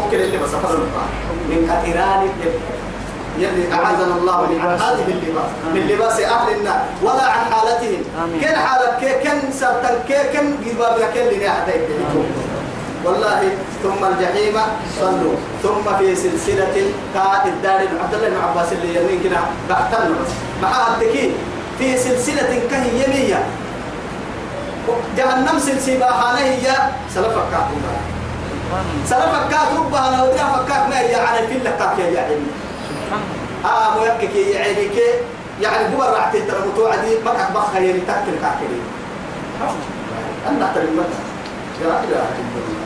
ممكن 0.00 0.20
اللي 0.20 0.38
بس 0.38 0.54
أفضل 0.54 0.78
من 1.48 1.68
كثيران 1.70 2.28
يلي 3.38 3.72
أعاذنا 3.72 4.16
الله 4.16 4.46
من 4.46 4.60
هذه 4.60 5.04
اللباس. 5.08 5.50
من 5.74 5.80
لباس 5.80 6.20
أهل 6.20 6.54
النار. 6.54 6.80
ولا 7.02 7.22
عن 7.22 7.52
حالتهم. 7.52 8.02
كن 8.40 8.56
حالة 8.56 8.98
كي 9.00 9.12
كن 9.24 9.52
سرطن 9.52 9.94
كن 10.08 10.54
جباب 10.66 10.98
كن 11.14 11.44
نحتاج 11.46 11.80
والله 13.04 13.40
ثم 13.82 14.04
الجحيم 14.04 14.56
صلوا. 15.00 15.36
ثم 15.62 15.84
في 15.98 16.16
سلسلة 16.16 16.76
كاد 17.14 17.44
الدار 17.46 17.80
عبد 18.02 18.14
الله 18.14 18.28
بن 18.28 18.36
عباس 18.36 18.72
اللي 18.72 18.88
يمين 18.96 19.20
كنا 19.22 19.40
بعتنا 19.68 20.04
بس 20.20 20.32
مع 20.62 20.72
التكين 20.88 21.32
في 21.78 21.96
سلسلة 21.96 22.60
كهي 22.70 23.04
يمية 23.04 23.40
جهنم 25.16 25.58
سلسلة 25.58 26.06
هانا 26.06 26.38
هي. 26.44 26.66
سلفك 27.14 27.52
الله 27.52 27.96
سلفك 29.06 29.44
كاتوبا 29.50 29.98
أنا 30.08 30.22
ودرا 30.22 30.46
فكاك 30.64 30.88
ما 30.88 31.00
هي 31.00 31.14
على 31.14 31.40
لك 31.64 31.76
كاك 31.78 31.98
يا 31.98 32.20
علمي 32.22 32.52
آه 33.64 33.88
ميكك 34.00 34.36
يعني 34.36 34.84
كي 34.88 35.08
يعني 35.60 35.96
هو 35.96 36.02
رعتي 36.02 36.40
ترى 36.40 36.58
متوعة 36.68 36.96
دي 37.04 37.16
مكك 37.24 37.50
بخ 37.54 37.74
يعني 37.74 38.00
تاكل 38.00 38.34
كاكلي. 38.42 38.80
أنا 40.48 40.64
أحترم 40.64 40.96
لا 41.84 41.86
إله 42.04 42.24
إلا 42.40 42.60
الله 42.60 42.79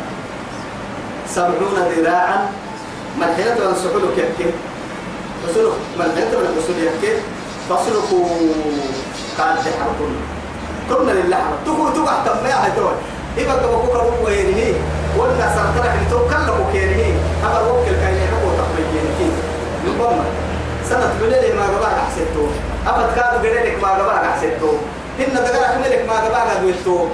سبعون 1.34 1.76
ذراعا 1.96 2.38
ملحنة 3.18 3.54
من 3.54 3.74
سحلك 3.82 4.18
يكي 4.18 4.50
فسلك 5.42 5.72
ملحنة 5.98 6.32
من 6.38 6.46
الرسول 6.52 6.76
يكي 6.88 7.12
فسلكوا 7.68 8.26
قال 9.38 9.56
حرقون 9.58 10.14
كنا 10.88 11.12
لله 11.12 11.44
تقول 11.66 12.06
ما 12.44 12.64
هاي 12.64 12.70
دول 12.76 12.94
إبقى 13.38 13.56
بقوك 13.60 13.94
روك 13.94 14.26
وينهي. 14.26 14.74
ولا 15.18 15.46
سرطرك 15.56 15.94
لتو 16.06 16.18
كلك 16.18 16.54
وكينهي 16.60 17.12
أما 17.44 17.60
الوكل 17.60 17.92
كأن 18.00 18.14
يحبو 18.14 18.48
تقبيني 18.58 19.10
كي 19.18 19.28
نبما 19.86 20.24
سنة 20.88 21.14
بليلي 21.20 21.54
ما 21.54 21.62
قبعك 21.62 21.94
أحسدتو 22.04 22.46
أبد 22.86 23.14
كادو 23.16 23.38
بليلك 23.42 23.82
ما 23.82 23.88
قبعك 23.88 24.24
أحسدتو 24.24 24.70
هن 25.18 25.34
دقرك 25.34 25.74
ملك 25.84 26.04
ما 26.08 26.14
قبعك 26.14 26.56
أدويتو 26.56 27.06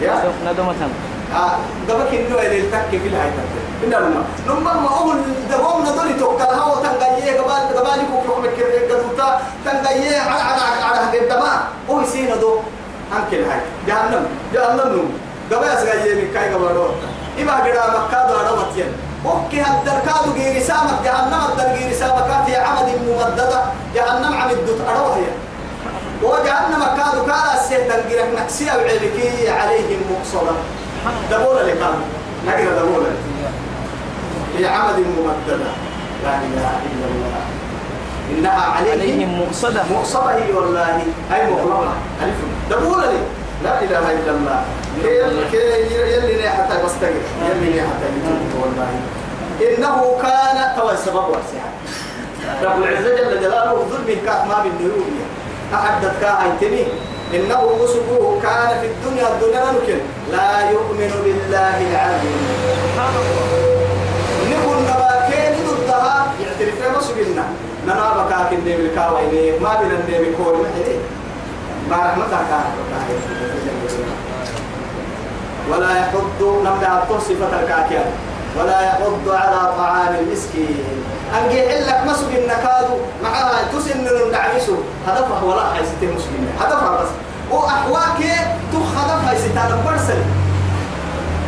يا؟ 0.00 0.32
ندمة 0.46 0.74
دبك 1.88 2.14
إنه 2.14 2.40
اللي 2.42 2.62
تك 2.62 2.90
في 2.90 3.08
الهاي 3.08 3.30
تك 3.30 3.84
إن 3.84 3.90
لما 3.90 4.24
لما 4.46 4.72
ما 4.74 4.88
هو 4.88 5.12
دوام 5.50 5.82
ندوري 5.82 6.14
توكل 6.14 6.44
هوا 6.44 6.76
تنجيه 6.82 7.40
قبال 7.40 7.76
قبالي 7.78 8.02
كوك 8.12 8.24
يوم 8.24 8.46
كده 8.58 8.94
قدوتا 8.94 9.40
تنجيه 9.64 10.20
على 10.20 10.42
على 10.42 10.62
على 10.62 10.82
على 10.84 10.98
هذا 11.08 11.18
الدماء 11.22 11.58
هو 11.90 12.00
يسين 12.00 12.40
دو 12.40 12.58
أنكل 13.16 13.44
هاي 13.50 13.60
جهنم 13.86 14.26
جهنم 14.54 14.88
نو 14.96 15.02
قبل 15.56 15.64
أسرع 15.68 15.94
يمي 15.94 16.26
كاي 16.34 16.54
قبل 16.54 16.64
روح 16.64 16.90
إما 17.40 17.52
قدا 17.54 17.82
مكة 17.86 18.28
دارا 18.28 18.64
متين 18.70 18.92
أوكي 19.26 19.60
هالدركاد 19.60 20.24
غير 20.36 20.62
سامك 20.62 21.02
جهنم 21.04 21.40
الدر 21.50 21.64
غير 21.64 21.92
سامك 21.92 22.44
في 22.46 22.56
عمد 22.56 22.88
ممددة 23.06 23.62
جهنم 23.94 24.34
عمد 24.34 24.56
دوت 24.66 24.80
أروح 24.88 25.16
هي 25.16 25.24
وجهنم 26.22 26.82
كادوا 26.96 27.24
كالا 27.26 27.54
السيد 27.54 27.78
تنقرك 27.88 28.28
نكسيا 28.38 28.74
وعلكي 28.76 29.50
عليهم 29.50 30.00
مقصدا 30.10 30.52
دبولا 31.30 31.62
لك 31.62 31.82
نقرا 32.46 32.72
دبولا. 32.80 33.10
في 34.56 34.66
عمد 34.66 34.98
ممددة. 34.98 35.70
لا 36.24 36.34
إله 36.46 36.70
إلا 36.88 37.06
الله. 37.12 37.42
إنها 38.30 38.62
عليهم 38.76 39.28
مؤصدة. 39.28 39.82
مقصدة 39.90 40.30
هي 40.36 40.52
والله. 40.52 41.02
أي 41.34 41.50
مغلقة 41.50 41.92
ألف. 42.22 42.38
دبولا 42.70 43.06
لي. 43.06 43.22
لا 43.64 43.82
إله 43.82 44.12
إلا 44.12 44.30
الله. 44.30 44.64
كي 45.02 45.56
يلي 46.14 46.42
لي 46.42 46.48
حتى 46.50 46.74
بستقر 46.84 47.22
يلي 47.50 47.70
لي 47.72 47.80
حتى 47.80 48.06
يتوب 48.16 48.62
والله. 48.62 48.90
إنه 49.60 50.18
كان 50.22 50.76
توا 50.76 50.92
السبب 50.92 51.16
واسعا 51.16 51.70
رب 52.62 52.82
العزة 52.82 53.16
جل 53.16 53.40
جلاله 53.40 53.86
ظلم 53.90 54.16
كاف 54.26 54.44
ما 54.48 54.62
بالنيوم 54.62 55.20
أحدث 55.74 56.12
كاهيتني 56.20 56.84
إنه 57.34 57.60
وسبوه 57.80 58.40
كان 58.42 58.80
في 58.80 58.86
الدنيا 58.86 59.28
الدنيا 59.28 59.64
ممكن 59.72 59.98
لا 60.32 60.70
يؤمن 60.70 61.12
بالله 61.24 61.76
العظيم. 61.90 62.38
سبحان 62.84 63.14
الله. 63.22 63.46
نكون 64.50 64.76
نباكين 64.88 65.52
ضدها 65.68 66.26
يعترف 66.42 66.78
ما 66.94 67.00
سبنا 67.00 67.44
ننا 67.86 68.06
بكاك 68.24 68.52
النبي 68.52 68.74
الكاوي 68.86 69.58
ما 69.60 69.72
بين 69.80 69.90
النبي 69.90 70.32
كول 70.36 70.54
محلي 70.64 70.96
ما 71.90 71.96
رحمتك 71.96 72.50
ولا 75.70 75.90
يحض 75.98 76.42
نبدأ 76.66 77.18
صفة 77.18 77.60
الكاكيان 77.62 78.10
ولا 78.56 78.80
يحض 78.80 79.26
على 79.28 79.60
طعام 79.78 80.14
المسكين. 80.20 81.04
أنجي 81.36 81.60
لك 81.88 82.00
مسك 82.06 82.30
النكاد 82.38 82.88
معها 83.22 83.62
تسن 83.72 84.06
النعمسو 84.06 84.76
هدفها 85.06 85.42
ولا 85.44 85.74
حيستي 85.74 86.06
مسلم 86.06 86.42
هدفها 86.60 87.02
بس. 87.02 87.08
وأحواك 87.50 88.20
تخدفها 88.72 89.32
يستانا 89.32 89.76
برسل 89.86 90.20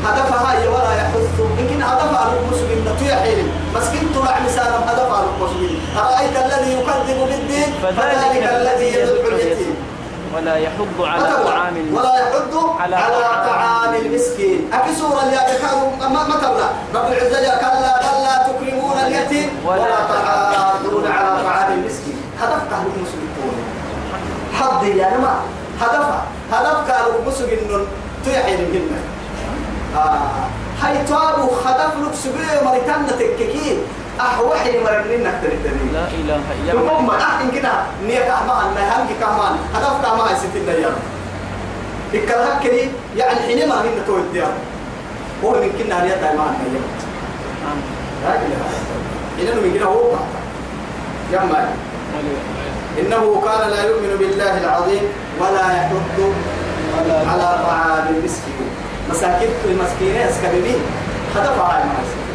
هدفها 0.06 0.52
هي 0.52 0.68
ولا 0.68 0.92
يحث. 0.96 1.16
يمكن 1.58 1.82
هدفها 1.82 2.32
المسلم 2.32 2.96
تيحيل 3.00 3.48
مسكين 3.74 4.10
طلع 4.14 4.38
مثالا 4.46 4.92
هدفها 4.92 5.24
المسلم 5.24 5.78
أرأيت 5.96 6.36
الذي 6.46 6.72
يكذب 6.72 7.18
بالدين؟ 7.28 7.68
فذلك 7.82 8.42
الذي 8.52 8.86
يدعو 8.98 9.28
اليتيم. 9.28 9.76
ولا 10.36 10.56
يحض 10.56 11.00
على 11.00 11.44
طعام 11.44 11.74
ولا 11.94 12.14
يحض 12.18 12.80
على 12.80 12.96
على, 12.96 13.46
طعام 13.50 13.94
المسكين. 13.94 14.70
أكي 14.72 14.94
سورة 14.94 15.22
اللي 15.22 15.36
كانوا 15.62 16.08
ما 16.08 16.36
تبلا 16.36 16.68
رب 16.94 17.12
العزة 17.12 17.38
يا 17.38 17.54
كلا 17.58 18.00
بل 18.00 18.22
لا 18.22 18.36
تكرمون 18.48 18.98
اليتيم 19.06 19.50
ولا 19.66 19.84
تحاضون 19.84 21.06
على 21.06 21.42
طعام 21.44 21.72
المسكين. 21.72 22.20
هدف 22.40 22.62
كان 22.70 22.84
المسلمين 22.96 23.30
حظي 24.54 24.98
يا 24.98 25.16
نما 25.16 25.40
هدفها 25.80 26.24
هدف 26.52 26.88
كان 26.88 27.04
المسلمين 27.22 27.58
إنه 27.58 27.86
تيحي 28.24 28.54
الجنة 28.54 29.00
آه. 29.96 30.20
هاي 30.82 31.04
توابو 31.04 31.50
هدف 31.66 31.92
لك 32.06 32.14
سبيه 32.14 32.64
مريتان 32.64 33.06
تككين 33.06 33.78
أحوحي 34.20 34.72
مرنين 34.84 35.20
نكتر 35.22 35.52
الدليل 35.52 35.92
لا 35.92 36.04
إله 36.18 36.40
إلا 36.62 36.72
الله. 36.72 37.00
ما 37.00 37.14
أحكي 37.22 37.50
كده 37.60 37.72
نية 38.06 38.20
كهمان 38.20 38.66
ما 38.74 38.82
هم 38.96 39.08
كهمان 39.20 39.54
هدف 39.74 39.94
كهمان 40.02 40.36
ستين 40.36 40.66
ديار. 40.66 40.92
الكلام 42.14 42.60
كده 42.64 42.82
يعني 43.16 43.40
حينما 43.40 43.74
هن 43.80 44.02
تو 44.06 44.16
الديار 44.16 44.52
هو 45.44 45.50
من 45.50 45.70
كنا 45.78 46.04
نية 46.04 46.14
دائما 46.14 46.44
هي 46.60 46.78
لا 48.24 48.32
إله 48.34 48.60
إلا 49.38 49.52
الله. 49.52 49.62
من 49.62 49.74
كده 49.74 49.86
هو 49.86 50.12
يما 51.32 51.68
إنه 53.00 53.42
كان 53.44 53.70
لا 53.70 53.80
يؤمن 53.84 54.16
بالله 54.18 54.58
العظيم 54.64 55.02
ولا 55.40 55.64
يحض 55.76 56.32
على 57.30 57.48
طعام 57.66 58.06
المسكين. 58.14 58.68
مساكين 59.10 59.48
المسكين 59.64 60.16
يسكبين 60.16 60.80
هدف 61.36 61.58
هاي 61.60 61.82
المسكين 61.82 62.29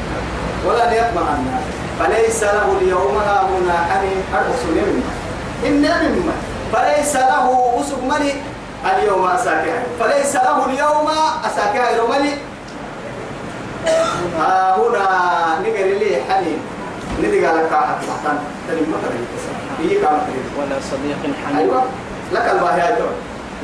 ولا 0.68 0.86
يطمع 0.94 1.22
الناس. 1.38 1.64
فليس 2.00 2.44
له 2.44 2.78
اليوم 2.82 3.18
هاهنا 3.18 3.78
حميم 3.90 4.24
أرسل 4.34 4.76
مما 4.76 5.14
إن 5.68 5.82
مما. 5.82 6.34
فليس 6.74 7.16
له 7.16 7.46
أسق 7.82 8.04
مني 8.04 8.34
اليوم 8.94 9.28
أساكها 9.28 9.84
فليس 10.00 10.36
له 10.36 10.66
اليوم 10.66 11.08
أساكها 11.46 12.04
رملي 12.04 12.34
ها 14.40 14.76
هنا 14.78 15.08
نقر 15.62 15.86
لي 15.86 16.22
حميم 16.30 16.60
ندق 17.20 17.50
على 17.50 17.62
كاحة 17.70 17.96
تحتان 18.08 18.38
تلم 18.68 18.94
مكري 18.94 19.26
هي 19.90 19.96
كانت 20.02 20.22
ولا 20.58 20.76
صديق 20.92 21.36
حميم 21.46 21.58
أيوة. 21.60 21.84
لك 22.34 22.50
الباهيات 22.54 22.98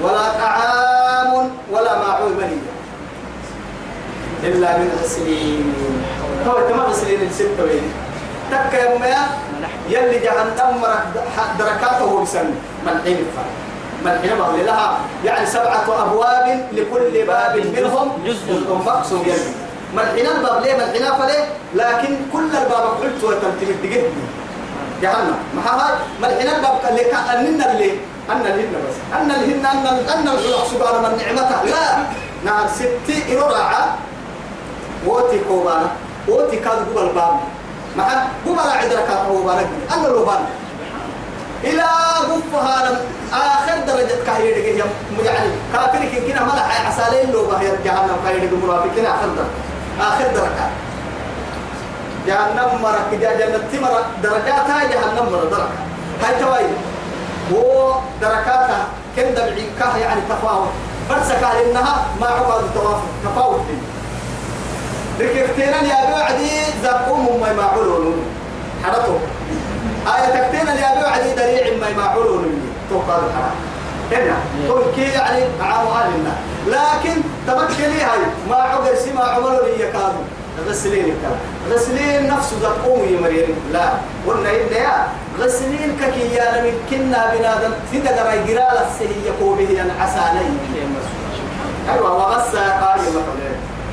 ولا 0.03 0.29
طعام 0.41 1.49
ولا 1.71 1.97
معون 1.99 2.31
منية 2.37 2.71
إلا 4.43 4.77
من 4.77 4.89
غسلين 5.03 5.73
هو 6.47 6.57
تمام 6.69 6.85
غسلين 6.89 7.21
الستة 7.29 7.63
وين؟ 7.63 7.85
تك 8.51 8.73
يا 8.73 8.97
ميا 8.97 9.21
يلي 9.89 10.19
جهنم 10.19 10.81
دركاته 11.59 12.21
بسن 12.23 12.49
ملحين 12.85 13.17
الفرق 13.25 13.53
ملحين 14.05 14.37
بغل 14.37 14.65
لها 14.65 14.97
يعني 15.25 15.45
سبعة 15.45 15.85
أبواب 16.03 16.67
لكل 16.71 17.25
باب 17.27 17.55
منهم. 17.55 18.07
جزء. 18.25 18.49
مقسوم 18.85 19.21
يلي. 19.21 19.51
ملحين 19.95 20.25
الباب 20.27 20.61
ليه؟ 20.63 20.73
ملحين 20.73 21.05
فليه 21.19 21.43
لكن 21.75 22.11
كل 22.33 22.49
الباب 22.61 22.85
قلت 23.01 23.23
وتمتلك 23.23 23.77
تجد 23.83 24.09
جهنم. 25.01 25.37
ما 25.55 25.61
هاي 25.61 25.93
ملحين 26.21 26.49
الباب 26.55 26.75
اللي 26.89 27.03
كأننا 27.03 27.71
اللي 27.71 27.91
أن 28.29 28.41
الهن 28.41 28.73
بس. 28.87 28.97
أن 29.17 29.31
الهن 29.31 29.65
أن 29.65 29.85
أن 30.13 30.27
الحلق 30.27 30.63
سبحانه 30.71 30.99
من 31.09 31.13
نعمته. 31.17 31.63
لا. 31.63 31.85
نعم 32.45 32.67
ستي 32.67 33.37
إرعى 33.37 33.83
ووتي 35.07 35.39
كوبانا 35.47 35.87
ووتي 36.27 36.57
كاد 36.57 36.77
قبل 36.95 37.09
باب. 37.15 37.39
ما 37.97 38.27
قبل 38.45 38.69
عدرك 38.69 39.09
هو 39.29 39.43
بارك 39.43 39.67
أن 39.93 40.05
الوبان 40.05 40.45
إلى 41.63 41.83
قفها 42.31 42.89
لم 42.89 42.97
آخر 43.33 43.77
درجة 43.87 44.23
كهير 44.25 44.57
يعني 45.23 45.49
كافر 45.73 45.99
كن 45.99 46.21
كنا 46.27 46.43
ملح 46.43 46.87
عسالين 46.87 47.31
لو 47.31 47.45
بهير 47.45 47.75
جهنم 47.85 48.15
كهير 48.25 48.43
المرافقين 48.43 49.05
آخر 49.05 49.27
درجة. 49.27 50.07
آخر 50.07 50.27
درجة. 50.33 50.67
جهنم 52.27 52.81
مرك 52.81 53.09
جنة 53.11 53.61
تمر 53.71 54.01
درجاتها 54.23 54.83
جهنم 54.83 55.31
مر 55.31 55.43
درجة. 55.43 55.79
هاي 56.23 56.39
توي. 56.39 56.69
هو 57.53 57.95
دركاتها 58.21 58.85
كن 59.15 59.33
دمعي 59.33 59.65
كه 59.79 59.97
يعني 59.97 60.21
تفاوت. 60.29 60.69
فرسك 61.09 61.43
على 61.43 61.71
إنها 61.71 62.05
ما 62.21 62.27
عقد 62.27 62.63
توافق 62.73 63.03
تفاوت 63.25 63.61
ركبتين 65.21 65.73
يا 65.89 66.11
بعدي 66.11 66.49
زقوم 66.83 67.41
ما 67.41 67.51
يمعولون 67.51 68.15
حرطوا 68.83 69.19
آية 70.07 70.29
تكتين 70.35 70.67
يا 70.67 71.01
بعدي 71.03 71.33
دريع 71.35 71.77
ما 71.81 71.87
يمعولون 71.89 72.61
توقع 72.89 73.15
الحرام. 73.15 73.55
هنا. 74.11 74.37
تركي 74.67 75.01
يعني 75.01 75.43
عام 75.61 75.87
أهلنا 75.87 76.33
لكن 76.67 77.21
تمكني 77.47 78.01
هاي. 78.01 78.19
ما 78.49 78.55
عقد 78.55 78.95
سما 78.95 79.23
عملوا 79.23 79.65
لي 79.65 79.83
يكادوا 79.83 80.23
غسلين 80.69 81.05
الكلام 81.05 81.39
غسلين 81.71 82.27
نفسه 82.27 82.55
زقوم 82.61 82.99
يمرين. 83.09 83.55
لا. 83.73 83.89
قلنا 84.27 84.49
إن 84.49 84.75
يا. 84.75 85.07
غسلين 85.39 85.97
ككي 86.01 86.35
يا 86.35 86.61
لمن 86.61 86.73
كنا 86.89 87.33
بنادم. 87.33 87.73
تدقر 87.93 88.33
يقرال 88.33 88.77
السهي 88.87 89.29
قوله 89.41 89.81
أن 89.81 89.91
عساني 90.01 90.45
أيوة 91.93 92.13
وغسا 92.13 92.69
قال 92.81 92.99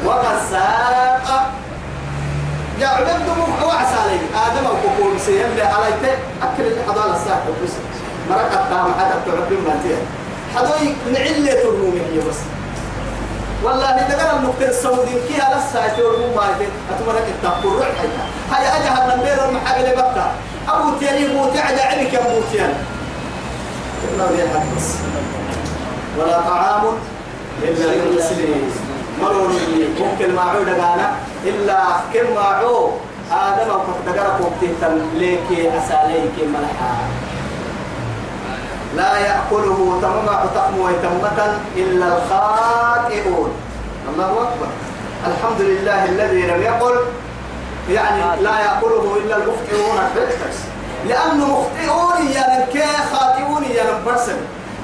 يمكن 0.02 0.08
وغساق. 0.08 1.52
يا 2.80 2.86
عبد 2.88 3.08
دموع 3.26 3.48
وعسالي 3.66 4.18
آدم 4.46 4.66
وكوكول 4.66 5.20
سيهم 5.20 5.50
لي 5.56 5.62
على 5.62 5.88
أكل 6.42 6.62
الحضارة 6.66 7.16
الساعة 7.16 7.42
بس 7.64 7.70
مرقة 8.30 8.68
تام 8.70 8.94
حتى 9.00 9.16
تعبد 9.26 9.52
ما 9.52 9.74
تيه 9.82 9.96
حدوي 10.54 10.94
نعلة 11.12 11.62
ترمومي 11.62 12.00
بس. 12.28 12.36
والله 13.64 13.90
دقر 13.92 14.36
النقطة 14.36 14.64
السعودي 14.68 15.12
كي 15.28 15.40
على 15.42 15.56
الساعة 15.56 15.96
ترموم 15.96 16.36
ما 16.36 16.42
يتين 16.50 16.70
أتمنى 16.90 17.18
التقر 17.18 17.68
روح 17.68 17.86
حيا 17.98 18.58
هيا 18.58 18.76
أجها 18.76 19.14
النبير 19.14 19.48
المحاقل 19.48 19.96
بقى 19.96 20.30
أبو 20.68 20.98
تيري 20.98 21.26
بوتي 21.28 21.58
عدا 21.58 21.82
عينك 21.82 22.12
يا 22.14 22.20
أبو 22.20 22.40
تيري 22.52 22.74
بس. 24.76 24.88
ولا 26.18 26.40
طعام 26.40 26.84
إلا 27.62 27.84
للمسلمين. 27.94 28.70
مرور 29.22 29.50
ممكن 30.00 30.34
ما 30.34 30.42
عود 30.42 30.68
قانا 30.68 31.12
إلا 31.44 31.80
كم 32.14 32.34
ما 32.34 32.48
آدم 33.32 33.70
أو 33.70 33.80
كتجرب 33.80 34.40
وقتها 34.40 34.88
ليك 35.14 35.48
أساليك 35.52 36.36
ملحا 36.54 36.94
لا 38.96 39.18
يأكله 39.18 39.98
تمام 40.02 40.26
تقمو 40.54 40.88
تمة 41.02 41.58
إلا 41.76 42.06
الخاطئون 42.16 43.50
الله 44.08 44.30
أكبر 44.42 44.68
الحمد 45.26 45.60
لله 45.60 46.04
الذي 46.04 46.42
لم 46.42 46.62
يقل 46.62 46.96
يعني 47.90 48.42
لا 48.42 48.58
يأكله 48.60 49.16
إلا 49.24 49.36
المخطئون 49.36 49.98
لأنه 51.08 51.46
مخطئون 51.46 52.26
يا 52.26 52.44
نكي 52.60 52.86
خاطئون 53.12 53.64
يا 53.64 53.84
نبرسن 53.92 54.36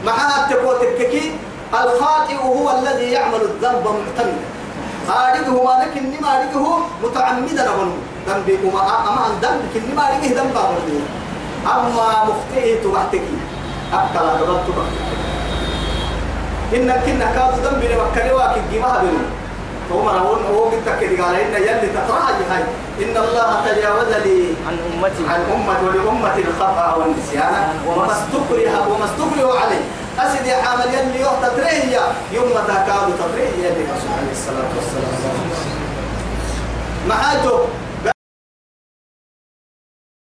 معها 0.06 0.48
تكوت 0.50 0.82
الككي 0.82 1.32
الخاطئ 1.72 2.36
هو 2.36 2.78
الذي 2.78 3.12
يعمل 3.12 3.40
الذنب 3.42 3.84
معتمدا 3.86 4.54
أريده 5.08 5.64
ما 5.64 5.84
لك 5.84 5.96
إني 5.98 6.18
ما 6.20 6.38
أريده 6.38 6.66
متعمدا 7.02 7.70
أبن 7.74 7.92
ذنبي 8.28 8.58
وما 8.64 8.80
أما 8.80 9.26
أن 9.26 9.32
ذنبك 9.42 9.76
إني 9.76 9.94
ما 9.96 10.08
أريده 10.08 10.42
ذنب 10.42 10.56
أبن 10.56 11.00
أما 11.66 12.24
مخطئه 12.24 12.82
تبعتك 12.82 13.22
أكل 13.92 14.26
أدبت 14.26 14.68
إنك 16.74 17.02
كنا 17.06 17.26
كاد 17.34 17.54
ذنبي 17.66 17.86
لمكة 17.88 18.28
لواك 18.28 18.54
الجماعة 18.56 19.00
بني. 19.02 19.24
هو 19.92 20.02
مرهون 20.02 20.38
هو 20.54 20.70
كده 20.70 21.24
قال 21.24 21.34
إن 21.34 21.54
يلي 21.62 21.88
تتراجع 21.88 22.46
هاي. 22.50 22.64
إن 23.02 23.16
الله 23.16 23.50
تجاوز 23.66 24.12
لي 24.24 24.54
عن 24.66 24.76
أمتي. 24.92 25.22
عن 25.28 25.40
أمة 25.54 25.76
ولأمة 25.86 26.36
الخطأ 26.38 26.94
والنسيان. 26.98 27.68
وما 27.88 28.12
استكره 28.12 28.88
وما 28.88 29.04
استكره 29.04 29.58
عليه 29.60 29.84
أسد 30.18 30.46
يا 30.46 30.56
يلي 30.94 31.20
يوم 31.20 31.32
تتريه 31.42 32.00
يوم 32.32 32.48
ما 32.54 32.62
تكاد 32.68 33.06
تتريه 33.18 33.66
يلي 33.66 33.84
الصلاة 34.32 34.70
والسلام. 34.76 35.14
محاجه 37.08 37.52